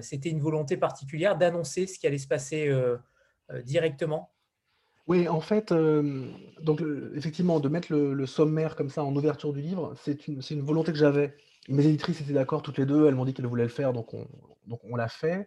[0.00, 2.72] C'était une volonté particulière d'annoncer ce qui allait se passer
[3.64, 4.32] directement
[5.08, 6.80] oui, en fait, donc
[7.14, 10.92] effectivement, de mettre le sommaire comme ça en ouverture du livre, c'est une une volonté
[10.92, 11.34] que j'avais.
[11.68, 13.06] Mes éditrices étaient d'accord toutes les deux.
[13.06, 15.46] elles m'ont dit qu'elles voulaient le faire, donc on l'a fait.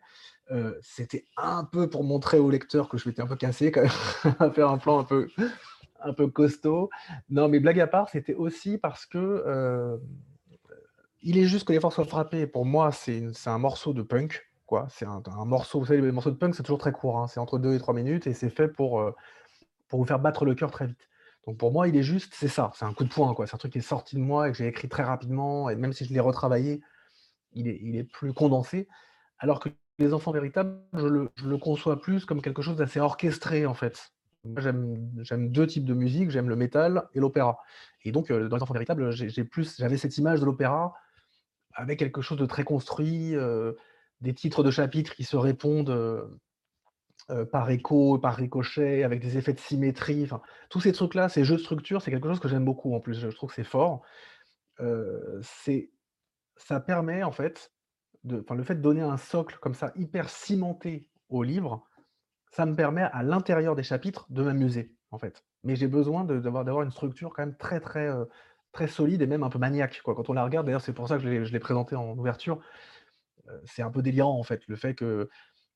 [0.82, 4.36] c'était un peu pour montrer au lecteur que je m'étais un peu cassé quand même
[4.40, 5.06] à faire un plan
[6.02, 6.90] un peu costaud.
[7.30, 10.00] Non, mais blague à part, c'était aussi parce que,
[11.22, 12.48] il est juste que les forces soient frappées.
[12.48, 14.88] Pour moi, c'est un morceau de punk, quoi.
[14.90, 17.28] C'est un morceau vous savez, les morceaux de punk, c'est toujours très court, hein.
[17.28, 19.04] C'est entre 2 et 3 minutes et c'est fait pour,
[19.88, 21.10] pour vous faire battre le cœur très vite.
[21.48, 23.46] Donc pour moi, il est juste, c'est ça, c'est un coup de poing, quoi.
[23.46, 25.76] C'est un truc qui est sorti de moi et que j'ai écrit très rapidement, et
[25.76, 26.82] même si je l'ai retravaillé,
[27.54, 28.88] il est, plus condensé.
[29.40, 29.70] Alors que
[30.00, 34.12] les enfants véritables, je le, conçois plus comme quelque chose d'assez orchestré, en fait.
[34.58, 37.60] J'aime deux types de musique, j'aime le métal et l'opéra.
[38.04, 40.94] Et donc, euh, dans les enfants véritables, j'avais cette image de l'opéra
[41.74, 43.74] avec quelque chose de très construit, euh,
[44.22, 45.90] des titres de chapitres qui se répondent.
[45.90, 46.26] Euh,
[47.32, 50.30] euh, par écho, par ricochet, avec des effets de symétrie,
[50.70, 53.20] tous ces trucs-là, ces jeux de structure, c'est quelque chose que j'aime beaucoup en plus,
[53.20, 54.04] je trouve que c'est fort.
[54.80, 55.42] Euh,
[56.56, 57.72] ça permet en fait,
[58.26, 61.84] de, le fait de donner un socle comme ça, hyper cimenté au livre,
[62.52, 65.44] ça me permet à l'intérieur des chapitres de m'amuser en fait.
[65.64, 68.26] Mais j'ai besoin d'avoir une structure quand même très très euh,
[68.72, 70.00] très solide et même un peu maniaque.
[70.04, 72.60] Quand on la regarde, d'ailleurs c'est pour ça que je l'ai présenté en ouverture,
[73.64, 75.30] c'est un peu délirant en fait, le fait que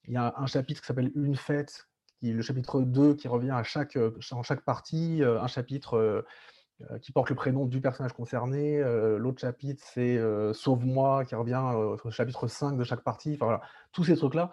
[0.07, 1.87] il y a un chapitre qui s'appelle Une fête,
[2.19, 5.95] qui le chapitre 2 qui revient à chaque, euh, en chaque partie, euh, un chapitre
[5.97, 8.81] euh, qui porte le prénom du personnage concerné,
[9.17, 10.17] l'autre chapitre c'est
[10.53, 13.61] Sauve-moi qui revient au chapitre 5 de chaque partie, enfin voilà,
[13.91, 14.49] tous ces trucs-là,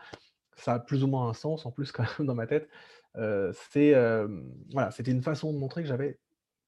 [0.56, 2.68] ça a plus ou moins un sens en plus dans ma tête.
[3.14, 6.18] voilà, c'était une façon de montrer que j'avais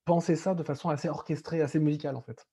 [0.05, 2.47] pensé ça de façon assez orchestrée, assez musicale en fait.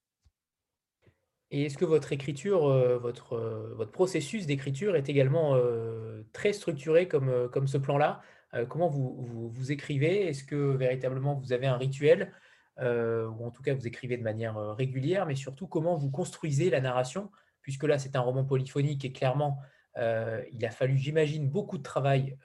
[1.56, 6.52] Et est-ce que votre écriture, euh, votre, euh, votre processus d'écriture est également euh, très
[6.52, 8.22] structuré comme, comme ce plan-là?
[8.70, 10.28] Comment vous, vous, écrivez?
[10.28, 12.32] Est-ce que véritablement vous avez un rituel?
[12.80, 16.80] Ou en tout cas, vous écrivez de manière régulière, mais surtout comment vous construisez la
[16.80, 17.30] narration?
[17.62, 19.60] Puisque là, c'est un roman polyphonique et clairement,
[19.98, 22.38] il a fallu, j'imagine, beaucoup de travail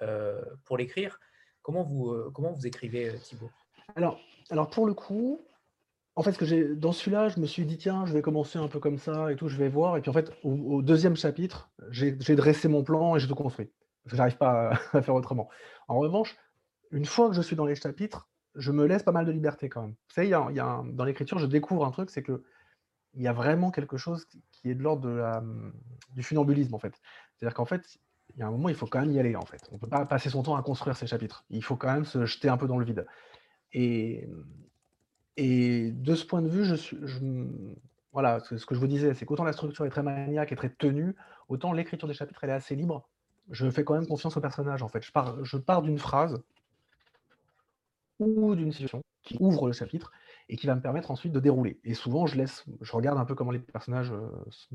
[0.65, 1.21] pour l'écrire.
[1.63, 3.51] Comment vous, comment vous écrivez, Thibault?
[3.95, 4.19] Alors,
[4.51, 5.41] alors, pour le coup,
[6.21, 8.69] en fait, que j'ai dans celui-là, je me suis dit: «Tiens, je vais commencer un
[8.69, 11.71] peu comme ça et tout, je vais voir» et puis en fait, au deuxième chapitre,
[11.91, 13.73] j'ai dressé mon plan et j'ai tout construit.
[14.05, 15.49] Parce que j'arrive pas à faire autrement.
[15.89, 16.37] En revanche,
[16.91, 19.71] une fois que je suis dans les chapitres, je me laisse pas mal de liberté
[19.71, 19.93] quand même.
[19.93, 22.39] Vous savez, dans l'écriture, je découvre un truc, c'est qu'il
[23.15, 25.43] y a vraiment quelque chose qui est de l'ordre de la,
[26.11, 27.01] du funambulisme, en fait.
[27.37, 27.99] C'est-à-dire qu'en fait,
[28.35, 29.63] il y a un moment, il faut quand même y aller, en fait.
[29.73, 31.47] On peut pas passer son temps à construire ces chapitres.
[31.49, 33.07] Il faut quand même se jeter un peu dans le vide
[33.73, 34.29] et
[35.37, 36.65] et de ce point de vue,
[38.13, 40.71] voilà, ce que je vous disais, c'est qu'autant la structure est très maniaque et très
[40.71, 41.15] tenue,
[41.49, 43.09] autant l'écriture des chapitres, elle est assez libre.
[43.51, 45.03] Je fais quand même confiance au personnage, en fait.
[45.03, 46.43] Je pars, je pars d'une phrase
[48.19, 50.13] ou d'une situation qui ouvre le chapitre
[50.49, 51.81] et qui va me permettre ensuite de dérouler.
[51.85, 54.75] Et souvent, je laisse, je regarde un peu comment les personnages euh, se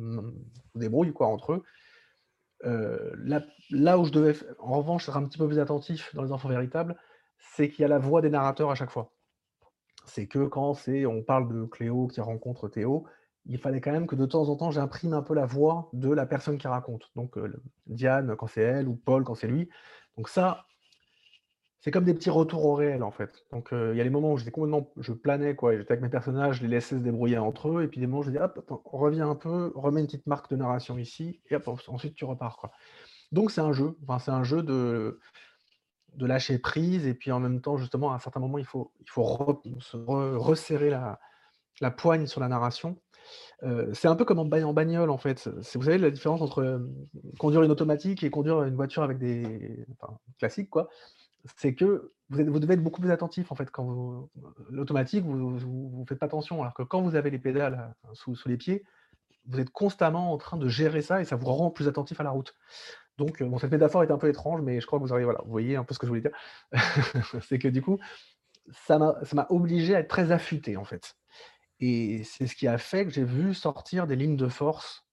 [0.76, 1.64] débrouillent quoi, entre eux.
[2.64, 3.42] Euh, là,
[3.72, 6.50] là, où je devais, en revanche, être un petit peu plus attentif dans Les Enfants
[6.50, 6.96] Véritables,
[7.38, 9.12] c'est qu'il y a la voix des narrateurs à chaque fois
[10.06, 13.06] c'est que quand c'est on parle de Cléo qui rencontre Théo,
[13.46, 16.10] il fallait quand même que de temps en temps j'imprime un peu la voix de
[16.12, 17.12] la personne qui raconte.
[17.16, 17.38] Donc
[17.88, 19.70] Diane quand c'est elle ou Paul quand c'est lui.
[20.18, 20.66] Donc ça,
[21.82, 23.46] c'est comme des petits retours au réel, en fait.
[23.52, 26.10] Donc, il y a les moments où j'étais complètement je planais, quoi, j'étais avec mes
[26.10, 28.40] personnages, je les laissais se débrouiller entre eux et puis des moments où je dis:
[28.40, 32.16] «Hop, attends, reviens un peu, remets une petite marque de narration ici et hop, ensuite
[32.16, 32.72] tu repars», quoi.
[33.32, 35.20] Donc c'est un jeu, c'est un jeu de
[36.16, 38.92] de lâcher prise et puis en même temps, justement, à un certain moment, il faut
[39.02, 42.98] il faut resserrer la poigne sur la narration.
[43.94, 45.48] c'est un peu comme en bagnole, en fait.
[45.48, 46.88] vous savez la différence entre,
[47.40, 50.90] conduire une automatique et conduire une voiture avec des enfin, classique, quoi
[51.58, 54.30] c'est que vous, devez être beaucoup plus attentif en fait quand vous
[54.70, 58.36] l'automatique vous, vous, faites pas attention alors que quand vous avez les pédales euh, sous,
[58.48, 58.84] les pieds
[59.46, 62.24] vous êtes constamment en train de gérer ça et ça vous rend plus attentif à
[62.24, 62.56] la route
[63.18, 65.42] donc euh, bon cette métaphore est un peu étrange mais je crois que vous voilà
[65.44, 66.32] vous voyez un peu ce que je voulais dire
[67.42, 68.00] c'est que du coup
[68.72, 71.16] ça m'a obligé à être très affûté en fait
[71.80, 75.06] et c'est ce qui a fait que j'ai vu sortir des lignes de force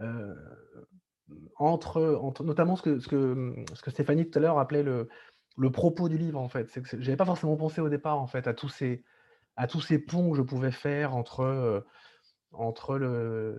[0.00, 0.34] euh,
[1.56, 5.08] entre, notamment ce que, Stéphanie tout à l'heure appelait le,
[5.72, 6.68] propos du livre, en fait.
[6.70, 9.04] C'est que pas forcément pensé au départ, en fait, à tous ces,
[9.56, 11.80] à tous ces ponts que je pouvais faire entre, euh,
[12.52, 12.96] entre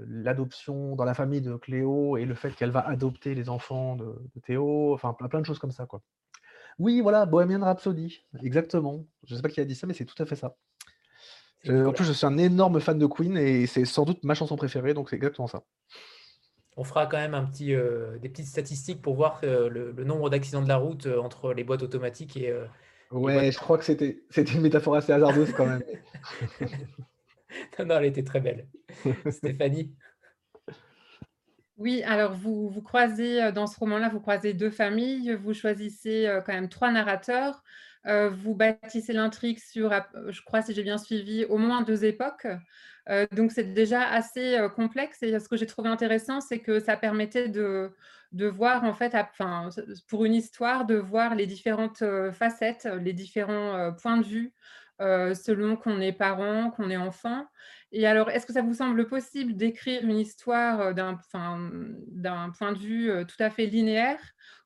[0.07, 4.15] l'adoption dans la famille de Cléo et le fait qu'elle va adopter les enfants de,
[4.43, 6.01] Théo, enfin plein de choses comme ça, quoi.
[6.79, 9.05] Oui, voilà, Bohemian Rhapsody, exactement.
[9.25, 10.55] Je sais pas qui a dit ça, mais c'est tout à fait ça.
[11.67, 14.55] en plus, je suis un énorme fan de Queen et c'est sans doute ma chanson
[14.55, 15.63] préférée, donc c'est exactement ça
[16.79, 20.29] on fera quand même un petit, euh, des petites statistiques pour voir euh, le, nombre
[20.29, 22.53] d'accidents de la route euh, entre les boîtes automatiques et.
[23.11, 24.21] ouais, je crois que c'était
[24.53, 25.83] une métaphore assez hasardeuse quand même.
[27.79, 28.67] non, non, elle était très belle.
[29.29, 29.95] Stéphanie
[31.77, 36.51] oui, alors vous, vous croisez dans ce roman-là, vous croisez deux familles, vous choisissez quand
[36.51, 37.63] même trois narrateurs,
[38.03, 39.89] vous bâtissez l'intrigue sur,
[40.27, 42.47] je crois si j'ai bien suivi, au moins deux époques.
[43.09, 46.79] Euh, donc c'est déjà assez euh, complexe et ce que j'ai trouvé intéressant, c'est que
[46.79, 47.91] ça permettait de,
[48.33, 49.69] voir en fait, enfin,
[50.07, 54.53] pour une histoire, de voir les différentes euh, facettes, les différents points de vue
[54.99, 57.45] selon qu'on est parent, qu'on est enfant.
[57.91, 63.11] Et alors, est-ce que ça vous semble possible d'écrire une histoire d'un point de vue
[63.25, 64.19] tout à fait linéaire?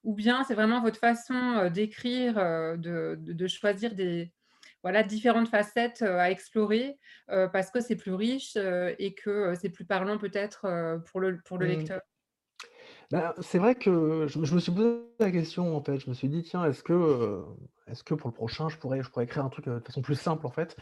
[0.04, 2.36] Ou bien c'est vraiment votre façon d'écrire,
[2.78, 4.34] de, choisir des,
[4.82, 6.98] voilà, différentes facettes à explorer
[7.28, 11.68] parce que c'est plus riche et que c'est plus parlant peut-être pour le, pour le
[11.68, 11.70] mmh.
[11.70, 12.02] lecteur?
[13.14, 16.00] Bah, c'est vrai que je, me suis posé la question en fait.
[16.00, 17.44] Je me suis dit tiens est-ce que
[17.86, 20.16] est-ce que pour le prochain je pourrais je pourrais écrire un truc de façon plus
[20.16, 20.76] simple en fait?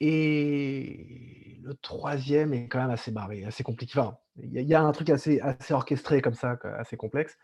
[0.00, 3.96] Et le troisième est quand même assez barré, assez compliqué.
[4.00, 7.38] Enfin, il y, a un truc assez assez orchestré comme ça, assez complexe.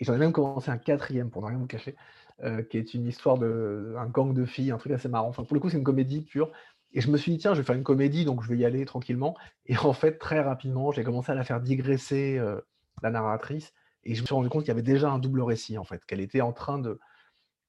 [0.00, 1.94] Et j'en ai même commencé un quatrième pour ne rien vous cacher.
[2.42, 5.28] Euh, qui est une histoire d'un gang de filles, un truc assez marrant.
[5.28, 6.50] Enfin, pour le coup, c'est une comédie pure.
[6.92, 8.64] Et je me suis dit, tiens, je vais faire une comédie, donc je vais y
[8.64, 9.36] aller tranquillement.
[9.66, 12.60] Et en fait, très rapidement, j'ai commencé à la faire digresser, euh,
[13.02, 13.72] la narratrice.
[14.04, 16.04] Et je me suis rendu compte qu'il y avait déjà un double récit, en fait,
[16.04, 16.98] qu'elle était en train de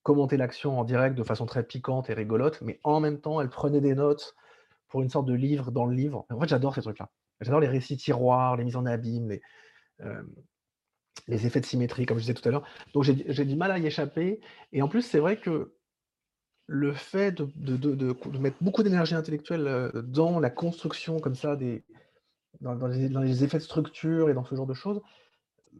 [0.03, 3.49] commenter l'action en direct de façon très piquante et rigolote, mais en même temps, elle
[3.49, 4.35] prenait des notes
[4.89, 6.25] pour une sorte de livre dans le livre.
[6.29, 7.09] En fait, j'adore ces trucs-là.
[7.41, 9.41] J'adore les récits tiroirs, les mises en abîme, les,
[10.01, 10.23] euh,
[11.27, 12.67] effets de symétrie, comme je disais tout à l'heure.
[12.93, 14.41] Donc j'ai du mal à y échapper.
[14.71, 15.73] Et en plus, c'est vrai que
[16.67, 21.83] le fait de, mettre beaucoup d'énergie intellectuelle euh, dans la construction comme ça, des,
[22.61, 25.01] dans, les, effets de structure et dans ce genre de choses,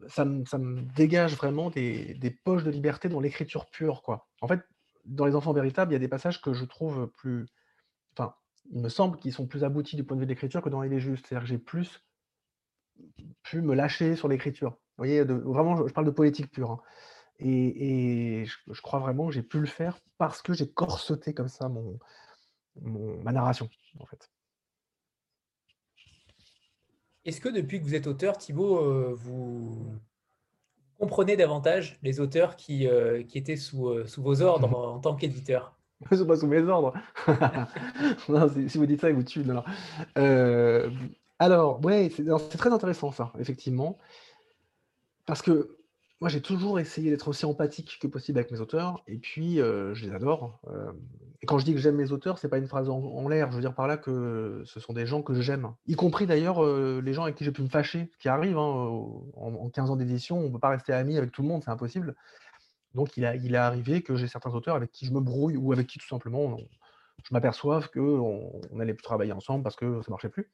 [0.08, 4.02] ça me, dégage vraiment des, poches de liberté dans l'écriture pure.
[4.40, 4.60] En fait,
[5.04, 7.46] dans Les Enfants Véritables, il y a des passages que je trouve plus...
[8.16, 8.34] Enfin,
[8.72, 10.82] il me semble qu'ils sont plus aboutis du point de vue de l'écriture que dans
[10.82, 11.26] Les Justes.
[11.26, 12.04] C'est-à-dire que j'ai plus
[13.42, 14.70] pu me lâcher sur l'écriture.
[14.70, 16.70] Vous voyez, vraiment, je, parle de politique pure.
[16.70, 16.80] Hein.
[17.40, 21.68] Et, je, crois vraiment que j'ai pu le faire parce que j'ai corseté comme ça
[21.68, 21.98] mon,
[22.80, 23.68] ma narration,
[23.98, 24.30] en fait.
[27.24, 29.86] Est-ce que depuis que vous êtes auteur, Thibaut, euh, vous
[30.98, 35.14] comprenez davantage les auteurs qui, euh, qui étaient sous, euh, sous, vos ordres en tant
[35.16, 35.74] qu'éditeur?
[36.00, 36.92] Ils ne sont pas sous mes ordres.
[38.68, 39.44] si, vous dites ça, ils vous tuent.
[41.38, 43.98] alors, ouais, c'est très intéressant ça, effectivement.
[45.24, 45.78] Parce que
[46.20, 50.04] moi, j'ai toujours essayé d'être aussi empathique que possible avec mes auteurs, et puis je
[50.04, 50.60] les adore.
[51.42, 53.50] et quand je dis que j'aime mes auteurs, c'est pas une phrase en, l'air.
[53.50, 56.64] Je veux dire par là que ce sont des gens que j'aime, y compris d'ailleurs
[56.64, 58.56] les gens avec qui j'ai pu me fâcher, ce qui arrive.
[58.56, 58.62] Hein,
[59.34, 61.70] en, 15 ans d'édition, on ne peut pas rester ami avec tout le monde, c'est
[61.70, 62.14] impossible.
[62.94, 65.56] Donc, il, a, il est arrivé que j'ai certains auteurs avec qui je me brouille
[65.56, 66.56] ou avec qui tout simplement
[67.22, 70.50] je m'aperçoive qu'on on allait plus travailler ensemble parce que ça marchait plus.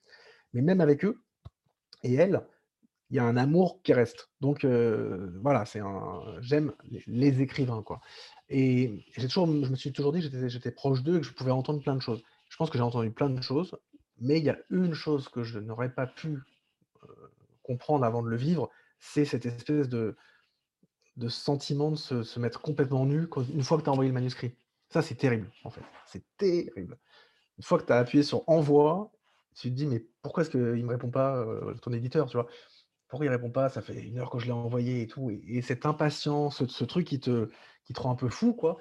[0.52, 1.20] Mais même avec eux
[2.02, 2.40] et elles,
[3.10, 4.30] il y a un amour qui reste.
[4.40, 6.72] Donc voilà, c'est un j'aime
[7.06, 8.00] les, écrivains quoi.
[8.48, 11.32] Et j'ai toujours, je me suis toujours dit que j'étais proche d'eux et que je
[11.32, 12.22] pouvais entendre plein de choses.
[12.48, 13.76] Je pense que j'ai entendu plein de choses,
[14.20, 16.40] mais il y a une chose que je n'aurais pas pu
[17.62, 20.16] comprendre avant de le vivre, c'est cette espèce de
[21.16, 24.54] de sentiment de se, mettre complètement nu une fois que tu as envoyé le manuscrit.
[24.88, 25.82] Ça, c'est terrible, en fait.
[26.06, 26.98] C'est terrible.
[27.58, 29.12] Une fois que tu as appuyé sur envoi,
[29.54, 32.36] tu te dis, mais pourquoi est-ce qu'il ne me répond pas, euh, ton éditeur, tu
[32.36, 32.48] vois?
[33.10, 33.68] Pourquoi il répond pas?
[33.68, 35.30] Ça fait une heure que je l'ai envoyé et tout.
[35.30, 37.50] Et, cette impatience, ce, truc qui te,
[37.84, 38.78] qui te rend un peu fou, quoi.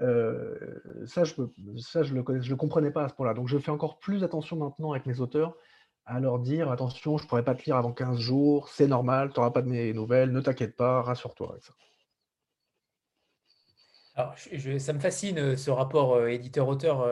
[0.00, 1.34] Euh, ça, je,
[1.78, 3.32] ça je, le connais, je le comprenais pas à ce point-là.
[3.32, 5.56] Donc, je fais encore plus attention maintenant avec mes auteurs
[6.04, 9.30] à leur dire attention, je ne pourrai pas te lire avant 15 jours, c'est normal,
[9.32, 11.74] tu n'auras pas de mes nouvelles, ne t'inquiète pas, rassure-toi avec ça.
[14.16, 17.08] Alors, ça me fascine euh, ce rapport euh, éditeur-auteur.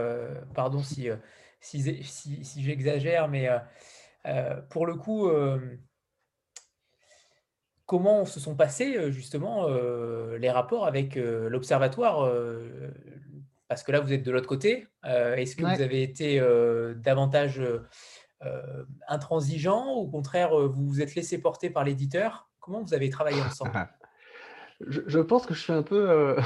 [0.54, 1.08] pardon si,
[1.60, 3.48] si, si, j'exagère, mais
[4.70, 5.30] pour le coup,
[7.88, 9.66] comment se sont passés justement
[10.38, 12.30] les rapports avec l'Observatoire
[13.66, 14.86] Parce que là, vous êtes de l'autre côté.
[15.04, 16.38] Est-ce que vous avez été
[16.96, 17.62] davantage
[19.08, 22.50] intransigeant ou au contraire, vous vous êtes laissé porter par l'éditeur?
[22.60, 23.72] Comment vous avez travaillé ensemble?
[24.86, 26.36] Je, pense que je suis un peu...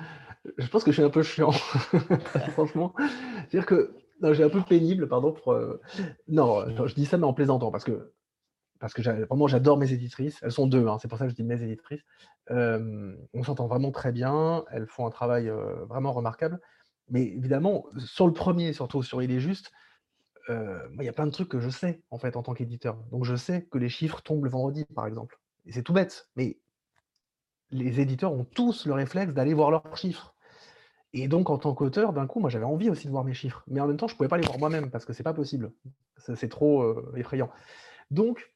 [0.58, 1.52] je pense que je suis un peu chiant,
[2.54, 2.92] franchement.
[3.48, 3.94] C'est-à-dire que
[4.32, 5.30] j'ai un peu pénible, pardon.
[5.30, 5.56] Pour,
[6.26, 8.10] Non, je dis ça, mais en plaisantant, parce que
[8.78, 10.38] parce que vraiment j'adore mes éditrices.
[10.42, 12.04] Elles sont deux, hein, c'est pour ça que je dis mes éditrices.
[12.50, 15.50] on s'entend vraiment très bien, elles font un travail
[15.88, 16.60] vraiment remarquable.
[17.10, 19.72] Mais évidemment, sur le premier, surtout sur Il est juste,
[20.48, 22.96] il y a plein de trucs que je sais en fait en tant qu'éditeur.
[23.10, 25.38] Donc je sais que les chiffres tombent le vendredi, par exemple.
[25.66, 26.58] Et c'est tout bête, mais
[27.70, 30.34] les éditeurs ont tous le réflexe d'aller voir leurs chiffres.
[31.14, 33.62] Et donc, en tant qu'auteur, d'un coup, moi, j'avais envie aussi de voir mes chiffres.
[33.66, 35.32] Mais en même temps, je ne pouvais pas les voir moi-même parce que c'est pas
[35.32, 35.72] possible.
[36.34, 37.50] C'est trop effrayant.
[38.10, 38.52] Donc,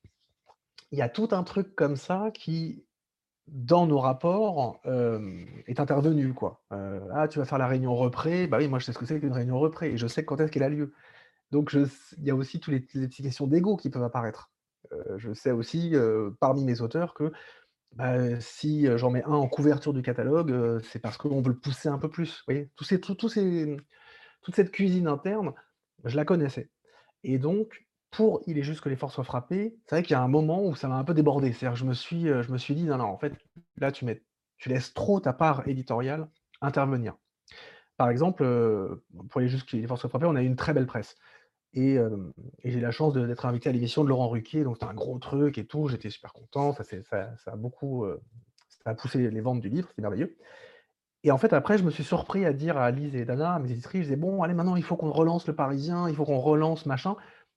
[0.92, 2.84] il y a tout un truc comme ça qui,
[3.48, 4.80] dans nos rapports,
[5.66, 6.34] est intervenu.
[6.34, 6.62] Quoi.
[6.70, 8.46] ah, tu vas faire la réunion repré.
[8.46, 10.40] Bah oui, moi, je sais ce que c'est qu'une réunion repré et je sais quand
[10.40, 10.92] est-ce qu'elle a lieu.
[11.50, 14.50] Donc, il y a aussi toutes les, petites questions d'ego qui peuvent apparaître.
[15.16, 15.94] je sais aussi,
[16.40, 17.32] parmi mes auteurs, que
[17.92, 21.88] bah, si j'en mets un en couverture du catalogue, c'est parce qu'on veut le pousser
[21.88, 22.44] un peu plus.
[22.48, 23.76] Vous Tous ces, tout, ces,
[24.42, 25.54] toute cette cuisine interne,
[26.04, 26.70] je la connaissais.
[27.24, 30.16] Et donc, pour Il est juste que les forces soient frappées, c'est vrai qu'il y
[30.16, 31.52] a un moment où ça m'a un peu débordé.
[31.52, 33.34] C'est-à-dire je me suis, je me suis dit: «Non, non, en fait,
[33.78, 34.22] là, tu mets
[34.58, 36.28] tu laisses trop ta part éditoriale
[36.62, 37.16] intervenir».
[37.98, 38.44] Par exemple,
[39.30, 40.86] pour Il est juste que les forces soient frappées, on a eu une très belle
[40.86, 41.16] presse.
[41.74, 41.98] Et
[42.64, 45.58] j'ai la chance d'être invité à l'émission de Laurent Ruquier, donc c'était un gros truc
[45.58, 48.06] et tout, j'étais super content, ça ça ça a beaucoup,
[48.68, 50.36] ça a poussé les ventes du livre, c'est merveilleux.
[51.24, 53.70] Et en fait, après, je me suis surpris à dire à Lise et Dana, mes
[53.70, 56.40] éditrices, je disais: «Bon, allez, maintenant, il faut qu'on relance Le Parisien, il faut qu'on
[56.40, 57.16] relance machin»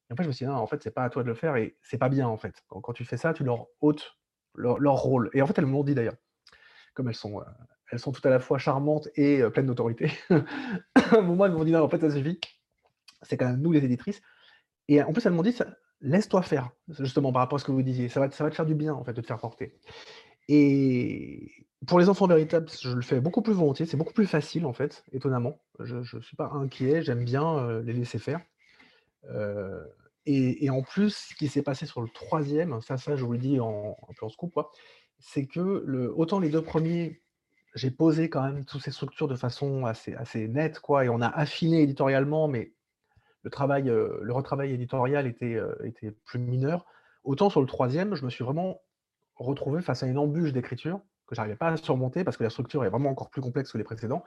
[0.10, 1.28] Et en fait, je me suis dit: «Non, en fait, c'est pas à toi de
[1.28, 2.64] le faire et c'est pas bien, en fait.
[2.68, 4.18] Quand tu fais ça, tu leur ôtes
[4.56, 6.16] leur rôle» et en fait, elles me l'ont dit d'ailleurs.
[6.94, 7.46] Comme elles sont, euh,
[7.92, 10.12] elles sont tout à la fois charmantes et euh, pleines d'autorité.
[10.96, 12.40] À un moment, elles m'ont dit: «Non, en fait, ça suffit.
[13.24, 14.22] C'est quand même nous les éditrices»
[14.88, 15.58] et en plus, elles m'ont dit:
[16.02, 18.10] «Laisse-toi faire», justement par rapport à ce que vous disiez.
[18.10, 19.80] Ça va ça va te faire du bien, en fait, de te faire porter
[20.48, 21.52] et
[21.88, 24.74] pour les enfants véritables, je le fais beaucoup plus volontiers, c'est beaucoup plus facile, en
[24.74, 25.60] fait, étonnamment.
[25.80, 28.42] Je ne suis pas inquiet, j'aime bien, euh, les laisser faire.
[29.32, 29.84] Euh,
[30.28, 33.38] et, en plus, ce qui s'est passé sur le troisième, ça, ça je vous le
[33.38, 34.60] dis en, un peu en scoop,
[35.20, 37.22] c'est que autant les deux premiers,
[37.76, 41.22] j'ai posé quand même toutes ces structures de façon assez, assez nette, quoi, et on
[41.22, 42.74] a affiné éditorialement, mais
[43.44, 46.86] le, travail, euh, le retravail éditorial était, euh, était plus mineur.
[47.24, 48.82] Autant sur le troisième, je me suis vraiment
[49.36, 52.84] retrouvé face à une embûche d'écriture que j'arrivais pas à surmonter parce que la structure
[52.86, 54.24] est vraiment encore plus complexe que les précédents.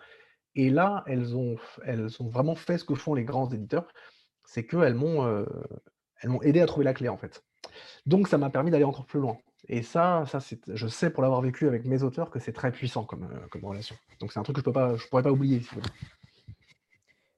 [0.54, 3.86] Et là, elles ont, elles ont vraiment fait ce que font les grands éditeurs,
[4.48, 5.44] c'est qu'elles m'ont euh,
[6.22, 7.44] elles m'ont aidé à trouver la clé, en fait.
[8.06, 9.36] Donc, ça m'a permis d'aller encore plus loin.
[9.68, 13.04] Et ça, ça je sais pour l'avoir vécu avec mes auteurs que c'est très puissant
[13.04, 13.94] comme, euh, comme relation.
[14.20, 15.60] Donc, c'est un truc que je ne pourrais pas oublier.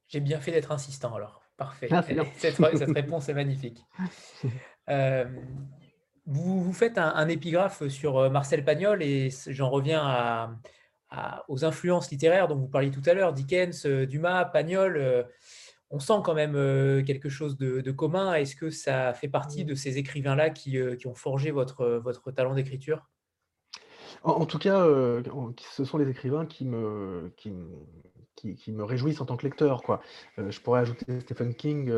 [0.07, 1.43] J'ai bien fait d'être insistant alors.
[1.57, 1.89] Parfait.
[1.91, 2.03] Ah,
[2.37, 3.85] cette, cette, réponse est magnifique.
[4.89, 5.25] Euh,
[6.27, 12.49] vous, vous, faites un, épigraphe sur Marcel Pagnol et j'en reviens à, aux influences littéraires
[12.49, 15.29] dont vous parliez tout à l'heure, Dickens, Dumas, Pagnol
[15.91, 18.35] on sent quand même euh, quelque chose de, commun.
[18.35, 22.55] Est-ce que ça fait partie de ces écrivains-là qui, euh, ont forgé votre, votre talent
[22.55, 23.09] d'écriture?
[24.23, 25.23] En, tout cas, euh,
[25.71, 27.53] ce sont les écrivains qui me, qui,
[28.37, 29.83] qui, me réjouissent en tant que lecteur.
[29.83, 30.03] Quoi.
[30.37, 31.91] je pourrais ajouter Stephen King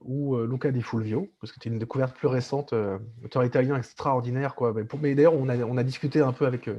[0.00, 2.74] ou Luca Di Fulvio, parce que c'est une découverte plus récente,
[3.22, 4.54] auteur italien extraordinaire.
[4.54, 4.74] Quoi.
[5.00, 6.70] Mais, d'ailleurs, on a, on a discuté un peu avec,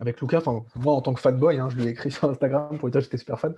[0.00, 0.38] avec Luca.
[0.38, 2.92] Enfin, moi, en tant que fanboy, hein, je lui ai écrit sur Instagram pour lui
[2.92, 3.54] dire que j'étais super fan.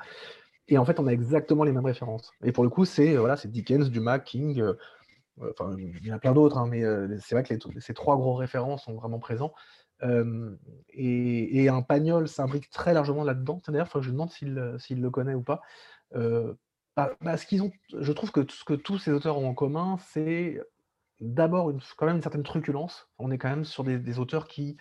[0.71, 2.33] Et en fait, on a exactement les mêmes références.
[2.45, 4.61] Et pour le coup, c'est voilà, Dickens, Dumas, King.
[4.61, 4.75] Euh,
[5.43, 7.95] euh, enfin, il y en a plein d'autres, hein, mais euh, c'est vrai que ces
[7.95, 9.53] trois gros références sont vraiment présents.
[10.93, 13.61] et, un Pagnol s'imbrique très largement là-dedans.
[13.69, 15.61] D'ailleurs, je me demande s'il le connaît ou pas.
[16.15, 20.61] Ce qu'ils ont, je trouve que ce que tous ces auteurs ont en commun, c'est
[21.21, 23.09] d'abord quand même une certaine truculence.
[23.19, 24.77] On est quand même sur des, auteurs qui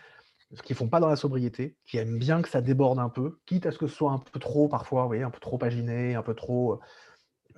[0.64, 3.66] qu'ils font pas dans la sobriété, qui aiment bien que ça déborde un peu, quitte
[3.66, 6.16] à ce que ce soit un peu trop parfois, vous voyez, un peu trop paginé,
[6.16, 6.80] un peu trop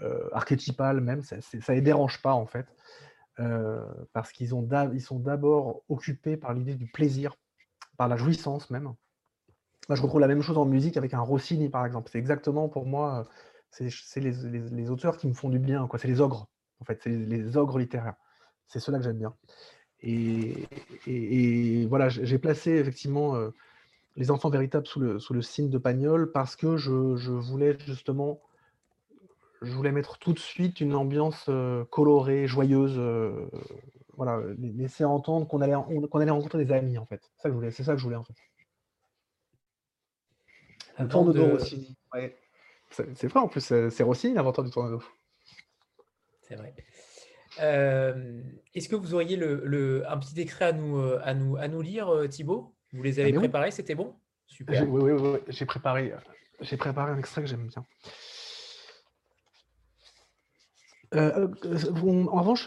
[0.01, 2.65] euh, archétypal même, ça ne les dérange pas en fait,
[3.39, 4.51] euh, parce qu'ils
[4.93, 7.35] ils sont d'abord occupés par l'idée du plaisir,
[7.97, 8.93] par la jouissance même.
[9.89, 12.09] Moi, je retrouve la même chose en musique avec un Rossini par exemple.
[12.11, 13.27] C'est exactement pour moi,
[13.69, 15.87] c'est les, les, auteurs qui me font du bien.
[15.97, 16.47] C'est les ogres,
[16.79, 18.15] en fait, c'est les ogres littéraires.
[18.67, 19.35] C'est ceux-là que j'aime bien.
[20.03, 23.49] Et, voilà, j'ai placé effectivement euh,
[24.15, 28.41] les enfants véritables sous le, sous le signe de Pagnol parce que je, voulais justement,
[29.61, 33.47] je voulais mettre tout de suite une ambiance euh, colorée, joyeuse, euh,
[34.17, 35.75] voilà, laisser entendre qu'on allait,
[36.09, 37.21] qu'on allait rencontrer des amis en fait.
[37.35, 38.35] C'est ça que je voulais, c'est ça que je voulais en fait.
[40.97, 41.95] Un tourne de Rossini.
[42.91, 44.99] C'est vrai en plus, c'est Rossini l'inventeur du tourne
[46.41, 46.73] C'est vrai.
[47.59, 48.41] Euh,
[48.73, 51.81] est-ce que vous auriez le, un petit extrait à nous, euh, à nous, à nous
[51.81, 52.73] lire, euh, Thibaut?
[52.93, 54.15] Vous les avez préparés, c'était bon?
[54.47, 54.87] Super.
[54.87, 56.13] Oui, oui, oui, j'ai préparé,
[56.59, 57.85] j'ai préparé un extrait que j'aime bien.
[61.13, 62.65] en revanche,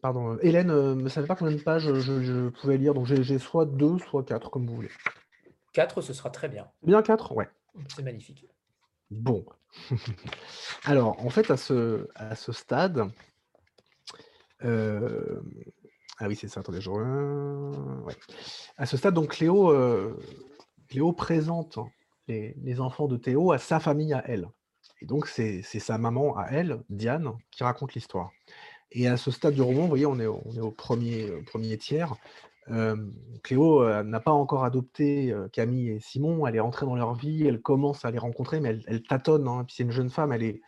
[0.00, 3.98] pardon, Hélène ne savait pas combien de pages je, pouvais lire, donc j'ai soit deux,
[3.98, 4.90] soit quatre, comme vous voulez.
[5.72, 6.68] Quatre, ce sera très bien.
[6.82, 7.48] Bien quatre, ouais.
[7.88, 8.46] C'est magnifique.
[9.10, 9.44] Bon.
[10.84, 12.06] Alors, en fait, à ce,
[12.52, 13.10] stade,
[14.64, 15.40] euh,
[16.18, 16.90] ah oui, c'est ça, attendez, je...
[16.90, 18.16] ouais.
[18.76, 20.16] À ce stade, donc, Cléo, euh,
[21.16, 21.78] présente
[22.28, 24.48] les, enfants de Théo à sa famille à elle.
[25.00, 28.30] Et donc, c'est sa maman à elle, Diane, qui raconte l'histoire.
[28.92, 32.14] Et à ce stade du roman, vous voyez, on est au, premier, premier tiers.
[33.42, 37.60] Cléo n'a pas encore adopté Camille et Simon, elle est rentrée dans leur vie, elle
[37.60, 39.48] commence à les rencontrer, mais elle, tâtonne.
[39.48, 40.60] Hein, puis c'est une jeune femme, elle est,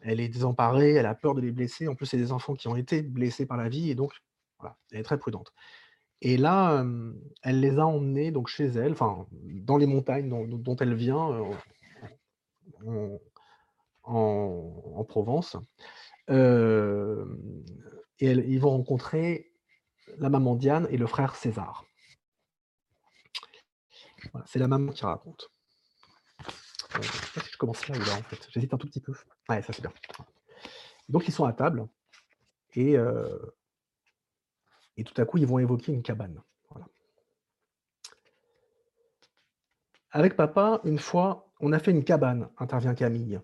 [0.00, 1.88] elle est désemparée, elle a peur de les blesser.
[1.88, 4.12] En plus, c'est des enfants qui ont été blessés par la vie, et donc
[4.58, 5.52] voilà, elle est très prudente.
[6.20, 6.84] Et là,
[7.42, 11.42] elle les a emmenés donc chez elle, dans les montagnes dont, elle vient,
[14.04, 15.56] en, Provence.
[16.28, 16.34] et
[18.20, 19.51] ils vont rencontrer
[20.18, 21.84] la maman Diane et le frère César.
[24.46, 25.50] c'est la maman qui raconte.
[26.94, 28.46] je sais pas si je commence là en fait.
[28.50, 29.12] J'hésite un tout petit peu.
[29.48, 29.92] Ouais, ça c'est bien.
[31.08, 31.86] Donc ils sont à table
[32.74, 33.38] et, euh,
[34.96, 36.42] et tout à coup ils vont évoquer une cabane.
[40.14, 43.40] Avec papa, une fois, on a fait une cabane, intervient Camille.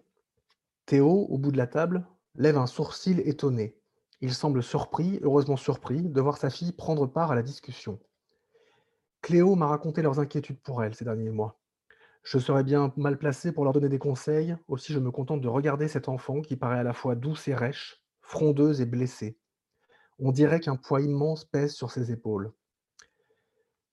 [0.85, 3.78] Théo, au bout de la table, lève un sourcil étonné.
[4.21, 8.01] Il semble surpris, heureusement surpris, de voir sa fille prendre part à la discussion.
[9.23, 11.61] Cléo m'a raconté leurs inquiétudes pour elle ces derniers mois.
[12.23, 15.49] Je serais bien mal placé pour leur donner des conseils, aussi je me contente de
[15.49, 19.39] regarder cet enfant qui paraît à la fois douce et rêche, frondeuse et blessée.
[20.19, 22.53] On dirait qu'un poids immense pèse sur ses épaules.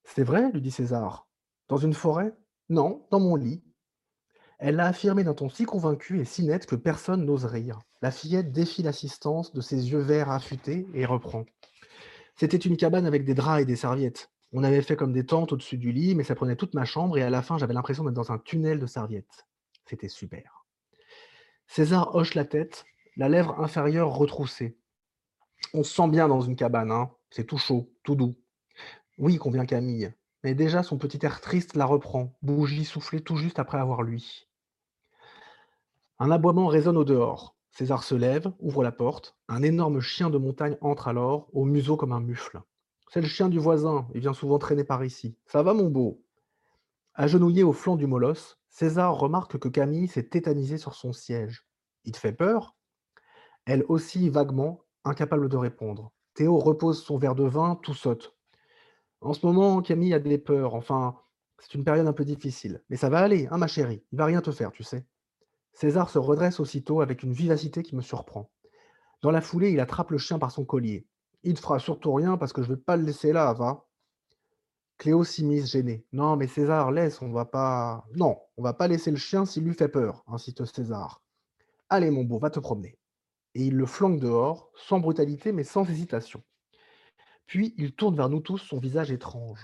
[0.03, 1.27] C'est vrai, lui dit César.
[1.67, 2.35] Dans une forêt?
[2.69, 3.63] Non, dans mon lit.
[4.59, 7.79] Elle l'a affirmé d'un ton si convaincu et si net que personne n'ose rire.
[8.01, 11.45] La fillette défie l'assistance de ses yeux verts affûtés et reprend.
[12.37, 14.29] C'était une cabane avec des draps et des serviettes.
[14.53, 17.17] On avait fait comme des tentes au-dessus du lit, mais ça prenait toute ma chambre
[17.17, 19.45] et à la fin, j'avais l'impression d'être dans un tunnel de serviettes.
[19.85, 20.65] C'était super.
[21.67, 22.85] César hoche la tête,
[23.17, 24.77] la lèvre inférieure retroussée.
[25.73, 28.35] On se sent bien dans une cabane, hein C'est tout chaud, tout doux.
[29.17, 30.13] Oui, convient Camille.
[30.45, 34.47] Mais déjà, son petit air triste la reprend, bougie soufflée tout juste après avoir lui.
[36.19, 37.55] Un aboiement résonne au dehors.
[37.71, 39.35] César se lève, ouvre la porte.
[39.47, 42.61] Un énorme chien de montagne entre alors, au museau comme un mufle.
[43.11, 45.35] C'est le chien du voisin, il vient souvent traîner par ici.
[45.47, 46.21] Ça va, mon beau?
[47.15, 51.65] Agenouillé au flanc du molosse, César remarque que Camille s'est tétanisée sur son siège.
[52.03, 52.75] Il te fait peur?
[53.65, 56.11] Elle aussi vaguement, incapable de répondre.
[56.35, 58.34] Théo repose son verre de vin, tout saute.
[59.21, 60.75] En ce moment, Camille a des peurs.
[60.75, 61.15] Enfin,
[61.59, 62.83] c'est une période un peu difficile.
[62.89, 64.03] Mais ça va aller, hein, ma chérie.
[64.11, 65.05] Il va rien te faire, tu sais.
[65.73, 68.49] César se redresse aussitôt avec une vivacité qui me surprend.
[69.21, 71.07] Dans la foulée, il attrape le chien par son collier.
[71.43, 73.85] Il ne fera surtout rien parce que je ne vais pas le laisser là, va.
[74.97, 76.05] Cléo s'immisce gênée.
[76.13, 78.05] Non, mais César, laisse, on va pas.
[78.15, 81.21] Non, on va pas laisser le chien s'il lui fait peur, incite César.
[81.89, 82.97] Allez, mon beau, va te promener.
[83.53, 86.41] Et il le flanque dehors, sans brutalité, mais sans hésitation.
[87.47, 89.63] Puis il tourne vers nous tous son visage étrange.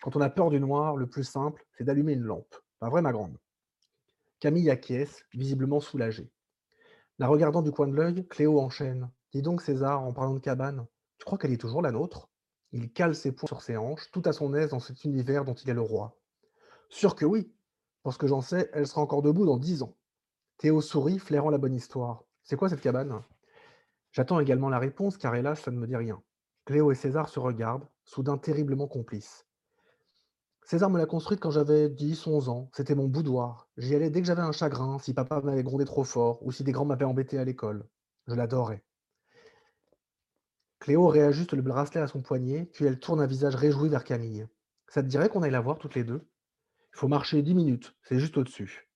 [0.00, 2.54] Quand on a peur du noir, le plus simple, c'est d'allumer une lampe.
[2.78, 3.36] Pas vrai, ma grande?
[4.38, 6.32] Camille acquiesce, visiblement soulagée.
[7.18, 9.10] La regardant du coin de l'œil, Cléo enchaîne.
[9.34, 10.86] Dis donc, César, en parlant de cabane,
[11.18, 12.30] tu crois qu'elle est toujours la nôtre?
[12.72, 15.54] Il cale ses poings sur ses hanches, tout à son aise dans cet univers dont
[15.54, 16.16] il est le roi.
[16.88, 17.52] Sûr que oui.
[18.02, 19.94] Pour ce que j'en sais, elle sera encore debout dans dix ans.
[20.56, 22.24] Théo sourit, flairant la bonne histoire.
[22.42, 23.22] C'est quoi cette cabane?
[24.12, 26.22] J'attends également la réponse, car hélas, ça ne me dit rien.
[26.64, 29.46] Cléo et César se regardent, soudain terriblement complice.
[30.62, 32.70] César me l'a construite quand j'avais 10, 11 ans.
[32.74, 33.68] C'était mon boudoir.
[33.76, 36.62] J'y allais dès que j'avais un chagrin, si papa m'avait grondé trop fort ou si
[36.62, 37.88] des grands m'avaient embêté à l'école.
[38.26, 38.84] Je l'adorais.
[40.78, 44.46] Cléo réajuste le bracelet à son poignet, puis elle tourne un visage réjoui vers Camille.
[44.88, 46.26] Ça te dirait qu'on aille la voir toutes les deux?
[46.94, 48.88] Il faut marcher dix minutes, c'est juste au-dessus.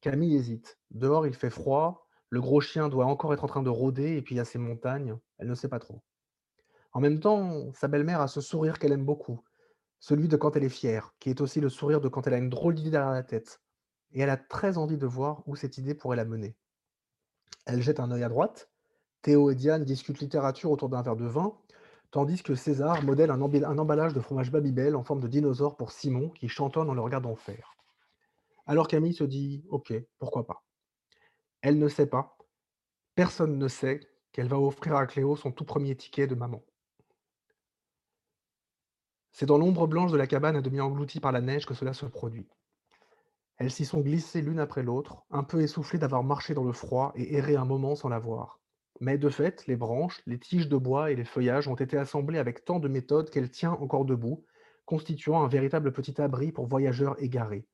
[0.00, 0.78] Camille hésite.
[0.90, 4.22] Dehors, il fait froid, le gros chien doit encore être en train de rôder, et
[4.22, 6.02] puis il y a ces montagnes, elle ne sait pas trop.
[6.92, 9.42] En même temps, sa belle-mère a ce sourire qu'elle aime beaucoup,
[10.00, 12.38] celui de quand elle est fière, qui est aussi le sourire de quand elle a
[12.38, 13.60] une drôle d'idée derrière la tête.
[14.12, 16.56] Et elle a très envie de voir où cette idée pourrait la mener.
[17.66, 18.70] Elle jette un œil à droite.
[19.22, 21.56] Théo et Diane discutent littérature autour d'un verre de vin,
[22.10, 26.30] tandis que César modèle un, emballage de fromage Babybel en forme de dinosaure pour Simon,
[26.30, 27.74] qui chantonne en le regardant faire.
[28.66, 30.62] Alors Camille se dit Ok, pourquoi pas
[31.60, 32.36] Elle ne sait pas,
[33.14, 34.00] personne ne sait
[34.32, 36.62] qu'elle va offrir à Cléo son tout premier ticket de maman.
[39.32, 41.92] C'est dans l'ombre blanche de la cabane à demi engloutie par la neige que cela
[41.92, 42.48] se produit.
[43.58, 47.12] Elles s'y sont glissées l'une après l'autre, un peu essoufflées d'avoir marché dans le froid
[47.16, 48.60] et erré un moment sans la voir.
[49.00, 52.38] Mais de fait, les branches, les tiges de bois et les feuillages ont été assemblés
[52.38, 54.44] avec tant de méthode qu'elle tient encore debout,
[54.84, 57.66] constituant un véritable petit abri pour voyageurs égarés.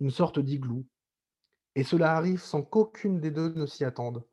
[0.00, 0.84] Une sorte d'igloo.
[1.78, 4.24] Et cela arrive sans qu'aucune des deux ne s'y attende.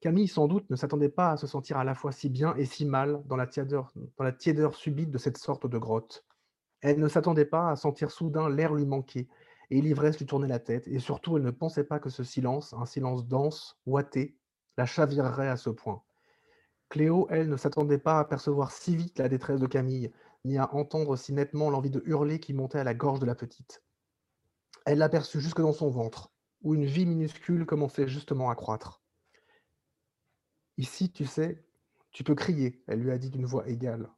[0.00, 2.64] Camille, sans doute, ne s'attendait pas à se sentir à la fois si bien et
[2.64, 3.90] si mal dans la, tiédeur,
[4.72, 6.24] subite de cette sorte de grotte.
[6.82, 9.26] Elle ne s'attendait pas à sentir soudain l'air lui manquer,
[9.72, 12.72] et l'ivresse lui tournait la tête, et surtout elle ne pensait pas que ce silence,
[12.72, 14.38] un silence dense, ouaté,
[14.76, 16.04] la chavirerait à ce point.
[16.88, 20.12] Cléo, elle, ne s'attendait pas à percevoir si vite la détresse de Camille,
[20.44, 23.34] ni à entendre si nettement l'envie de hurler qui montait à la gorge de la
[23.34, 23.82] petite.
[24.84, 26.30] Elle l'aperçut jusque dans son ventre,
[26.66, 29.00] où une vie minuscule commençait justement à croître.
[30.78, 31.64] Ici, tu sais,
[32.10, 34.10] tu peux crier, elle lui a dit d'une voix égale.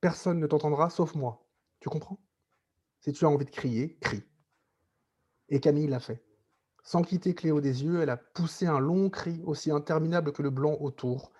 [0.00, 1.46] Personne ne t'entendra sauf moi.
[1.80, 2.18] Tu comprends?
[3.00, 4.22] Si tu as envie de crier, crie.
[5.50, 6.24] Et Camille l'a fait.
[6.82, 10.48] Sans quitter Cléo des yeux, elle a poussé un long cri, aussi interminable que le
[10.48, 11.30] blanc autour.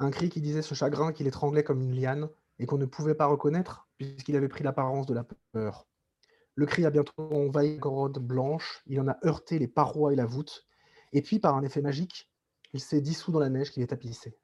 [0.00, 2.28] Un cri qui disait ce chagrin qui l'étranglait comme une liane
[2.58, 5.22] et qu'on ne pouvait pas reconnaître puisqu'il avait pris l'apparence de la
[5.52, 5.86] peur.
[6.60, 10.16] Le cri a bientôt envahi la grotte blanche, il en a heurté les parois et
[10.16, 10.66] la voûte,
[11.14, 12.30] et puis par un effet magique,
[12.74, 14.36] il s'est dissous dans la neige qui les tapissait.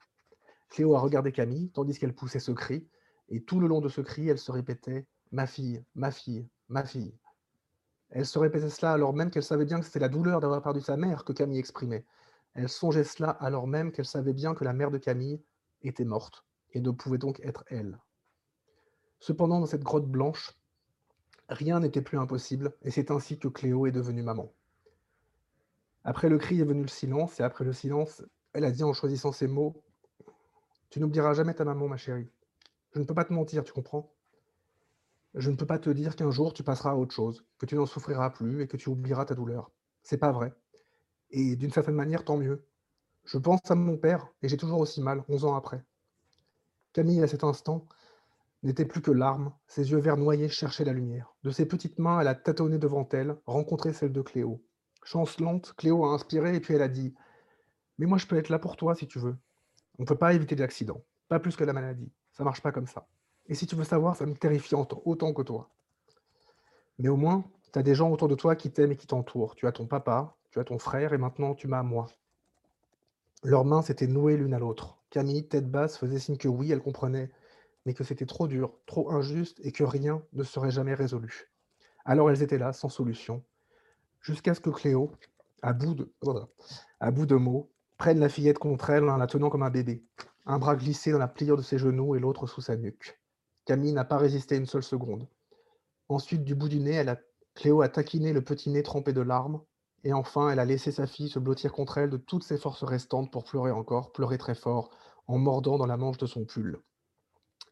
[0.71, 2.89] Cléo a regardé Camille, tandis qu'elle poussait ce cri,
[3.29, 6.87] et tout le long de ce cri, elle se répétait Ma fille, ma fille, ma
[6.87, 7.15] fille.
[8.09, 10.81] Elle se répétait cela alors même qu'elle savait bien que c'était la douleur d'avoir perdu
[10.81, 12.07] sa mère que Camille exprimait.
[12.55, 15.43] Elle songeait cela alors même qu'elle savait bien que la mère de Camille
[15.83, 17.99] était morte et ne pouvait donc être elle.
[19.21, 20.57] Cependant, dans cette grotte blanche,
[21.49, 24.53] rien n'était plus impossible, et c'est ainsi que Cléo est devenue maman.
[26.05, 28.93] Après le cri est venu le silence, et après le silence, elle a dit en
[28.93, 29.83] choisissant ses mots
[30.91, 32.29] Tu n'oublieras jamais ta maman, ma chérie.
[32.95, 34.13] Je ne peux pas te mentir, tu comprends?
[35.35, 37.75] Je ne peux pas te dire qu'un jour tu passeras à autre chose, que tu
[37.75, 39.71] n'en souffriras plus et que tu oublieras ta douleur.
[40.03, 40.55] C'est pas vrai.
[41.31, 42.65] Et d'une certaine manière, tant mieux.
[43.25, 45.85] Je pense à mon père et j'ai toujours aussi mal, onze ans après.
[46.93, 47.87] Camille, à cet instant,
[48.67, 51.35] n'était plus que larmes, ses yeux verts noyés cherchaient la lumière.
[51.45, 54.63] De ses petites mains, elle a tâtonné devant elle, rencontré celle de Cléo.
[55.05, 57.15] Chancelante, Cléo a inspiré et puis elle a dit
[57.99, 59.37] Mais moi, je peux être là pour toi si tu veux.
[59.99, 62.11] On ne peut pas éviter l'accident, pas plus que la maladie.
[62.33, 63.07] Ça marche pas comme ça.
[63.47, 65.71] Et si tu veux savoir, ça me terrifie autant que toi.
[66.99, 69.55] Mais au moins, tu as des gens autour de toi qui t'aiment et qui t'entourent.
[69.55, 72.07] Tu as ton papa, tu as ton frère et maintenant tu m'as moi.
[73.45, 74.99] Leurs mains s'étaient nouées l'une à l'autre.
[75.11, 77.31] Camille, tête basse, faisait signe que oui, elle comprenait,
[77.87, 81.51] mais que c'était trop dur, trop injuste et que rien ne serait jamais résolu.
[82.05, 83.43] Alors elles étaient là, sans solution,
[84.21, 85.13] jusqu'à ce que Cléo,
[85.63, 90.05] à bout de, mots, prenne la fillette contre elle en la tenant comme un bébé,
[90.45, 93.19] un bras glissé dans la pliure de ses genoux et l'autre sous sa nuque.
[93.65, 95.29] Camille n'a pas résisté une seule seconde.
[96.09, 97.05] Ensuite, du bout du nez.
[97.55, 99.63] Cléo a taquiné le petit nez trempé de larmes,
[100.05, 102.85] et enfin, elle a laissé sa fille se blottir contre elle de toutes ses forces
[102.85, 104.91] restantes pour pleurer encore, pleurer très fort,
[105.27, 106.81] en mordant dans la manche de son pull.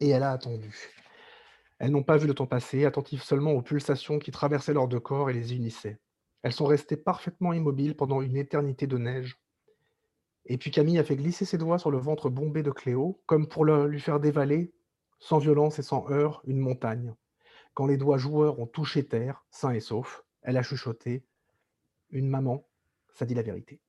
[0.01, 0.75] Et elle a attendu.
[1.79, 5.01] Elles n'ont pas vu le temps passer, attentives seulement aux pulsations qui traversaient leurs deux
[5.01, 5.99] corps et les unissaient.
[6.43, 9.41] Elles sont restées parfaitement immobiles pendant une éternité de neige.
[10.47, 13.49] Et puis Camille a fait glisser ses doigts sur le ventre bombé de Cléo, comme
[13.49, 14.73] pour lui faire dévaler,
[15.19, 17.15] sans violence et sans heurts, une montagne.
[17.73, 21.25] Quand les doigts joueurs ont touché terre, sain et sauf, elle a chuchoté
[22.11, 22.69] Une maman,
[23.15, 23.81] ça dit la vérité.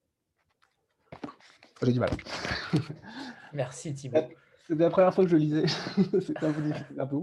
[1.82, 2.12] J'ai du mal.
[3.54, 4.30] Merci Thibaut.
[4.68, 5.68] C'était la première fois que je lisais.
[6.22, 6.54] C'était un
[7.06, 7.18] peu,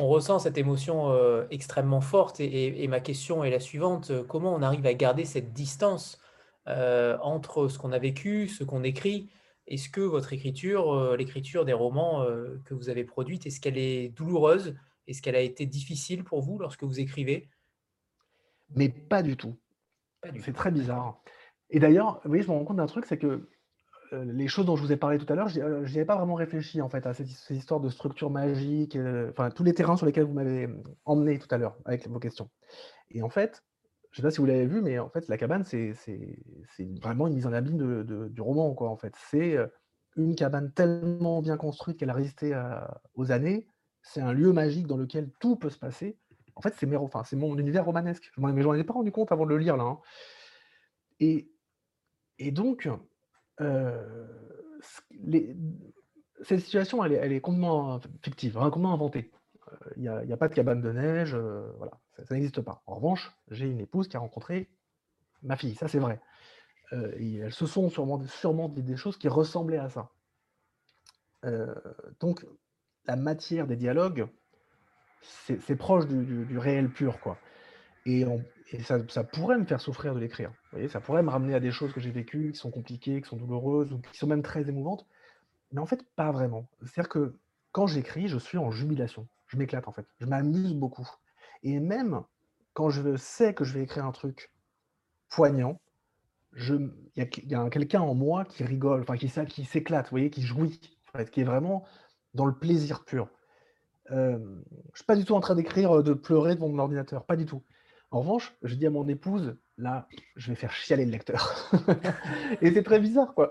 [0.00, 4.12] on, ressent cette émotion euh, extrêmement forte et, ma question est la suivante.
[4.28, 6.20] Comment on arrive à garder cette distance
[6.68, 9.30] euh, entre ce qu'on a vécu, ce qu'on écrit?
[9.66, 12.24] Est-ce que votre écriture, l'écriture des romans
[12.64, 14.76] que vous avez produites, est-ce qu'elle est douloureuse?
[15.08, 17.48] Est-ce qu'elle a été difficile pour vous lorsque vous écrivez?
[18.74, 19.56] Mais pas du tout.
[20.40, 21.22] C'est très bizarre.
[21.70, 23.48] Et d'ailleurs, vous voyez, je me rends compte d'un truc, c'est que euh,
[24.24, 26.16] les choses dont je vous ai parlé tout à l'heure, je n'y euh, avais pas
[26.16, 29.96] vraiment réfléchi en fait à ces histoires de structure magique, euh, enfin tous les terrains
[29.96, 30.68] sur lesquels vous m'avez
[31.04, 32.50] emmené tout à l'heure avec vos questions.
[33.10, 33.62] Et en fait,
[34.10, 35.94] je ne sais pas si vous l'avez vu, mais en fait, la cabane, c'est
[37.02, 38.88] vraiment une mise en abîme du roman, quoi.
[38.88, 39.58] En fait, c'est
[40.16, 42.56] une cabane tellement bien construite qu'elle a résisté
[43.14, 43.66] aux années.
[44.02, 46.16] C'est un lieu magique dans lequel tout peut se passer.
[46.54, 48.30] En fait, c'est enfin, mon univers romanesque.
[48.36, 49.82] Mais je m'en ai pas rendu compte avant de le lire là.
[49.82, 49.98] Hein.
[51.18, 51.50] Et,
[52.38, 52.88] et donc,
[56.42, 59.32] cette situation, elle est, complètement fictive, hein, complètement inventée.
[59.96, 61.92] Il n'y a, pas de cabane de neige, voilà,
[62.26, 62.82] ça, n'existe pas.
[62.86, 64.68] En revanche, j'ai une épouse qui a rencontré
[65.42, 66.20] ma fille, ça c'est vrai.
[66.92, 70.10] elles se sont sûrement, dit des choses qui ressemblaient à ça.
[72.20, 72.46] donc,
[73.06, 74.26] la matière des dialogues,
[75.22, 77.38] c'est proche du, réel pur, quoi.
[78.06, 78.24] Et,
[78.82, 80.50] ça, pourrait me faire souffrir de l'écrire.
[80.50, 83.22] Vous voyez, ça pourrait me ramener à des choses que j'ai vécues, qui sont compliquées,
[83.22, 85.06] qui sont douloureuses, ou qui sont même très émouvantes.
[85.72, 86.68] Mais en fait, pas vraiment.
[86.82, 87.36] C'est-à-dire que
[87.72, 89.26] quand j'écris, je suis en jubilation.
[89.46, 90.06] Je m'éclate, en fait.
[90.20, 91.08] Je m'amuse beaucoup.
[91.62, 92.22] Et même
[92.74, 94.50] quand je sais que je vais écrire un truc
[95.28, 95.80] poignant,
[96.56, 100.42] il y a, quelqu'un en moi qui rigole, enfin qui, qui s'éclate, vous voyez, qui
[100.42, 100.80] jouit,
[101.32, 101.84] qui est vraiment
[102.34, 103.28] dans le plaisir pur.
[104.10, 107.24] Euh, je ne suis pas du tout en train d'écrire, de pleurer devant mon ordinateur,
[107.24, 107.62] pas du tout.
[108.14, 111.68] En revanche, je dis à mon épouse, là, je vais faire chialer le lecteur.
[112.62, 113.50] et c'est très bizarre, quoi.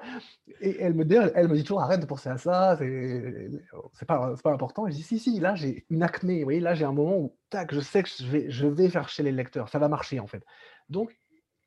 [0.62, 4.34] Et elle me dit, elle me dit toujours, arrête de penser à ça, c'est pas,
[4.42, 4.88] pas important.
[4.88, 6.38] Et je dis, si, si, là, j'ai une acmé.
[6.38, 8.88] Vous voyez, là, j'ai un moment où, tac, je sais que je vais, je vais
[8.88, 9.68] faire chialer le lecteur.
[9.68, 10.46] Ça va marcher, en fait.
[10.88, 11.14] Donc,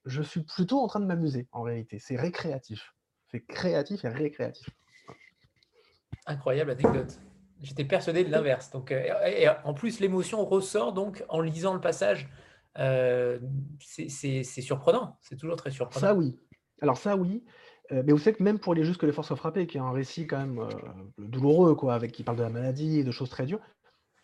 [0.06, 1.98] je suis plutôt en train de m'amuser, en réalité.
[1.98, 2.94] C'est récréatif.
[3.30, 4.70] C'est créatif et récréatif.
[6.24, 7.20] Incroyable anecdote.
[7.60, 8.70] J'étais persuadé de l'inverse.
[8.90, 12.26] Euh, et en plus, l'émotion ressort donc en lisant le passage
[12.78, 13.38] euh,
[13.78, 16.06] c'est surprenant, c'est toujours très surprenant.
[16.06, 16.38] Ça oui.
[16.82, 17.42] Alors ça oui,
[17.92, 19.80] euh, mais vous savez que même pour les justes que les forces frappées, qui est
[19.80, 20.68] un récit quand même euh,
[21.18, 23.60] douloureux, quoi, avec qui parle de la maladie et de choses très dures,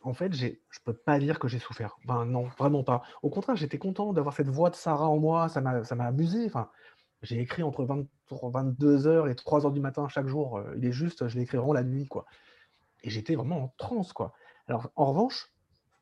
[0.02, 0.52] en fait, je ne
[0.84, 1.96] peux pas dire que j'ai souffert.
[2.04, 3.02] Ben non, vraiment pas.
[3.22, 6.44] Au contraire, j'étais content d'avoir cette voix de Sarah en moi, ça m'a amusé.
[6.46, 6.70] Enfin,
[7.22, 10.60] j'ai écrit entre 22h et 3h du matin chaque jour.
[10.76, 12.26] Il est juste, je l'ai écrit vraiment la nuit, quoi.
[13.04, 14.34] Et j'étais vraiment en transe, quoi.
[14.66, 15.52] Alors, en revanche,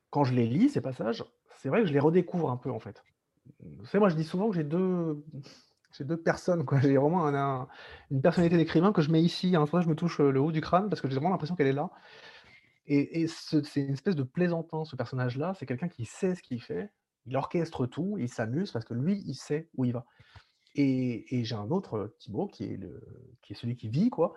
[0.09, 1.23] quand je les lis, ces passages,
[1.61, 3.05] c'est vrai que je les redécouvre un peu, en fait.
[3.95, 5.23] Moi, je dis souvent que j'ai deux,
[5.93, 6.81] j'ai deux personnes, quoi.
[6.81, 7.27] J'ai vraiment
[8.11, 9.55] une personnalité d'écrivain que je mets ici.
[9.57, 9.67] Hein.
[9.67, 11.73] Soit je me touche le haut du crâne parce que j'ai vraiment l'impression qu'elle est
[11.73, 11.91] là.
[12.87, 15.55] Et, c'est une espèce de plaisantin, ce personnage-là.
[15.55, 16.91] C'est quelqu'un qui sait ce qu'il fait.
[17.27, 20.07] Il orchestre tout, il s'amuse parce que lui, il sait où il va.
[20.75, 24.35] Et, j'ai un autre, Thibaut, qui est, celui qui vit, quoi.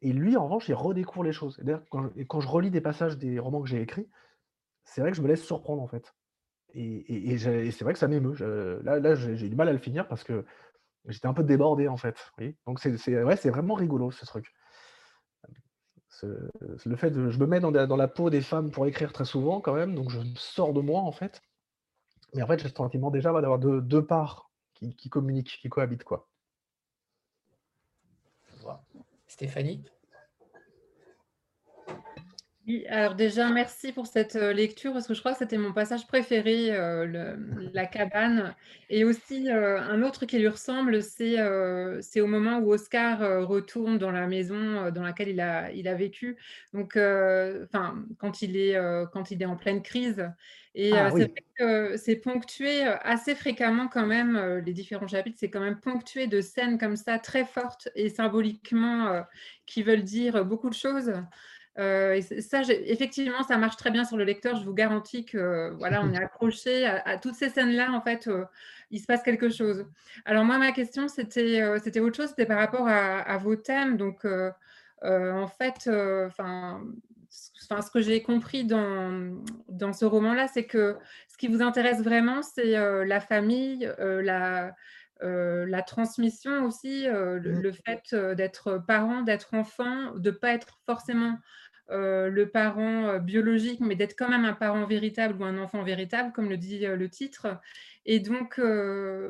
[0.00, 1.60] Et lui, en revanche, il redécouvre les choses.
[1.60, 4.08] Et quand, quand, je relis des passages des romans que j'ai écrits,
[4.84, 6.14] c'est vrai que je me laisse surprendre, en fait.
[6.74, 8.34] Et, c'est vrai que ça m'émeut.
[8.82, 10.44] Là, j'ai du mal à le finir parce que
[11.06, 12.16] j'étais un peu débordé en fait.
[12.66, 14.52] Donc c'est ouais, vraiment rigolo ce truc.
[16.22, 19.60] le fait de, je me mets dans, la peau des femmes pour écrire très souvent
[19.60, 21.40] quand même, donc je sors de moi en fait.
[22.34, 25.68] Mais en fait, j'ai le sentiment déjà d'avoir deux, deux, parts qui, qui, communiquent, qui
[25.68, 26.28] cohabitent quoi.
[29.28, 29.84] Stéphanie?
[32.66, 35.74] Oui, alors déjà, merci pour cette euh, lecture parce que je crois que c'était mon
[35.74, 37.36] passage préféré, euh,
[37.74, 38.54] la cabane.
[38.88, 41.40] Et aussi, euh, un autre qui lui ressemble, c'est
[42.20, 46.38] au moment où Oscar retourne dans la maison dans laquelle il a, il a vécu.
[46.72, 48.78] Donc, enfin, quand il est,
[49.12, 50.26] quand il est en pleine crise.
[50.76, 51.12] Et ah
[51.96, 56.78] c'est ponctué assez fréquemment quand même, les différents chapitres, c'est quand même ponctué de scènes
[56.78, 59.22] comme ça très fortes et symboliquement
[59.66, 61.12] qui veulent dire beaucoup de choses.
[61.78, 64.56] Euh, ça, effectivement, ça marche très bien sur le lecteur.
[64.56, 67.92] Je vous garantis que voilà, on est accroché à, toutes ces scènes-là.
[67.92, 68.44] En fait, euh,
[68.90, 69.86] il se passe quelque chose.
[70.24, 72.28] Alors moi, ma question, c'était euh, c'était autre chose.
[72.28, 73.96] C'était par rapport à, vos thèmes.
[73.96, 74.24] Donc,
[75.02, 75.88] en fait,
[76.26, 76.82] enfin.
[77.68, 80.96] Enfin, ce que j'ai compris dans, dans ce roman-là, c'est que
[81.28, 84.72] ce qui vous intéresse vraiment, c'est la famille, la,
[85.20, 87.60] la transmission aussi, le, mmh.
[87.60, 91.38] le, fait d'être parent, d'être enfant, de ne pas être forcément
[91.90, 95.82] euh, le parent euh, biologique, mais d'être quand même un parent véritable ou un enfant
[95.82, 97.58] véritable, comme le dit euh, le titre.
[98.06, 98.60] Et donc,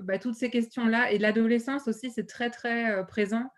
[0.02, 3.48] bah, toutes ces questions-là, et l'adolescence aussi, c'est très, très présent.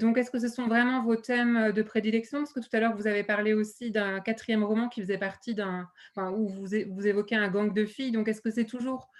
[0.00, 2.38] donc, est-ce que ce sont vraiment vos thèmes de prédilection?
[2.38, 5.54] Parce que tout à l'heure, vous avez parlé aussi d'un quatrième roman qui faisait partie
[5.54, 5.88] d'un...
[6.16, 8.10] où vous, vous, évoquez un gang de filles.
[8.10, 9.12] Donc, est-ce que c'est toujours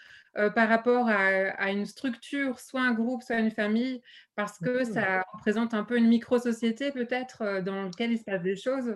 [0.55, 4.03] par rapport à, une structure, soit un groupe, soit une famille,
[4.37, 4.85] parce que Mmh.
[4.85, 8.95] ça représente un peu une micro-société peut-être dans laquelle il se passe des choses?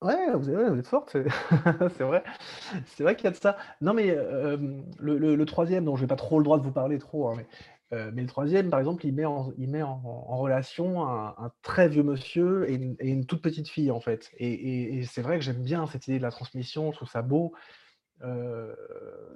[0.00, 0.48] Ouais, vous
[0.78, 1.16] êtes forte,
[1.96, 2.22] c'est vrai.
[2.86, 3.56] C'est vrai qu'il y a de ça.
[3.80, 6.72] Non, mais le le le 3 dont je n'ai pas trop le droit de vous
[6.72, 7.36] parler trop, hein,
[7.90, 11.50] mais le troisième, par exemple, il met en il met en en relation un un
[11.62, 14.30] très vieux monsieur et une et une toute petite fille, en fait.
[14.36, 17.10] Et et et c'est vrai que j'aime bien cette idée de la transmission, je trouve
[17.10, 17.54] ça beau.
[18.22, 18.76] Heu,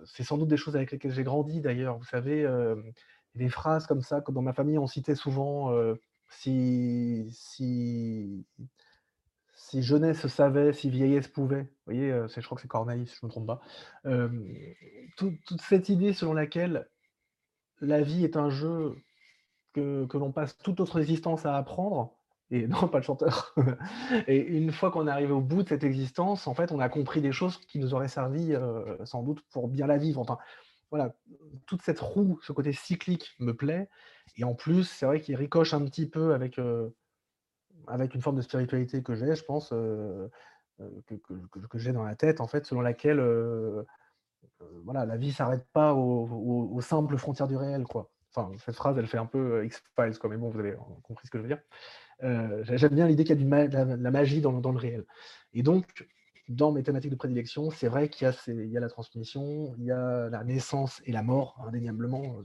[0.07, 1.99] c'est sans doute des choses avec lesquelles j'ai grandi d'ailleurs.
[1.99, 2.47] Vous savez,
[3.35, 6.01] des phrases comme ça, que dans ma famille on citait souvent, heu:
[6.31, 8.47] «Si si
[9.55, 11.63] si jeunesse savait, si vieillesse pouvait».
[11.65, 13.61] Vous voyez, je crois que c'est Corneille, si je ne me trompe pas.
[15.17, 16.89] Toute cette idée selon laquelle
[17.81, 18.97] la vie est un jeu
[19.75, 22.22] que que l'on passe toute notre existence à apprendre
[22.53, 23.55] et non, pas le chanteur.
[24.29, 26.89] Et une fois qu'on est arrivé au bout de cette existence, en fait, on a
[26.91, 30.21] compris des choses qui nous auraient servi, heu, sans doute pour bien la vivre.
[30.21, 30.39] Enfin,
[30.91, 31.15] voilà,
[31.67, 33.89] toute cette roue, ce côté cyclique me plaît
[34.37, 36.95] et en plus, c'est vrai qu'il ricoche un petit peu avec, heu,
[37.89, 40.31] avec une forme de spiritualité que j'ai, je pense, heu,
[41.71, 43.21] que j'ai dans la tête, en fait, selon laquelle,
[44.85, 46.29] voilà, la vie s'arrête pas aux
[46.73, 48.11] aux simples frontières du réel, quoi.
[48.35, 51.31] Enfin, cette phrase, elle fait un peu, X-Files, quoi, mais bon, vous avez compris ce
[51.31, 51.61] que je veux dire.
[52.23, 55.05] J'ai j'aime bien l'idée qu'il y a de la magie dans le réel
[55.53, 56.07] et donc
[56.49, 60.29] dans mes thématiques de prédilection, c'est vrai qu'il y a la transmission, il y a
[60.29, 62.43] la naissance et la mort, indéniablement,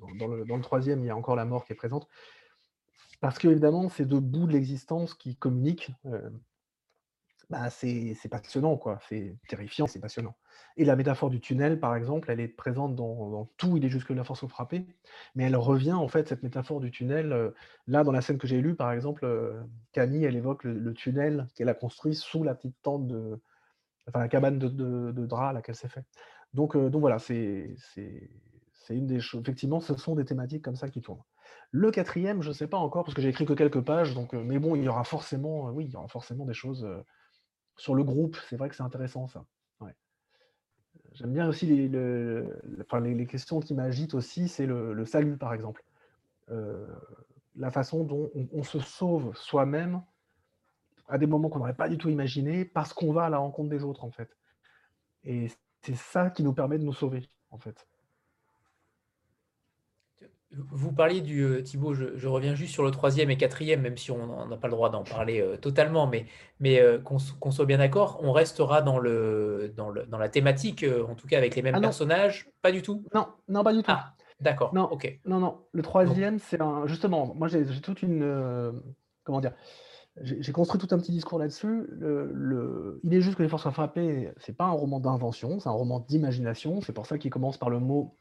[0.47, 2.07] dans le 3 il y a encore la mort qui est présente.
[3.21, 6.31] Parce qu'évidemment, ces 2 bouts de l'existence qui communiquent, heu,
[7.49, 10.35] bah, c'est passionnant, quoi, c'est terrifiant, c'est passionnant.
[10.75, 14.09] Et la métaphore du tunnel, par exemple, elle est présente dans tout «Il est jusque
[14.09, 14.85] la force au frapper»,
[15.35, 17.53] mais elle revient, en fait, cette métaphore du tunnel, heu,
[17.87, 19.63] là, dans la scène que j'ai lue, par exemple, heu,
[19.93, 23.41] Camille, elle évoque le tunnel qu'elle a construit sous la petite tente de
[24.07, 26.05] enfin, la cabane de drap là qu'elle s'est fait.
[26.53, 27.75] Donc donc voilà, c'est
[28.89, 31.23] une des choses effectivement, ce sont des thématiques comme ça qui tournent.
[31.71, 34.33] Le quatrième, je ne sais pas encore parce que j'ai écrit que quelques pages, donc
[34.33, 36.87] mais bon, il y aura forcément, oui, il y aura forcément des choses,
[37.77, 38.37] sur le groupe.
[38.49, 39.45] C'est vrai que c'est intéressant ça.
[41.13, 45.83] J'aime bien aussi les questions qui m'agitent aussi, c'est le salut, par exemple.
[46.49, 46.87] Heu,
[47.55, 50.03] la façon dont on on se sauve soi-même
[51.07, 53.69] à des moments qu'on n'aurait pas du tout imaginés, parce qu'on va à la rencontre
[53.69, 54.37] des autres, en fait.
[55.23, 55.47] Et
[55.81, 57.87] c'est ça qui nous permet de nous sauver, en fait.
[60.51, 63.97] Vous parliez du, heu, Thibaut, je je reviens juste sur le troisième et quatrième, même
[63.97, 66.25] si on n'a pas le droit d'en parler, heu, totalement, mais
[66.61, 67.19] mais heu, qu'on
[67.51, 71.37] soit bien d'accord, on restera dans le dans le dans la thématique, en tout cas
[71.37, 72.49] avec les mêmes Ah personnages?
[72.61, 73.03] Pas du tout?
[73.13, 73.95] Non, non, pas du tout.
[73.95, 74.15] Ah!
[74.39, 75.19] D'accord, Non, OK.
[75.25, 75.65] non, non.
[75.71, 78.83] Le troisième, c'est un justement, moi j'ai toute une,
[79.23, 79.53] comment dire?
[80.21, 81.85] J'ai construit tout un petit discours là-dessus.
[81.89, 85.59] Le le Il est juste que les forces soient frappées, c'est pas un roman d'invention,
[85.59, 86.81] c'est un roman d'imagination.
[86.81, 88.17] C'est pour ça qu'il commence par le mot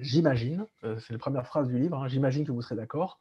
[0.00, 3.18] «j'imagine», heu, c'est la première phrase du livre, hein, «J'imagine que vous serez d'accord».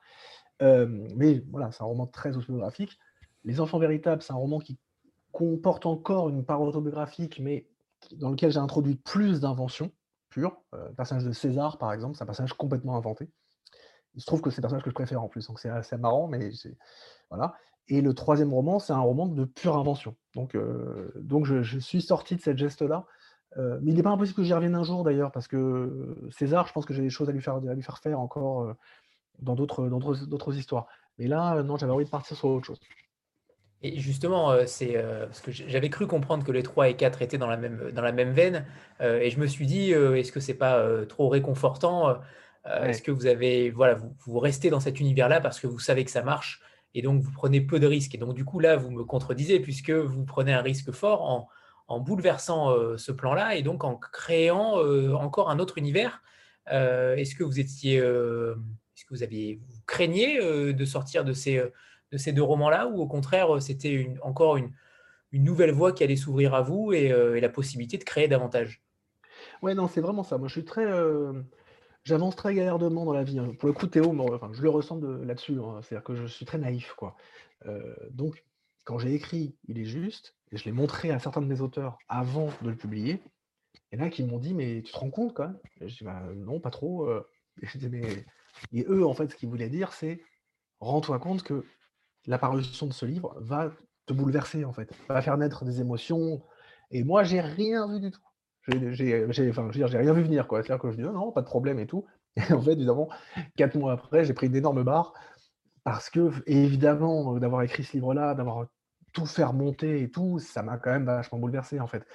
[0.59, 2.97] Hem, mais voilà, c'est un roman très autobiographique.
[3.43, 4.79] Les enfants véritables, c'est un roman qui
[5.31, 7.67] comporte encore une part autobiographique, mais
[8.13, 9.91] dans lequel j'ai introduit plus d'inventions
[10.29, 10.61] pures.
[10.73, 13.29] Heu, le personnage de César, par exemple, c'est un personnage complètement inventé.
[14.15, 15.95] Il se trouve que c'est le personnage que je préfère en plus, donc c'est assez
[15.97, 16.49] marrant, mais
[17.29, 17.53] voilà.
[17.87, 20.15] Et le troisième roman, c'est un roman de pure invention.
[20.33, 20.57] Donc,
[21.15, 23.05] donc je je suis sorti de cette geste-là,
[23.57, 26.67] heu, mais il n'est pas impossible que j'y revienne un jour d'ailleurs, parce que César,
[26.67, 28.75] je pense que j'ai des choses à lui faire à lui faire faire encore, heu,
[29.39, 30.87] dans d'autres histoires.
[31.17, 32.79] Mais là, non, j'avais envie de partir sur autre chose.
[33.83, 34.93] Et justement, c'est,
[35.25, 38.01] parce que j'avais cru comprendre que les 3 et 4 étaient dans la même, dans
[38.01, 38.65] la même veine,
[38.99, 42.17] et je me suis dit, «Est-ce que c'est pas, trop réconfortant?»
[42.83, 46.03] est-ce que vous avez voilà, vous vous restez dans cet univers-là parce que vous savez
[46.05, 46.61] que ça marche
[46.93, 49.59] et donc vous prenez peu de risques et donc du coup, là, vous me contredisez
[49.59, 51.47] puisque vous prenez un risque fort en
[51.87, 56.21] en bouleversant, heu, ce plan-là et donc en créant, heu, encore un autre univers.
[56.71, 61.33] Heu, est-ce que vous étiez, est-ce que vous aviez vous craigniez, heu, de sortir de
[61.33, 61.63] ces,
[62.11, 64.71] de ces 2 romans-là ou au contraire, c'était une encore une
[65.43, 68.81] nouvelle voie qui allait s'ouvrir à vous et la possibilité de créer davantage?
[69.61, 70.37] Ouais, non, c'est vraiment ça.
[70.37, 70.85] Moi, je suis très,
[72.03, 73.51] j'avance très gallardement dans la vie, hein.
[73.59, 75.81] Pour le coup, Théo enfin, je le ressens de là-dessus, hein.
[75.81, 77.15] C'est-à-dire que je suis très naïf, quoi.
[78.11, 78.45] Donc
[78.87, 81.97] quand j'ai écrit «Il est juste» et je l'ai montré à certains de mes auteurs
[82.07, 83.21] avant de le publier,
[83.93, 86.03] en a qui m'ont dit: «Mais tu te rends compte quand même?» et je dis:
[86.05, 87.27] «Bah, non, pas trop, heu»
[87.61, 88.25] et
[88.71, 90.21] et eux, en fait, ce qu'ils voulaient dire, c'est:
[90.79, 91.65] «Rends-toi compte que
[92.27, 93.73] la parution de ce livre va
[94.05, 96.41] te bouleverser, en fait, va faire naître des émotions»
[96.89, 98.21] et moi, j'ai rien vu du tout.
[98.69, 100.63] J'ai rien vu venir, quoi.
[100.63, 102.05] C'est-à-dire que je dis: «Non, pas de problème et tout»
[102.37, 103.09] et en fait, évidemment,
[103.57, 105.13] 4 mois après, j'ai pris une énorme barre
[105.83, 108.67] parce que évidemment, d'avoir écrit ce livre-là, d'avoir
[109.17, 112.05] tout fait remonter et tout, ça m'a quand même vachement bouleversé, en fait.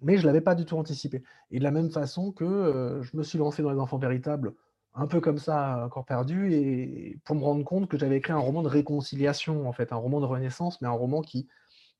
[0.00, 1.24] mais je ne l'avais pas du tout anticipé.
[1.50, 4.54] Et de la même façon que je me suis lancé dans Les Enfants Véritables,
[4.94, 8.38] un peu comme ça, encore perdu, et pour me rendre compte que j'avais écrit un
[8.38, 11.48] roman de réconciliation, en fait, un roman de renaissance, mais un roman qui,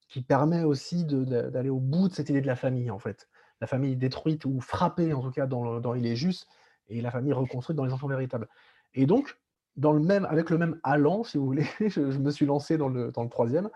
[0.08, 3.28] qui permet aussi d'aller au bout de cette idée de la famille, en fait.
[3.60, 6.46] La famille détruite ou frappée, en tout cas, dans, dans Il est juste,
[6.88, 8.48] et la famille reconstruite dans Les Enfants Véritables.
[8.94, 9.36] Et donc,
[9.76, 12.88] dans le même, avec le même allant, si vous voulez, je, me suis lancé dans
[12.88, 13.70] le, dans le troisième,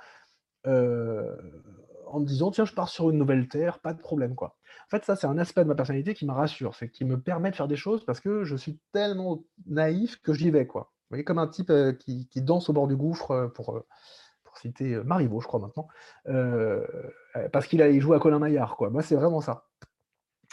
[0.67, 1.37] euh,
[2.07, 4.35] en me disant, tiens, je pars sur une nouvelle terre, pas de problème.
[4.35, 4.57] quoi.
[4.87, 7.19] En fait, ça, c'est un aspect de ma personnalité qui me rassure, c'est qui me
[7.19, 10.67] permet de faire des choses parce que je suis tellement naïf que j'y vais.
[10.67, 10.83] Quoi.
[10.83, 13.83] Vous voyez, comme un type euh, qui, qui, danse au bord du gouffre, euh, pour,
[14.61, 15.89] citer Marivaux, je crois maintenant,
[17.53, 18.77] parce qu'il il joue à Colin Maillard.
[18.77, 18.89] Quoi.
[18.89, 19.67] Moi, c'est vraiment ça.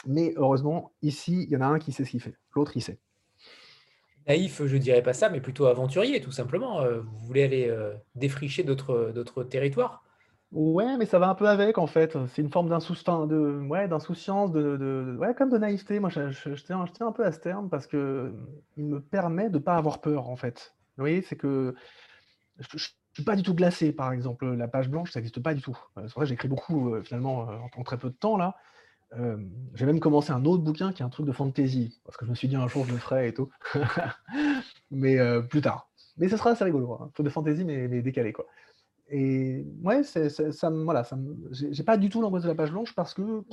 [0.06, 2.80] Mais heureusement, ici, il y en a un qui sait ce qu'il fait, l'autre, il
[2.80, 2.98] sait.
[4.26, 6.84] Naïf, je dirais pas ça, mais plutôt aventurier, tout simplement.
[6.84, 7.76] Vous voulez aller
[8.14, 10.02] défricher d'autres territoires?
[10.52, 12.16] Ouais, mais ça va un peu avec, en fait.
[12.28, 13.88] C'est une forme d'insouciance, ouais,
[15.18, 15.98] ouais, comme de naïveté.
[15.98, 16.20] Moi, je,
[16.66, 18.34] tiens, je, tiens, un peu à ce terme parce que
[18.76, 20.74] il me permet de ne pas avoir peur, en fait.
[20.98, 21.74] Vous voyez, c'est que
[22.58, 22.78] je,
[23.14, 24.44] suis pas du tout glacé, par exemple.
[24.54, 25.78] La page blanche, ça n'existe pas du tout.
[25.96, 28.54] C'est vrai, j'écris beaucoup, finalement, en, très peu de temps, là.
[29.74, 32.30] J'ai même commencé un autre bouquin qui est un truc de fantasy, parce que je
[32.30, 33.50] me suis dit un jour je le ferai et tout.
[34.90, 35.18] mais
[35.48, 35.88] plus tard.
[36.16, 37.06] Mais ce sera assez rigolo, hein.
[37.06, 38.46] un peu de fantasy, mais, mais décalé, quoi.
[39.08, 41.18] Et ouais, c'est, ça, voilà, ça,
[41.50, 43.44] j'ai pas du tout l'angoisse de la page blanche parce que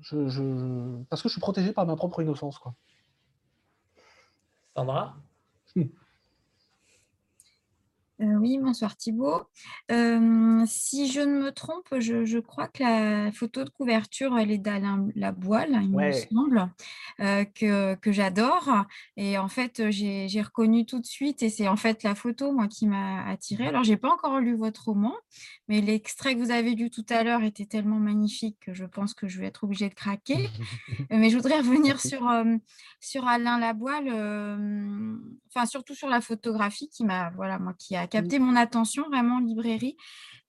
[0.00, 2.58] je, parce que je suis protégé par ma propre innocence.
[2.58, 2.74] Quoi.
[4.76, 5.16] Sandra?
[8.22, 9.42] Euh, oui, bonsoir Thibault.
[9.90, 14.58] Euh, si je ne me trompe, je, crois que la photo de couverture, elle est
[14.58, 16.70] d'Alain Laboile, il me semble,
[17.20, 18.84] euh, que, que j'adore.
[19.16, 22.68] Et en fait, j'ai reconnu tout de suite, et c'est en fait la photo, moi,
[22.68, 23.66] qui m'a attirée.
[23.66, 25.14] Alors, j'ai pas encore lu votre roman,
[25.68, 29.14] mais l'extrait que vous avez lu tout à l'heure était tellement magnifique que je pense
[29.14, 30.48] que je vais être obligée de craquer.
[31.10, 32.32] mais je voudrais revenir sur,
[33.00, 34.08] sur Alain Laboile,
[35.48, 39.36] enfin, surtout sur la photographie qui m'a, voilà, moi, qui a capté mon attention vraiment
[39.36, 39.96] en librairie.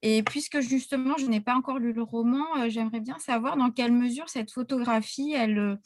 [0.02, 3.94] Et puisque justement, je n'ai pas encore lu le roman, j'aimerais bien savoir dans quelle
[3.94, 5.80] mesure cette photographie, elle,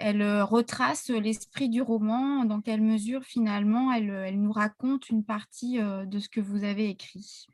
[0.00, 5.78] elle retrace l'esprit du roman, dans quelle mesure finalement elle, elle, nous raconte une partie
[5.78, 7.46] de ce que vous avez écrit?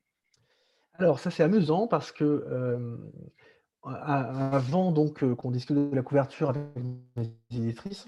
[0.95, 2.45] Alors ça c'est amusant parce que
[3.83, 6.63] avant donc qu'on discute de la couverture avec
[7.17, 8.07] les éditrices,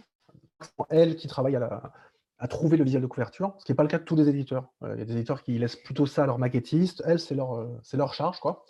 [0.91, 1.93] elle qui travaille à la,
[2.41, 4.29] à trouver le visuel de couverture, ce qui n'est pas le cas de tous les
[4.29, 4.73] éditeurs.
[4.83, 7.03] Euh, il y a des éditeurs qui laissent plutôt ça à leurs maquettistes.
[7.07, 8.41] Elles, c'est leur, euh, leur charge.
[8.41, 8.65] Quoi.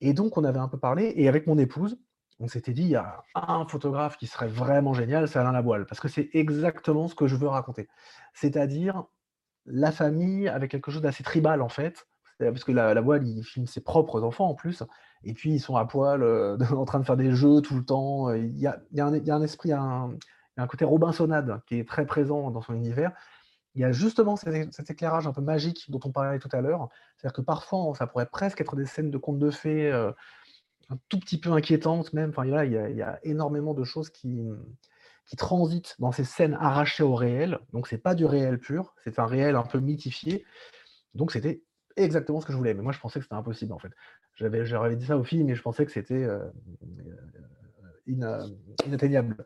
[0.00, 1.98] Et donc, on avait un peu parlé, et avec mon épouse,
[2.40, 5.86] on s'était dit, il y a un photographe qui serait vraiment génial, c'est Alain Laboile,
[5.86, 7.86] parce que c'est exactement ce que je veux raconter.
[8.34, 9.04] C'est-à-dire
[9.66, 12.06] la famille avec quelque chose d'assez tribal, en fait,
[12.38, 14.82] parce que la, Voile, il filme ses propres enfants en plus,
[15.24, 17.84] et puis ils sont à poil, euh, en train de faire des jeux tout le
[17.84, 18.32] temps.
[18.32, 20.16] Il y a, il y a, un, il y a un, esprit, un,
[20.56, 23.12] il un côté Robinsonade qui est très présent dans son univers.
[23.74, 26.88] Il y a justement cet, éclairage un peu magique dont on parlait tout à l'heure.
[27.16, 30.12] C'est-à-dire que parfois, ça pourrait presque être des scènes de contes de fées euh,
[30.88, 32.30] un tout petit peu inquiétantes même.
[32.30, 34.48] Enfin, il, y a, énormément de choses qui,
[35.36, 37.58] transitent dans ces scènes arrachées au réel.
[37.74, 40.44] Donc, c'est pas du réel pur, c'est un réel un peu mythifié.
[41.14, 41.62] Donc, c'était
[41.96, 42.72] exactement ce que je voulais.
[42.72, 43.90] Mais moi, je pensais que c'était impossible, en fait.
[44.36, 46.44] J'avais dit ça aux filles, mais je pensais que c'était euh,
[48.22, 48.48] euh,
[48.86, 49.44] inatteignable.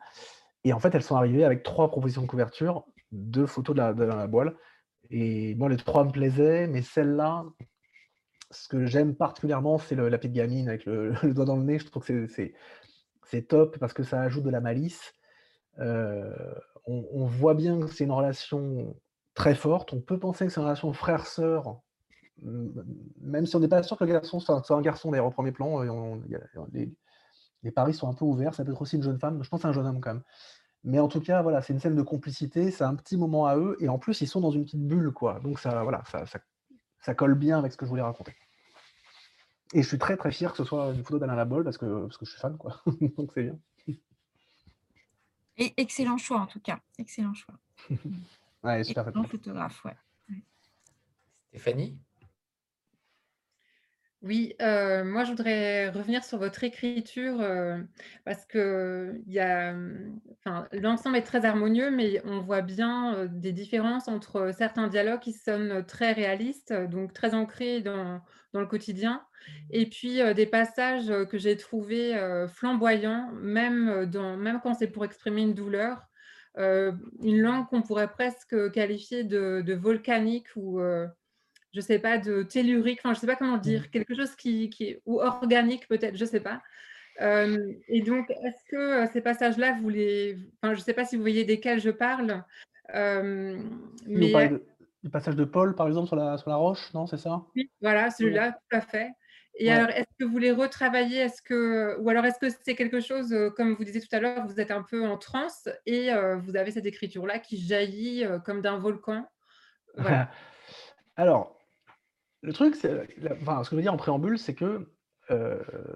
[0.64, 3.92] Et en fait, elles sont arrivées avec trois propositions de couverture, deux photos de la,
[3.94, 4.54] de la boile.
[5.10, 7.44] Et moi, les trois me plaisaient, mais celle-là,
[8.50, 11.78] ce que j'aime particulièrement, c'est la petite gamine avec le, doigt dans le nez.
[11.78, 15.14] Je trouve que c'est top parce que ça ajoute de la malice.
[15.78, 16.54] Euh,
[16.86, 18.96] on, voit bien que c'est une relation
[19.34, 19.92] très forte.
[19.92, 21.80] On peut penser que c'est une relation frère-sœur,
[22.42, 25.52] même si on n'est pas sûr que le garçon soit, un garçon d'ailleurs au premier
[25.52, 25.82] plan.
[26.72, 26.92] Les,
[27.62, 28.54] les paris sont un peu ouverts.
[28.54, 29.42] Ça peut être aussi une jeune femme.
[29.42, 30.22] Je pense que c'est un jeune homme quand même.
[30.82, 32.70] Mais en tout cas, voilà, c'est une scène de complicité.
[32.70, 33.76] C'est un petit moment à eux.
[33.80, 35.40] Et en plus, ils sont dans une petite bulle, quoi.
[35.40, 36.24] Donc ça, voilà, ça,
[37.00, 38.34] ça, colle bien avec ce que je voulais raconter.
[39.72, 42.06] Et je suis très très fier que ce soit une photo d'Alain Labol parce que,
[42.06, 42.82] parce que je suis fan, quoi.
[43.16, 43.58] Donc c'est bien.
[45.58, 46.80] Et excellent choix en tout cas.
[46.98, 47.54] Excellent choix.
[48.64, 49.96] ouais, super excellent photographe, ouais.
[51.50, 51.98] Stéphanie?
[54.22, 57.78] Oui, euh, moi je voudrais revenir sur votre écriture euh,
[58.26, 59.74] parce que il y a,
[60.44, 65.20] enfin, l'ensemble est très harmonieux, mais on voit bien euh, des différences entre certains dialogues
[65.20, 68.20] qui sonnent très réalistes, donc très ancrés dans,
[68.52, 69.24] dans le quotidien,
[69.70, 72.14] et puis des passages que j'ai trouvés
[72.52, 76.02] flamboyants, même, dans, même quand c'est pour exprimer une douleur,
[76.58, 80.78] une langue qu'on pourrait presque qualifier de, de volcanique ou
[81.72, 83.90] je sais pas, de tellurique, enfin, je sais pas comment dire, mmh.
[83.90, 86.62] quelque chose qui, qui est, ou organique peut-être, je sais pas.
[87.20, 90.36] et donc, est-ce que ces passages-là, vous les...
[90.62, 92.44] Enfin, je ne sais pas si vous voyez desquels je parle.
[92.94, 94.50] mais...
[95.02, 97.42] Le passage de Paul, par exemple, sur la, sur la roche, non, c'est ça?
[97.56, 99.10] Oui, voilà, celui-là, tout à fait.
[99.54, 101.18] Et alors, est-ce que vous les retravaillez?
[101.18, 104.46] Est-ce que, Ou alors, est-ce que c'est quelque chose, comme vous disiez tout à l'heure,
[104.46, 106.10] vous êtes un peu en transe et
[106.42, 109.26] vous avez cette écriture-là qui jaillit comme d'un volcan?
[111.16, 111.59] Alors,
[112.42, 113.06] le truc, c'est,
[113.42, 114.86] enfin, ce que je veux dire en préambule, c'est que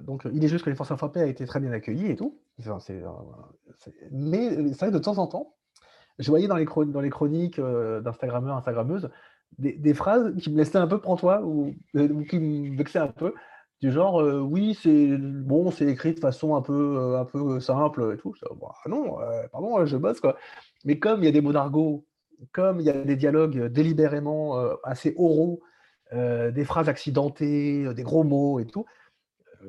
[0.02, 2.38] donc, il est juste que les forces frappées a été très bien accueilli et tout.
[4.12, 5.56] mais c'est vrai que de temps en temps,
[6.18, 9.10] je voyais dans les, dans les chroniques d'Instagrammeurs, Instagrammeuses,
[9.58, 13.34] des, phrases qui me laissaient un peu toi ou, ou, qui me vexaient un peu.
[13.80, 18.16] Du genre, oui, c'est bon, c'est écrit de façon un peu, un peu simple et
[18.16, 18.34] tout.
[18.60, 19.18] Bah, non,
[19.50, 20.36] pardon, je bosse quoi.
[20.84, 22.06] Mais comme il y a des mots d'argot,
[22.52, 25.60] comme il y a des dialogues délibérément assez oraux,
[26.14, 28.86] des phrases accidentées, des gros mots et tout,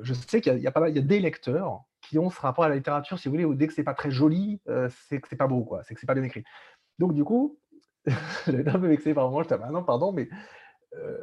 [0.01, 2.69] je sais qu'il y, a il y a des lecteurs qui ont ce rapport à
[2.69, 4.61] la littérature, si vous voulez, où dès que c'est pas très joli,
[5.07, 6.43] c'est que c'est pas beau, c'est que c'est pas bien écrit.
[6.99, 7.59] Donc du coup,
[8.45, 10.29] j'étais un peu vexé par moment, j'étais ah non, pardon, mais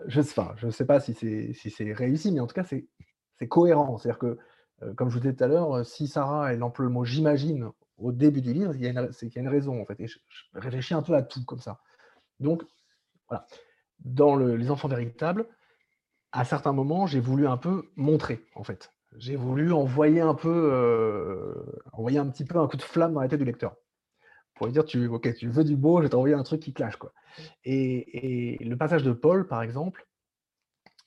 [0.07, 0.25] je ne
[0.57, 3.99] je sais pas si c'est si réussi, mais en tout cas, c'est cohérent.
[3.99, 4.39] C'est-à-dire que,
[4.97, 8.13] comme je vous disais tout à l'heure, si Sarah, elle emploie le mot j'imagine au
[8.13, 8.79] début du livre, c'est
[9.29, 9.97] qu'il y a une raison, en fait.
[10.07, 10.19] Je,
[10.55, 11.81] réfléchis un peu à tout comme ça.
[12.41, 12.63] Donc,
[13.29, 13.47] voilà.
[14.05, 15.47] Dans Les Enfants Véritables,
[16.33, 18.93] à certains moments, j'ai voulu un peu montrer, en fait.
[19.17, 21.55] J'ai voulu envoyer un peu,
[21.93, 23.75] envoyer un petit peu un coup de flamme dans la tête du lecteur
[24.55, 26.73] pour lui dire tu, ok, tu veux du beau, je vais t'envoyer un truc qui
[26.73, 26.95] clash.
[26.95, 27.13] Quoi.
[27.65, 30.07] Et, le passage de Paul, par exemple,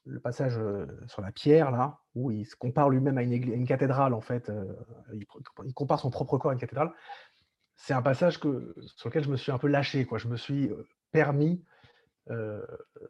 [0.05, 4.13] le passage euh, sur la pierre, là, où il se compare lui-même à une, cathédrale,
[4.13, 4.65] en fait, euh,
[5.13, 6.91] il, compare son propre corps à une cathédrale,
[7.75, 10.05] c'est un passage que, sur lequel je me suis un peu lâché.
[10.05, 10.17] Quoi.
[10.17, 11.63] Je me suis euh, permis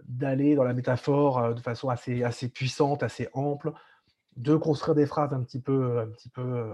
[0.04, 3.72] d'aller dans la métaphore de façon assez, assez puissante, assez ample,
[4.36, 6.74] de construire des phrases un petit peu, un petit peu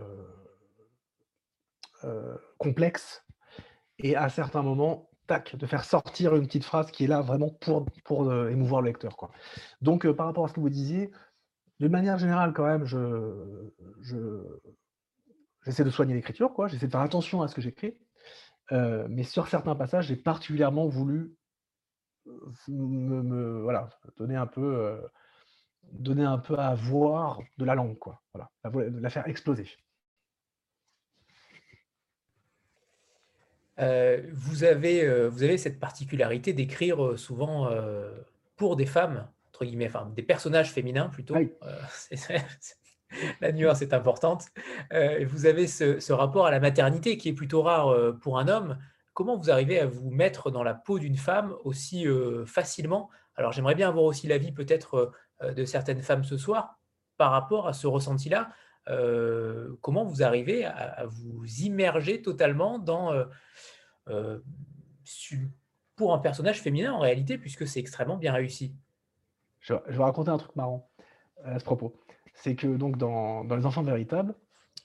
[2.57, 3.23] complexes
[4.03, 7.49] et à certains moments, tac, de faire sortir une petite phrase qui est là vraiment
[7.49, 9.15] pour, pour euh, émouvoir le lecteur.
[9.15, 9.31] Quoi.
[9.81, 11.11] Donc, euh, par rapport à ce que vous disiez,
[11.79, 12.97] de manière générale, quand même, je,
[15.65, 16.67] j'essaie de soigner l'écriture, quoi.
[16.67, 17.97] J'essaie de faire attention à ce que j'écris.
[18.71, 21.35] Euh, mais sur certains passages, j'ai particulièrement voulu
[22.67, 25.01] me, voilà, donner un peu,
[25.91, 28.21] donner un peu à voir de la langue, quoi.
[28.33, 29.67] Voilà, la faire exploser.
[33.81, 37.69] Euh, vous, avez, euh, vous avez cette particularité d'écrire euh, souvent
[38.55, 41.35] pour des femmes, entre guillemets, enfin des personnages féminins plutôt.
[43.41, 44.45] la nuance est importante.
[45.25, 48.77] vous avez ce, rapport à la maternité qui est plutôt rare pour un homme.
[49.13, 52.05] Comment vous arrivez à vous mettre dans la peau d'une femme aussi
[52.45, 53.09] facilement?
[53.35, 55.11] Alors j'aimerais bien avoir aussi l'avis peut-être
[55.43, 56.79] de certaines femmes ce soir
[57.17, 58.49] par rapport à ce ressenti-là.
[59.81, 63.11] comment vous arrivez à, vous immerger totalement dans
[64.09, 64.39] euh,
[65.95, 68.73] pour un personnage féminin en réalité, puisque c'est extrêmement bien réussi?
[69.59, 70.89] Je, vais raconter un truc marrant
[71.43, 71.95] à ce propos.
[72.33, 74.33] C'est que donc dans, Les Enfants Véritables,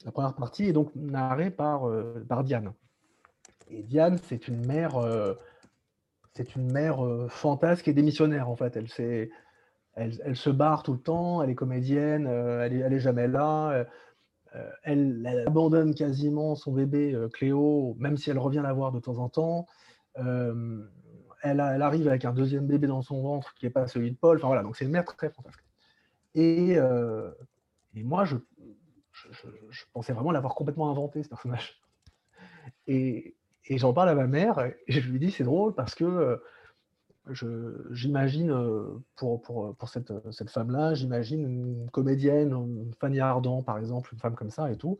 [0.04, 2.74] la première partie est donc narrée par, euh, par Diane.
[3.68, 5.34] Et Diane, c'est une mère, euh,
[6.34, 6.98] c'est une mère
[7.28, 8.76] fantasque et démissionnaire en fait.
[9.96, 13.86] Elle, se barre tout le temps, elle est comédienne, elle, est, elle est jamais là.
[14.56, 19.00] Euh, elle, abandonne quasiment son bébé euh, Cléo, même si elle revient la voir de
[19.00, 19.66] temps en temps.
[20.18, 20.84] Euh,
[21.42, 24.38] elle, arrive avec un deuxième bébé dans son ventre qui n'est pas celui de Paul.
[24.38, 25.64] Enfin voilà, donc c'est une mère très fantastique.
[26.34, 26.78] Et,
[27.94, 28.36] moi, je,
[29.92, 31.80] pensais vraiment l'avoir complètement inventé, ce personnage.
[32.86, 33.35] Et,
[33.68, 36.40] et j'en parle à ma mère et je lui dis c'est drôle parce que
[37.90, 43.78] j'imagine, euh, pour, pour, pour, cette, cette femme-là, j'imagine une comédienne, une Fanny Ardant, par
[43.78, 44.98] exemple, une femme comme ça et tout.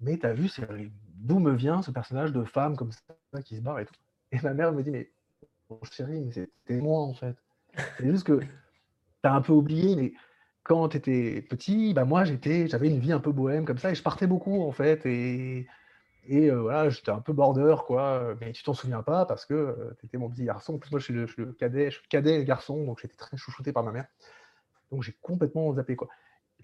[0.00, 0.50] Mais tu as vu,
[1.14, 3.94] d'où me vient ce personnage de femme comme ça qui se barre et tout.
[4.32, 5.10] Et ma mère me dit, mais
[5.70, 7.36] mon chéri, mais c'était moi en fait.
[7.98, 8.48] C'est juste que tu
[9.22, 10.12] as un peu oublié, mais
[10.62, 13.94] quand tu étais petit, bah moi j'avais une vie un peu bohème comme ça et
[13.94, 15.06] je partais beaucoup en fait.
[15.06, 15.66] Et,
[16.28, 18.34] et voilà, j'étais un peu border, quoi.
[18.40, 20.74] Mais tu t'en souviens pas parce que tu étais mon petit garçon.
[20.74, 23.72] En plus, moi, je suis le, cadet, je suis cadet garçon, donc j'étais très chouchouté
[23.72, 24.06] par ma mère.
[24.90, 26.08] Donc j'ai complètement zappé, quoi.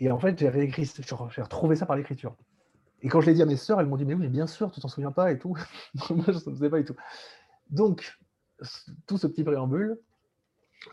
[0.01, 2.35] Et en fait, j'ai réécrit, j'ai retrouvé ça par l'écriture.
[3.03, 4.71] Et quand je l'ai dit à mes sœurs, elles m'ont dit Mais oui, bien sûr,
[4.71, 5.57] tu t'en souviens pas et tout.
[6.11, 6.97] moi, je ne sais pas et tout.
[7.71, 8.19] Donc,
[9.07, 9.99] tout ce petit préambule,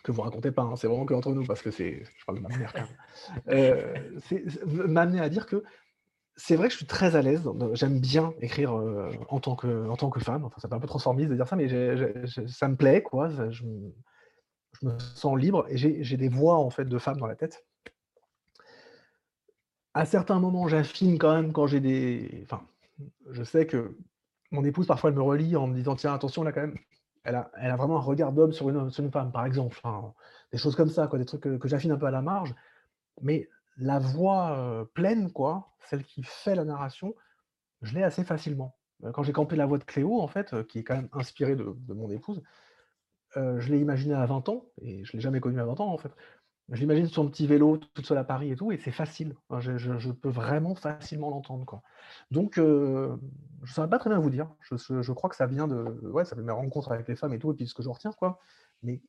[0.03, 2.39] que vous racontez pas, hein, c'est vraiment que entre nous, parce que c'est, je parle
[2.39, 2.73] de ma mère,
[3.49, 3.95] euh,
[4.65, 5.63] m'a amené à dire que
[6.39, 7.43] c'est vrai que je suis très à l'aise.
[7.73, 10.45] J'aime bien écrire euh, en, tant que, femme.
[10.45, 11.67] Enfin, ça fait un peu transformiste de dire ça, mais
[12.47, 13.29] ça me plaît, quoi.
[13.49, 13.63] je,
[14.81, 17.65] me sens libre et j'ai des voix en fait de femmes dans la tête.
[19.93, 22.41] à certains moments, j'affine quand même quand j'ai des.
[22.43, 22.65] Enfin,
[23.29, 23.97] je sais que
[24.51, 26.77] mon épouse, parfois, elle me relie en me disant Tiens, attention, là, quand même,
[27.25, 29.77] elle a, vraiment un regard d'homme sur une, femme, par exemple.
[30.53, 32.55] Des choses comme ça, quoi, des trucs que, que j'affine un peu à la marge.
[33.21, 33.49] Mais
[33.79, 37.15] la voix pleine, quoi, celle qui fait la narration,
[37.81, 38.77] je l'ai assez facilement.
[39.13, 41.93] Quand j'ai campé la voix de Cléo, en fait, qui est quand même inspirée de,
[41.93, 42.41] mon épouse,
[43.35, 45.97] je l'ai imaginée à 20 ans, et je l'ai jamais connue à 20 ans, en
[45.97, 46.11] fait.
[46.71, 49.35] Je l'imagine sur un petit vélo, toute seule à Paris et tout, et c'est facile.
[49.59, 51.81] Je, peux vraiment facilement l'entendre.
[52.29, 54.47] Donc, je ne saurais pas très bien vous dire.
[54.61, 57.33] Je, je- crois que ça vient de, ouais, ça fait mes rencontres avec les femmes
[57.33, 58.39] et tout, et puis ce que je retiens, quoi.
[58.83, 59.01] Mais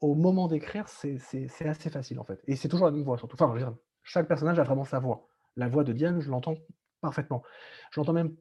[0.00, 1.18] au moment d'écrire, c'est
[1.66, 2.40] assez facile, en fait.
[2.46, 3.36] Et c'est toujours la même voix, surtout.
[3.38, 3.66] Enfin, je
[4.06, 5.28] chaque personnage a vraiment sa voix.
[5.56, 6.56] La voix de Diane, je l'entends
[7.00, 7.42] parfaitement.
[7.90, 8.34] Je l'entends même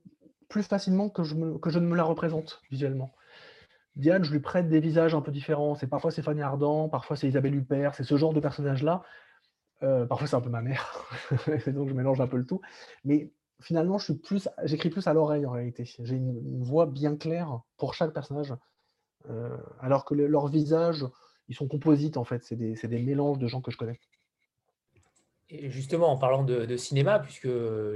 [0.47, 3.11] plus facilement que je, que je ne me la représente visuellement.
[3.95, 5.75] Diane, je lui prête des visages un peu différents.
[5.75, 6.41] C'est parfois c'est Fanny
[6.91, 9.03] parfois c'est Isabelle Huppert, c'est ce genre de personnage-là.
[9.83, 11.05] Euh, parfois c'est un peu ma mère,
[11.67, 12.61] donc je mélange un peu le tout.
[13.03, 15.83] Mais finalement, je suis plus, j'écris plus à l'oreille en réalité.
[15.85, 18.53] J'ai une, voix bien claire pour chaque personnage,
[19.29, 21.05] euh, alors que le- leurs visages,
[21.49, 22.43] ils sont composites en fait.
[22.43, 23.99] C'est des, c'est des mélanges de gens que je connais.
[25.49, 27.47] Et justement, en parlant de, de cinéma, puisque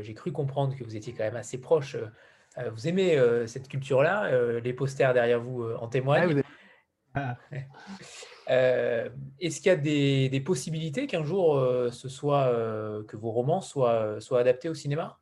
[0.01, 2.05] j'ai cru comprendre que vous étiez quand même assez proche, euh,
[2.57, 6.29] euh, vous aimez euh, cette culture-là, euh, les posters derrière vous euh, en Ah, témoignent.
[6.31, 6.43] avez-
[7.15, 7.37] Ah.
[8.51, 9.09] Euh,
[9.39, 13.31] Est-ce qu'il y a des, des possibilités qu'un jour euh, ce soit euh, que vos
[13.31, 15.19] romans soient, soient adaptés au cinéma?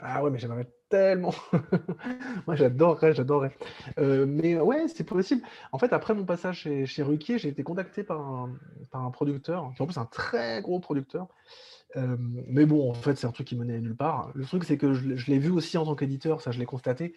[0.00, 1.34] Ah ouais, mais j'aimerais tellement.
[2.46, 3.56] Moi, j'adorerais, j'adorerais.
[3.98, 5.42] Euh, mais ouais, c'est possible.
[5.72, 8.50] En fait, après mon passage chez, chez Ruquier, j'ai été contacté par un,
[8.90, 11.28] par un producteur, qui en plus est un très gros producteur.
[11.96, 14.30] Euh, mais bon, en fait, c'est un truc qui menait nulle part.
[14.34, 16.58] Le truc, c'est que je, l'ai- je l'ai vu aussi en tant qu'éditeur, ça je
[16.58, 17.14] l'ai constaté.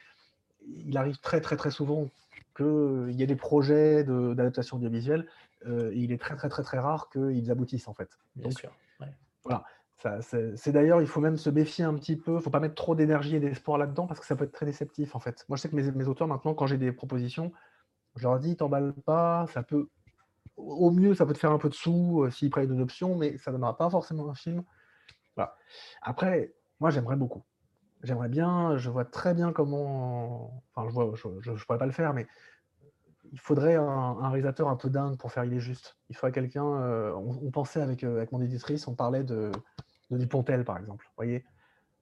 [0.85, 2.09] Il arrive très très très souvent
[2.55, 5.27] qu'il y ait des projets de- d'adaptation audiovisuelle,
[5.65, 8.09] euh, et il est très très très très rare qu'ils aboutissent en fait.
[8.35, 8.71] Bien Donc, sûr.
[8.99, 9.07] ouais.
[9.43, 9.63] voilà.
[10.21, 12.31] C'est d'ailleurs, il faut même se méfier un petit peu.
[12.31, 14.51] Il ne faut pas mettre trop d'énergie et d'espoir là-dedans parce que ça peut être
[14.51, 15.45] très déceptif en fait.
[15.47, 17.51] Moi, je sais que mes, auteurs, maintenant, quand j'ai des propositions,
[18.15, 19.89] je leur dis, t'emballes pas, ça peut,
[20.57, 23.15] au mieux, ça peut te faire un peu de sous euh, s'ils prennent une option,
[23.15, 24.63] mais ça ne donnera pas forcément un film.
[25.35, 25.55] Voilà.
[26.01, 27.43] Après, moi, j'aimerais beaucoup.
[28.03, 30.63] J'aimerais bien, je vois très bien comment.
[30.73, 32.27] Enfin, je vois, je ne pourrais pas le faire, mais
[33.31, 35.97] il faudrait un, réalisateur un peu dingue pour faire Il est juste.
[36.09, 36.65] Il faudrait quelqu'un.
[36.65, 39.51] euh, on, on pensait avec, euh, avec mon éditrice, on parlait de,
[40.11, 41.05] de Dupontel, par exemple.
[41.05, 41.43] Vous voyez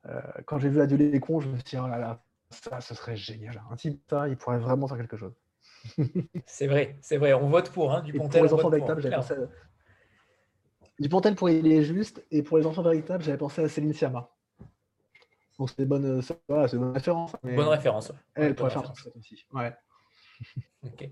[0.05, 2.81] Euh, Quand j'ai vu Adieu les cons, je me suis dit, oh là là, ça,
[2.81, 3.61] ce serait génial.
[3.71, 5.33] Un type, ça, il pourrait vraiment faire quelque chose.
[6.45, 7.33] C'est vrai, c'est vrai.
[7.33, 9.37] On vote pour, hein, Dupontel, pour les enfants véritables, j'avais pensé à...
[10.99, 14.29] Dupontel pour Il est juste, et pour les enfants véritables, j'avais pensé à Céline Sciamma.
[15.57, 17.35] Donc c'est des bonnes, c'est voilà, c'est une bonne référence.
[17.43, 18.09] mais Bonne référence.
[18.09, 18.15] ouais.
[18.35, 19.03] Elle Ouais, pourrait bonne faire référence.
[19.03, 19.45] ça aussi.
[19.53, 19.73] Ouais.
[20.83, 21.09] Ok.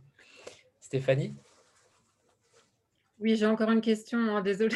[0.80, 1.36] Stéphanie?
[3.20, 4.76] Oui, j'ai encore une question, hein, désolée.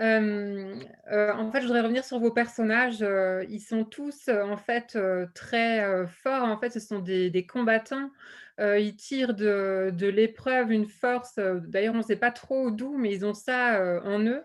[0.00, 0.74] Euh,
[1.12, 3.02] en fait, je voudrais revenir sur vos personnages.
[3.02, 4.98] euh, ils sont tous, euh, en fait,
[5.34, 6.44] très forts.
[6.44, 8.10] En fait, ce sont des, combattants.
[8.58, 11.38] Ils tirent de, l'épreuve une force.
[11.38, 14.42] D'ailleurs, on ne sait pas trop d'où, mais ils ont ça en eux.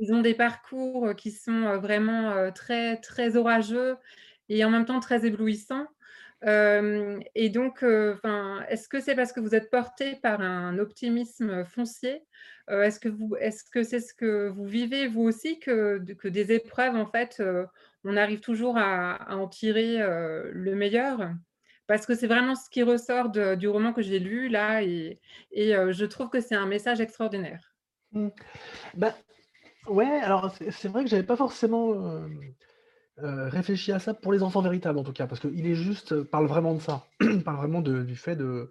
[0.00, 3.96] Ils ont des parcours qui sont vraiment très, très orageux
[4.48, 5.86] et en même temps très éblouissants.
[6.42, 12.22] Et donc, est-ce que c'est parce que vous êtes porté par un optimisme foncier?
[12.68, 17.06] Est-ce que c'est ce que vous vivez vous aussi que, de- que des épreuves en
[17.06, 17.42] fait,
[18.04, 21.30] on arrive toujours à, en tirer le meilleur?
[21.88, 25.20] Parce que c'est vraiment ce qui ressort du roman que j'ai lu là et,
[25.52, 27.74] je trouve que c'est un message extraordinaire.
[28.12, 28.28] Hmm.
[28.94, 29.14] Bah,
[29.88, 31.94] ouais, alors c'est vrai que j'avais pas forcément
[33.22, 36.12] euh, réfléchi à ça pour les enfants véritables en tout cas, parce qu'il est juste,
[36.12, 37.04] euh, parle vraiment de ça,
[37.44, 38.70] parle vraiment du fait de,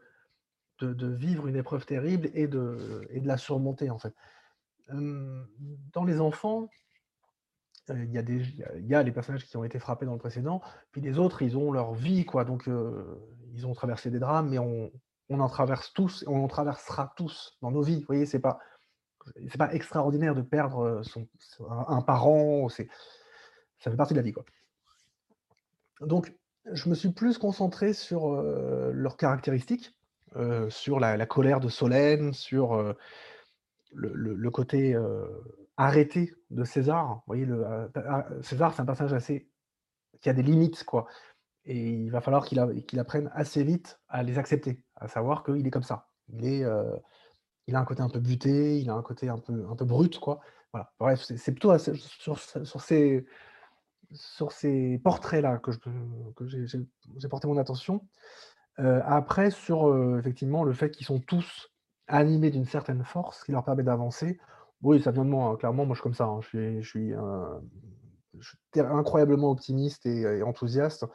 [0.80, 4.14] de, vivre une épreuve terrible et de, et de la surmonter en fait.
[4.92, 5.44] Euh,
[5.94, 6.70] dans les enfants,
[7.90, 8.44] il y, a des-
[8.82, 10.62] y a- les personnages qui ont été frappés dans le précédent,
[10.92, 12.44] puis les autres, ils ont leur vie, quoi.
[12.44, 12.70] Donc,
[13.54, 14.92] ils ont traversé des drames, mais on,
[15.30, 18.02] on en traverse tous, on en traversera tous dans nos vies.
[18.02, 18.60] Vous voyez, c'est pas,
[19.48, 21.02] c'est pas extraordinaire de perdre
[21.70, 22.90] un, un parent, c'est,
[23.80, 24.46] ça fait partie de la vie, quoi.
[26.02, 26.34] Donc,
[26.72, 29.96] je me suis plus concentré sur euh, leurs caractéristiques,
[30.36, 32.94] euh, sur la, colère de Solène, sur euh,
[33.94, 34.96] le, côté
[35.78, 37.16] arrêté de César.
[37.16, 37.48] Vous voyez,
[37.96, 39.50] ah, César, c'est un personnage assez
[40.22, 41.08] qui a des limites, quoi.
[41.66, 45.72] Et il va falloir qu'il apprenne assez vite à les accepter, à savoir qu'il est
[45.72, 46.08] comme ça.
[46.30, 50.40] Il, a un côté un peu buté, il a un côté un peu, brut, quoi.
[50.72, 50.92] Voilà.
[51.00, 53.26] Bref, c'est plutôt sur ces,
[54.12, 55.72] sur ces portraits-là que
[57.18, 58.06] j'ai porté mon attention.
[58.80, 61.72] Euh, après, sur euh, effectivement le fait qu'ils sont tous
[62.08, 64.40] animés d'une certaine force qui leur permet d'avancer.
[64.82, 65.86] Oui, ça vient de moi, hein, clairement.
[65.86, 66.26] Moi, je suis comme ça.
[66.26, 66.40] hein.
[66.42, 67.60] Je suis, euh,
[68.76, 71.06] incroyablement optimiste et, enthousiaste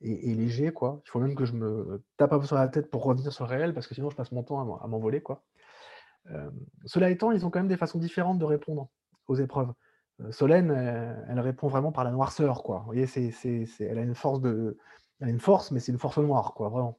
[0.00, 1.00] et, léger, quoi.
[1.06, 3.44] Il faut même que je me tape un peu sur la tête pour revenir sur
[3.44, 5.44] le réel, parce que sinon je passe mon temps à m'envoler, quoi.
[6.84, 8.88] cela étant, ils ont quand même des façons différentes de répondre
[9.28, 9.72] aux épreuves.
[10.30, 10.70] Solène,
[11.28, 12.78] elle, répond vraiment par la noirceur, quoi.
[12.80, 13.06] Vous voyez,
[13.80, 14.78] elle a une force de,
[15.38, 16.98] force, mais c'est une force noire, quoi, vraiment.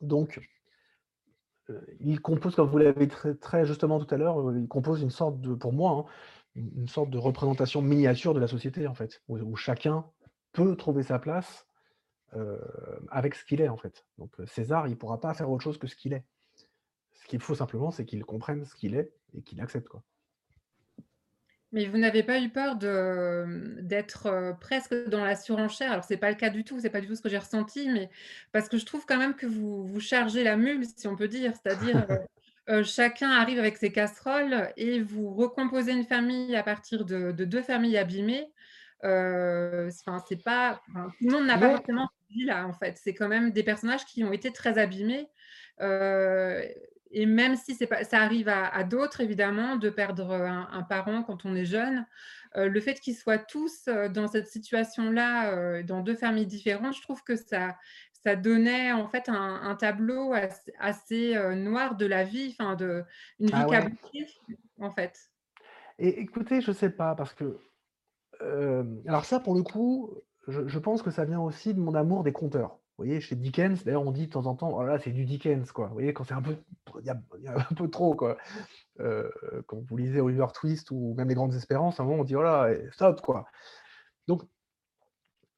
[0.00, 0.40] Donc,
[2.00, 5.40] il compose, comme vous l'avez très, très, justement tout à l'heure, il compose une sorte
[5.40, 6.04] de, pour moi, hein,
[6.54, 10.06] une sorte de représentation miniature de la société, en fait, où, chacun
[10.52, 11.66] peut trouver sa place
[13.10, 14.06] avec ce qu'il est, en fait.
[14.18, 16.24] Donc César, il ne pourra pas faire autre chose que ce qu'il est.
[17.14, 19.88] Ce qu'il faut simplement, c'est qu'il comprenne ce qu'il est et qu'il accepte.
[19.88, 20.02] Quoi.
[21.72, 25.92] Mais vous n'avez pas eu peur d'être presque dans la surenchère?
[25.92, 27.28] Alors, ce n'est pas le cas du tout, ce n'est pas du tout ce que
[27.28, 28.08] j'ai ressenti, mais
[28.52, 31.28] parce que je trouve quand même que vous, vous chargez la mule, si on peut
[31.28, 31.52] dire.
[31.54, 32.06] C'est-à-dire,
[32.84, 37.98] chacun arrive avec ses casseroles et vous recomposez une famille à partir de, deux familles
[37.98, 38.50] abîmées.
[39.02, 40.80] C'est pas,
[41.18, 42.08] tout le monde n'a pas forcément
[42.46, 42.98] là, en fait.
[43.02, 45.28] C'est quand même des personnages qui ont été très abîmés
[47.10, 51.54] et même si pas, ça arrive à, d'autres, évidemment, de perdre un, parent quand on
[51.54, 52.06] est jeune,
[52.56, 56.94] euh, le fait qu'ils soient tous euh, dans cette situation-là, euh, dans deux familles différentes,
[56.94, 57.76] je trouve que ça,
[58.24, 60.34] ça donnait en fait un, tableau
[60.78, 63.04] assez, noir de la vie, enfin de
[63.38, 63.86] une vie ah
[64.80, 65.30] en fait.
[65.98, 67.58] Et écoutez, je sais pas parce que
[69.06, 70.14] alors ça pour le coup,
[70.46, 72.78] je, je, pense que ça vient aussi de mon amour des conteurs.
[72.98, 75.24] Vous voyez, chez Dickens, d'ailleurs, on dit de temps en temps, oh là, c'est du
[75.24, 75.86] Dickens, quoi.
[75.86, 76.56] Vous voyez, quand c'est un peu,
[77.04, 77.16] y, a,
[77.46, 78.36] un peu trop, quoi.
[78.98, 79.30] Euh,
[79.68, 82.34] quand vous lisez Oliver Twist ou même Les Grandes Espérances, à un moment, on dit,
[82.34, 83.46] oh là, stop, quoi.
[84.26, 84.42] Donc,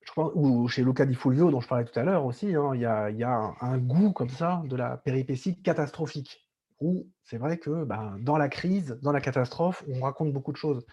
[0.03, 2.73] je pense, ou chez Luca Di Fulvio, dont je parlais tout à l'heure aussi, hein,
[2.75, 6.47] il y, a, y, a, un goût comme ça de la péripétie catastrophique,
[6.79, 10.59] où c'est vrai que ben, dans la crise, dans la catastrophe, on raconte beaucoup de
[10.59, 10.85] choses.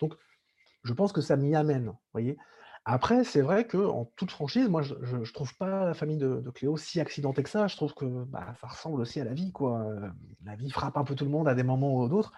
[0.00, 0.14] Donc,
[0.82, 2.36] je pense que ça m'y amène, vous voyez.
[2.84, 6.76] Après, c'est vrai qu'en toute franchise, moi, je ne trouve pas la famille de, Cléo
[6.76, 7.68] si accidentée que ça.
[7.68, 9.86] Je trouve que bah, ça ressemble aussi à la vie, quoi.
[10.44, 12.32] la vie frappe un peu tout le monde à des moments ou d'autres.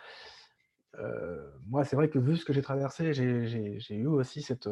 [1.66, 4.68] moi, c'est vrai que vu ce que j'ai traversé, j'ai eu aussi cette,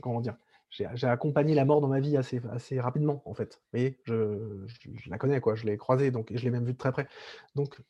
[0.00, 0.36] comment dire,
[0.70, 3.60] j'ai accompagné la mort dans ma vie assez, assez rapidement, en fait.
[3.72, 5.54] Mais je, je, la connais, quoi.
[5.54, 7.08] Je l'ai croisée, donc, et je l'ai même vue de très près.
[7.54, 7.80] Donc,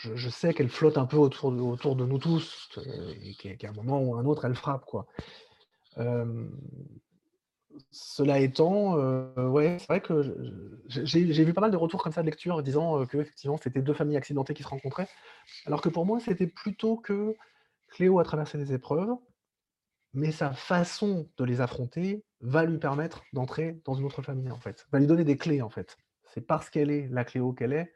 [0.00, 4.00] je, sais qu'elle flotte un peu autour de, nous tous, euh, et qu'à un moment
[4.00, 4.84] ou un autre, elle frappe.
[4.84, 5.06] Quoi.
[7.90, 10.36] cela étant, euh, ouais, c'est vrai que
[10.88, 13.94] j'ai vu pas mal de retours comme ça de lecture disant que effectivement c'était deux
[13.94, 15.08] familles accidentées qui se rencontraient,
[15.66, 17.36] alors que pour moi c'était plutôt que
[17.90, 19.10] Cléo a traversé des épreuves,
[20.14, 24.58] mais sa façon de les affronter va lui permettre d'entrer dans une autre famille en
[24.58, 25.96] fait, va lui donner des clés en fait.
[26.32, 27.92] C'est parce qu'elle est la Cléo qu'elle est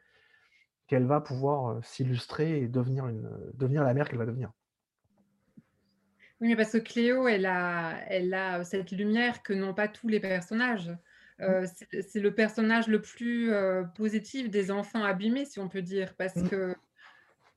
[0.87, 4.51] qu'elle va pouvoir s'illustrer et devenir, une, devenir la mère qu'elle va devenir.
[6.41, 10.07] Oui, mais parce que Cléo, elle a, elle a cette lumière que n'ont pas tous
[10.07, 10.91] les personnages.
[11.37, 11.65] Mmh.
[12.01, 13.51] c'est le personnage le plus
[13.95, 16.49] positif des enfants abîmés, si on peut dire, parce mmh.
[16.49, 16.75] que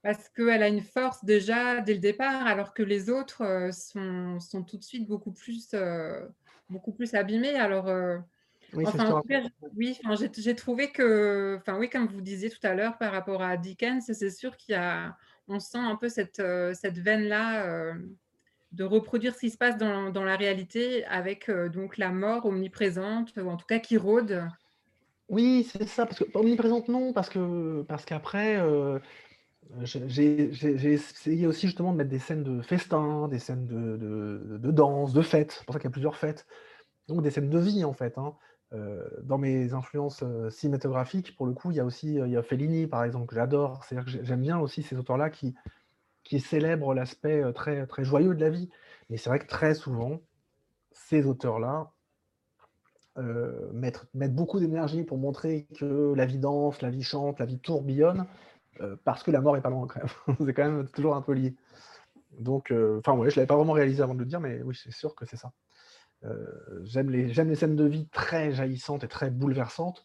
[0.02, 4.62] parce qu'elle a une force déjà dès le départ, alors que les autres sont, sont,
[4.62, 5.74] tout de suite beaucoup plus,
[6.68, 7.54] beaucoup plus abîmés.
[7.54, 7.88] Alors,
[8.74, 9.22] oui, enfin,
[9.76, 9.98] oui
[10.36, 14.04] j'ai trouvé que, enfin, oui, comme vous disiez tout à l'heure par rapport à Dickens,
[14.12, 15.16] c'est sûr qu'il y a,
[15.48, 17.94] on sent un peu cette, euh, cette veine-là euh,
[18.72, 22.44] de reproduire ce qui se passe dans, dans la réalité avec euh, donc la mort
[22.44, 24.44] omniprésente, ou en tout cas qui rôde.
[25.30, 28.58] Oui, c'est ça, parce que omniprésente, non, parce que parce qu'après,
[29.82, 34.70] j'ai essayé aussi justement de mettre des scènes de festin, des scènes de, de, de
[34.70, 36.46] danse, de fêtes, c'est pour ça qu'il y a plusieurs fêtes,
[37.08, 38.16] donc des scènes de vie en fait.
[38.16, 38.34] Hein
[38.72, 43.26] dans mes influences cinématographiques, pour le coup, il y a aussi a Fellini, par exemple,
[43.26, 43.82] que j'adore.
[43.84, 45.54] C'est-à-dire que j'aime bien aussi ces auteurs-là qui,
[46.38, 48.68] célèbrent l'aspect très, joyeux de la vie.
[49.08, 50.20] Mais c'est vrai que très souvent,
[50.92, 51.90] ces auteurs-là
[53.72, 58.26] mettent, beaucoup d'énergie pour montrer que la vie danse, la vie chante, la vie tourbillonne,
[59.04, 60.36] parce que la mort est pas loin quand même.
[60.46, 61.56] c'est quand même toujours un peu lié.
[62.38, 64.92] Donc, enfin, ouais, je l'avais pas vraiment réalisé avant de le dire, mais oui, c'est
[64.92, 65.52] sûr que c'est ça.
[66.24, 70.04] Euh, j'aime les, les scènes de vie très jaillissantes et très bouleversantes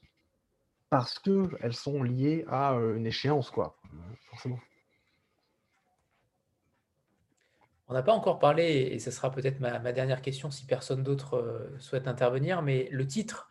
[0.90, 3.80] parce qu'elles sont liées à euh, une échéance, quoi,
[4.30, 4.60] forcément.
[7.88, 11.36] On n'a pas encore parlé, et ce sera peut-être ma, dernière question si personne d'autre
[11.36, 13.50] euh, souhaite intervenir, mais le titre,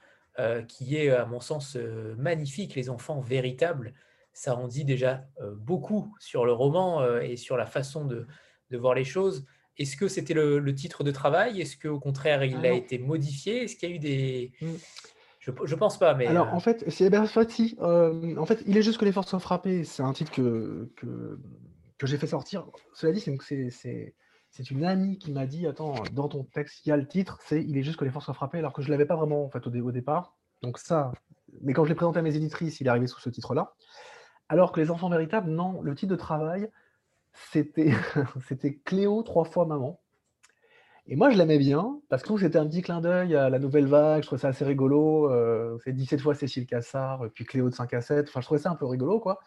[0.66, 1.76] qui est à mon sens
[2.16, 3.92] magnifique, Les enfants véritables,
[4.32, 5.26] ça en dit déjà
[5.58, 8.26] beaucoup sur le roman et sur la façon de,
[8.70, 9.44] de voir les choses.
[9.78, 11.60] Est-ce que c'était le, titre de travail?
[11.60, 13.64] Est-ce qu'au contraire, il ah a été modifié?
[13.64, 14.52] Est-ce qu'il y a eu des...
[14.60, 14.66] Mmh.
[15.40, 16.26] Je ne pense pas, mais...
[16.28, 17.76] Alors, euh en fait, c'est Eber Fati.
[17.80, 19.82] Euh, en fait, il est juste que les forces sont frappées.
[19.82, 21.40] C'est un titre que, que,
[21.98, 22.66] que j'ai fait sortir.
[22.94, 23.20] Cela dit,
[24.50, 27.40] c'est une amie qui m'a dit Attends, dans ton texte, il y a le titre,
[27.44, 29.16] c'est Il est juste que les forces soient frappées, alors que je ne l'avais pas
[29.16, 30.36] vraiment en fait, au, au, départ.
[30.62, 31.10] Donc, ça,
[31.60, 33.74] mais quand je l'ai présenté à mes éditrices, il est arrivé sous ce titre-là.
[34.48, 36.68] Alors que Les enfants véritables, non, le titre de travail,
[37.52, 40.02] c'était Cléo, trois fois maman.
[41.06, 43.86] Et moi, je l'aimais bien, parce que c'était un petit clin d'œil à la nouvelle
[43.86, 45.28] vague, je trouvais ça assez rigolo.
[45.30, 48.28] Euh, c'est 17 fois Cécile Cassard, puis Cléo de 5 à 7.
[48.28, 49.40] Enfin, je trouvais ça un peu rigolo, quoi.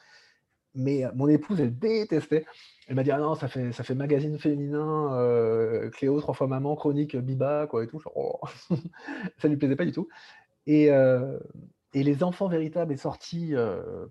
[0.76, 2.46] Mais euh, mon épouse, elle détestait.
[2.88, 6.48] Elle m'a dit Ah non, ça fait, ça fait magazine féminin, euh, Cléo, trois fois
[6.48, 8.02] maman, chronique Biba, quoi, et tout.
[8.16, 8.40] Oh.
[9.38, 10.10] ça lui plaisait pas du tout.
[10.68, 13.54] Et, et Les Enfants Véritables est sorti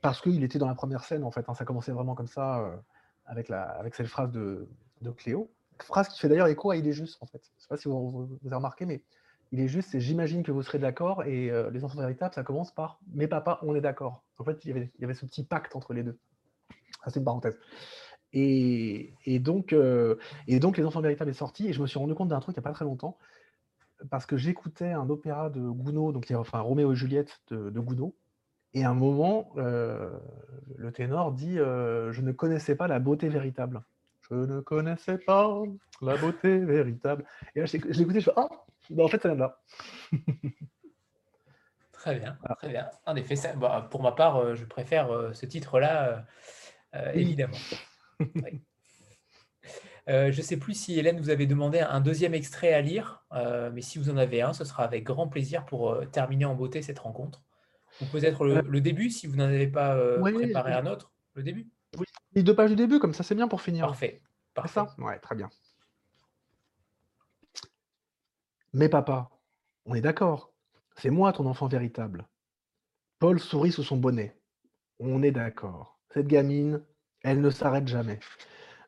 [0.00, 1.44] parce qu'il était dans la première scène, en fait.
[1.48, 1.54] Hein.
[1.54, 2.80] ça commençait vraiment comme ça,
[3.26, 4.68] avec, cette phrase de,
[5.02, 5.50] de Cléo.
[5.82, 7.42] Phrase qui fait d'ailleurs écho à Il est juste, en fait.
[7.42, 9.02] Je ne sais pas si vous, avez remarqué, mais
[9.52, 11.24] Il est juste, c'est j'imagine que vous serez d'accord.
[11.24, 14.22] Et Les Enfants Véritables, ça commence par Mes papas, on est d'accord.
[14.38, 16.18] En fait, il y, avait, ce petit pacte entre les deux.
[17.08, 17.58] C'est une parenthèse.
[18.32, 22.40] Et, et donc, Les Enfants Véritables est sorti, et je me suis rendu compte d'un
[22.40, 23.18] truc il n'y a pas très longtemps
[24.10, 28.12] parce que j'écoutais un opéra de Gounod, donc enfin Roméo et Juliette de, Gounod,
[28.74, 30.10] et à un moment, euh,
[30.76, 33.82] le ténor dit euh, Je ne connaissais pas la beauté véritable.
[34.30, 35.62] Je ne connaissais pas
[36.00, 37.24] la beauté véritable.
[37.54, 38.48] Et là, je l'écoutais, je fais Ah,
[38.90, 39.62] ben, en fait, ça vient de là.
[41.92, 42.90] très bien, très bien.
[43.06, 46.24] En effet, ça, bah, pour ma part, euh, je préfère ce titre-là,
[47.14, 47.56] évidemment.
[48.20, 48.62] Oui.
[50.08, 53.24] Euh, je ne sais plus si Hélène vous avait demandé un deuxième extrait à lire,
[53.32, 56.44] euh, mais si vous en avez un, ce sera avec grand plaisir pour euh, terminer
[56.44, 57.42] en beauté cette rencontre.
[58.00, 61.70] Ou peut-être le, début, si vous n'en avez pas préparé un autre, le début.
[61.98, 63.86] Oui, les deux pages du début, comme ça c'est bien pour finir.
[63.86, 64.20] Parfait.
[64.52, 64.72] Parfait.
[64.72, 64.94] ça?
[64.98, 65.48] Ouais, très bien.
[68.72, 69.30] Mais papa,
[69.84, 70.52] on est d'accord,
[70.96, 72.26] c'est moi ton enfant véritable.
[73.20, 74.36] Paul sourit sous son bonnet.
[74.98, 75.98] On est d'accord.
[76.12, 76.82] Cette gamine,
[77.22, 78.20] elle ne s'arrête jamais.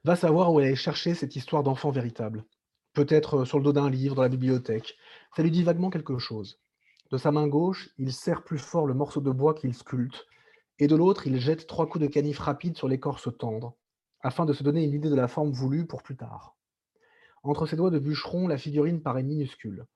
[0.05, 2.45] Va savoir où elle est chercher cette histoire d'enfant véritable.
[2.93, 4.97] Peut-être euh, sur le dos d'un livre, dans la bibliothèque.
[5.35, 6.61] Ça lui dit vaguement quelque chose.
[7.11, 10.27] De sa main gauche, il serre plus fort le morceau de bois qu'il sculpte,
[10.79, 13.77] et de l'autre, il jette trois coups de canif rapides sur l'écorce tendre,
[14.21, 16.57] afin de se donner une idée de la forme voulue pour plus tard.
[17.43, 19.87] Entre ses doigts de bûcheron, la figurine paraît minuscule.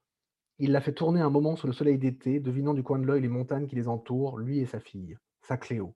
[0.58, 3.22] Il la fait tourner un moment sous le soleil d'été, devinant du coin de l'œil
[3.22, 5.94] les montagnes qui les entourent, lui et sa fille, sa Cléo.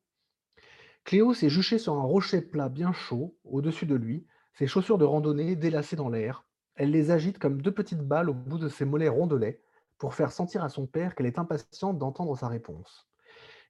[1.04, 5.04] Cléo s'est juchée sur un rocher plat bien chaud, au-dessus de lui, ses chaussures de
[5.04, 6.44] randonnée délacées dans l'air.
[6.74, 9.60] Elle les agite comme deux petites balles au bout de ses mollets rondelets,
[10.04, 13.08] pour faire sentir à son père qu'elle est impatiente d'entendre sa réponse.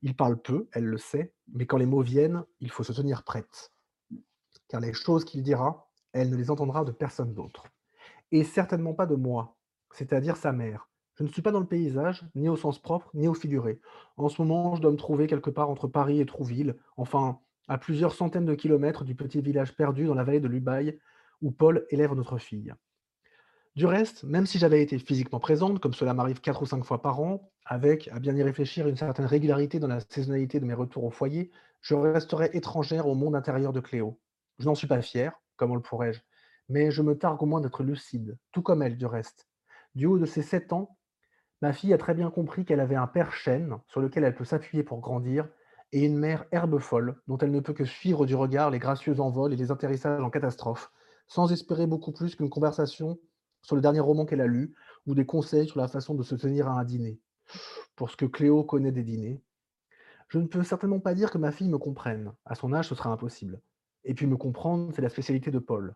[0.02, 3.22] Il parle peu, elle le sait, mais quand les mots viennent, il faut se tenir
[3.22, 3.72] prête.
[4.66, 7.68] Car les choses qu'il dira, elle ne les entendra de personne d'autre.
[8.32, 9.56] Et certainement pas de moi,
[9.92, 13.28] c'est-à-dire sa mère, je ne suis pas dans le paysage, ni au sens propre, ni
[13.28, 13.80] au figuré.
[14.16, 17.38] En ce moment, je dois me trouver quelque part entre Paris et Trouville, enfin,
[17.68, 20.98] à plusieurs centaines de kilomètres du petit village perdu dans la vallée de l'Ubaye,
[21.42, 22.74] où Paul élève notre fille.
[23.76, 27.02] Du reste, même si j'avais été physiquement présente, comme cela m'arrive quatre ou cinq fois
[27.02, 30.74] par an, avec, à bien y réfléchir, une certaine régularité dans la saisonnalité de mes
[30.74, 34.20] retours au foyer, je resterais étrangère au monde intérieur de Cléo.
[34.58, 36.20] Je n'en suis pas fier, comment le pourrais-je,
[36.68, 39.48] mais je me targue au moins d'être lucide, tout comme elle du reste.
[39.96, 40.96] Du haut de ses sept ans,
[41.64, 44.44] Ma fille a très bien compris qu'elle avait un père chêne sur lequel elle peut
[44.44, 45.48] s'appuyer pour grandir
[45.92, 49.18] et une mère herbe folle dont elle ne peut que suivre du regard les gracieux
[49.18, 50.92] envols et les atterrissages en catastrophe,
[51.26, 53.18] sans espérer beaucoup plus qu'une conversation
[53.64, 54.74] sur le dernier roman qu'elle a lu
[55.06, 57.18] ou des conseils sur la façon de se tenir à un dîner.
[57.96, 59.42] Pour ce que Cléo connaît des dîners.
[60.28, 62.32] Je ne peux certainement pas dire que ma fille me comprenne.
[62.44, 63.60] À son âge, ce sera impossible.
[64.04, 65.94] Et puis me comprendre, c'est la spécialité de Paul.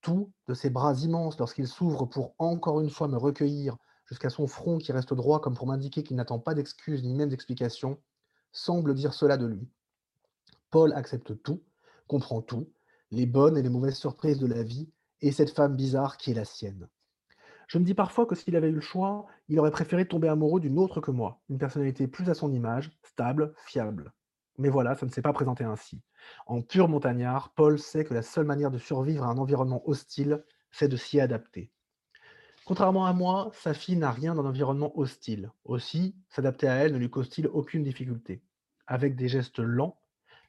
[0.00, 3.76] Tout, de ses bras immenses lorsqu'il s'ouvre pour encore une fois me recueillir
[4.06, 7.28] jusqu'à son front qui reste droit comme pour m'indiquer qu'il n'attend pas d'excuses ni même
[7.28, 7.98] d'explications,
[8.52, 9.68] semble dire cela de lui.
[10.70, 11.62] Paul accepte tout,
[12.06, 12.70] comprend tout,
[13.10, 14.90] les bonnes et les mauvaises surprises de la vie,
[15.20, 16.88] et cette femme bizarre qui est la sienne.
[17.68, 20.58] Je me dis parfois que s'il avait eu le choix, il aurait préféré tomber amoureux
[20.60, 24.12] d'une autre que moi, une personnalité plus à son image, stable, fiable.
[24.56, 26.02] Mais voilà, ça ne s'est pas présenté ainsi.
[26.46, 30.42] En pur montagnard, Paul sait que la seule manière de survivre à un environnement hostile,
[30.70, 31.70] c'est de s'y adapter.
[32.64, 35.50] Contrairement à moi, sa fille n'a rien d'un environnement hostile.
[35.64, 38.42] Aussi, s'adapter à elle ne lui cause-t-il aucune difficulté.
[38.86, 40.00] Avec des gestes lents,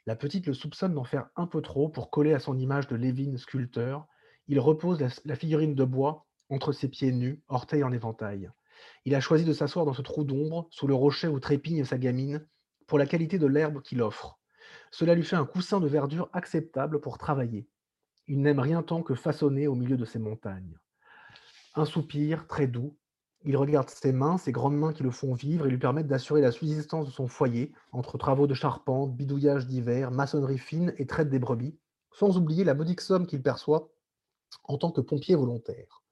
[0.05, 2.95] la petite le soupçonne d'en faire un peu trop pour coller à son image de
[2.95, 4.07] Lévin sculpteur.
[4.47, 8.51] Il repose la, figurine de bois entre ses pieds nus, orteils en éventail.
[9.05, 11.97] Il a choisi de s'asseoir dans ce trou d'ombre, sous le rocher où trépigne sa
[11.97, 12.45] gamine,
[12.87, 14.39] pour la qualité de l'herbe qu'il offre.
[14.91, 17.67] Cela lui fait un coussin de verdure acceptable pour travailler.
[18.27, 20.77] Il n'aime rien tant que façonner au milieu de ces montagnes.
[21.75, 22.95] Un soupir très doux.
[23.45, 26.41] Il regarde ses mains, ses grandes mains qui le font vivre et lui permettent d'assurer
[26.41, 31.29] la subsistance de son foyer entre travaux de charpente, bidouillage d'hiver, maçonnerie fine et traite
[31.29, 31.77] des brebis,
[32.11, 33.89] sans oublier la modique somme qu'il perçoit
[34.65, 36.03] en tant que pompier volontaire.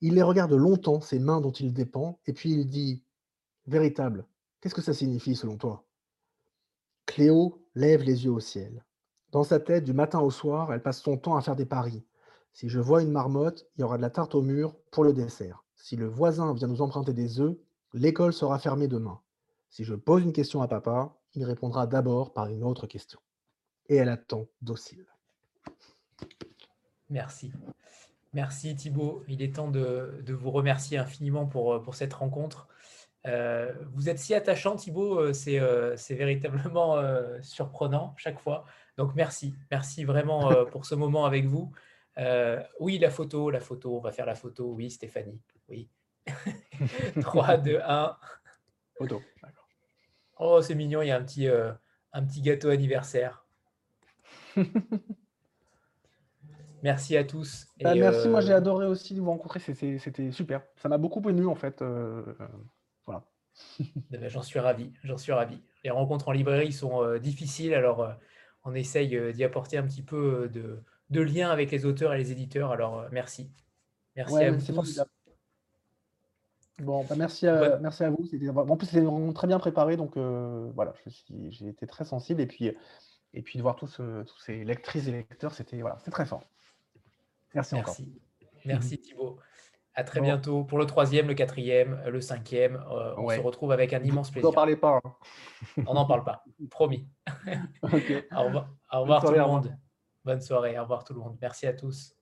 [0.00, 3.02] Il les regarde longtemps, ces mains dont il dépend, et puis il dit
[3.66, 4.26] Véritable,
[4.60, 5.84] qu'est-ce que ça signifie selon toi?
[7.06, 8.84] Cléo lève les yeux au ciel.
[9.30, 12.04] Dans sa tête, du matin au soir, elle passe son temps à faire des paris.
[12.52, 15.12] Si je vois une marmotte, il y aura de la tarte au mur pour le
[15.12, 15.64] dessert.
[15.74, 17.56] Si le voisin vient nous emprunter des œufs,
[17.92, 19.20] l'école sera fermée demain.
[19.70, 23.18] Si je pose une question à papa, il répondra d'abord par une autre question.
[23.88, 25.06] Et elle attend docile.
[27.10, 27.52] Merci.
[28.34, 29.22] Merci Thibault.
[29.28, 32.68] Il est temps de, vous remercier infiniment pour, pour cette rencontre.
[33.26, 37.00] Euh, vous êtes si attachant Thibault, euh, euh, c'est véritablement
[37.42, 38.64] surprenant chaque fois.
[38.98, 41.72] Donc merci, merci vraiment pour ce moment avec vous.
[42.80, 44.72] oui, la photo, la photo, on va faire la photo.
[44.72, 45.88] Oui, Stéphanie, oui.
[47.20, 48.18] 3, 2, 1.
[48.98, 49.22] Photo,
[50.38, 53.46] Oh, c'est mignon, il y a un petit, un petit gâteau anniversaire.
[56.84, 57.66] Merci à tous.
[57.80, 60.60] Bah, merci, moi j'ai euh, adoré aussi vous rencontrer, c'était super.
[60.76, 61.80] Ça m'a beaucoup venu en fait.
[61.80, 62.22] Euh,
[63.06, 63.24] voilà.
[64.12, 65.62] Eh ben, j'en suis ravi, j'en suis ravi.
[65.82, 68.06] Les rencontres en librairie sont euh, difficiles, alors
[68.64, 72.32] on essaye d'y apporter un petit peu de, de, lien avec les auteurs et les
[72.32, 72.70] éditeurs.
[72.70, 73.50] Alors merci.
[74.14, 75.00] Merci à vous tous.
[76.80, 78.28] Bon, bah, merci, à, merci à vous.
[78.58, 80.92] En plus, c'était très bien préparé, donc voilà,
[81.48, 82.42] j'ai été très sensible.
[82.42, 82.76] Et puis,
[83.32, 86.44] et puis de voir tous, tous ces lectrices et lecteurs, c'était voilà, très fort.
[87.54, 87.96] Merci, encore.
[88.64, 89.38] Merci Thibault.
[89.96, 92.76] À très bientôt pour le troisième, le quatrième, le cinquième.
[92.90, 94.50] Euh, on se retrouve avec un immense plaisir.
[94.50, 95.00] N'en parlez pas.
[95.04, 95.14] Hein.
[95.86, 97.08] on n'en parle pas, promis.
[97.82, 99.76] au revoir, au revoir tout le monde.
[100.24, 101.36] Bonne soirée, au revoir tout le monde.
[101.40, 102.13] Merci à tous.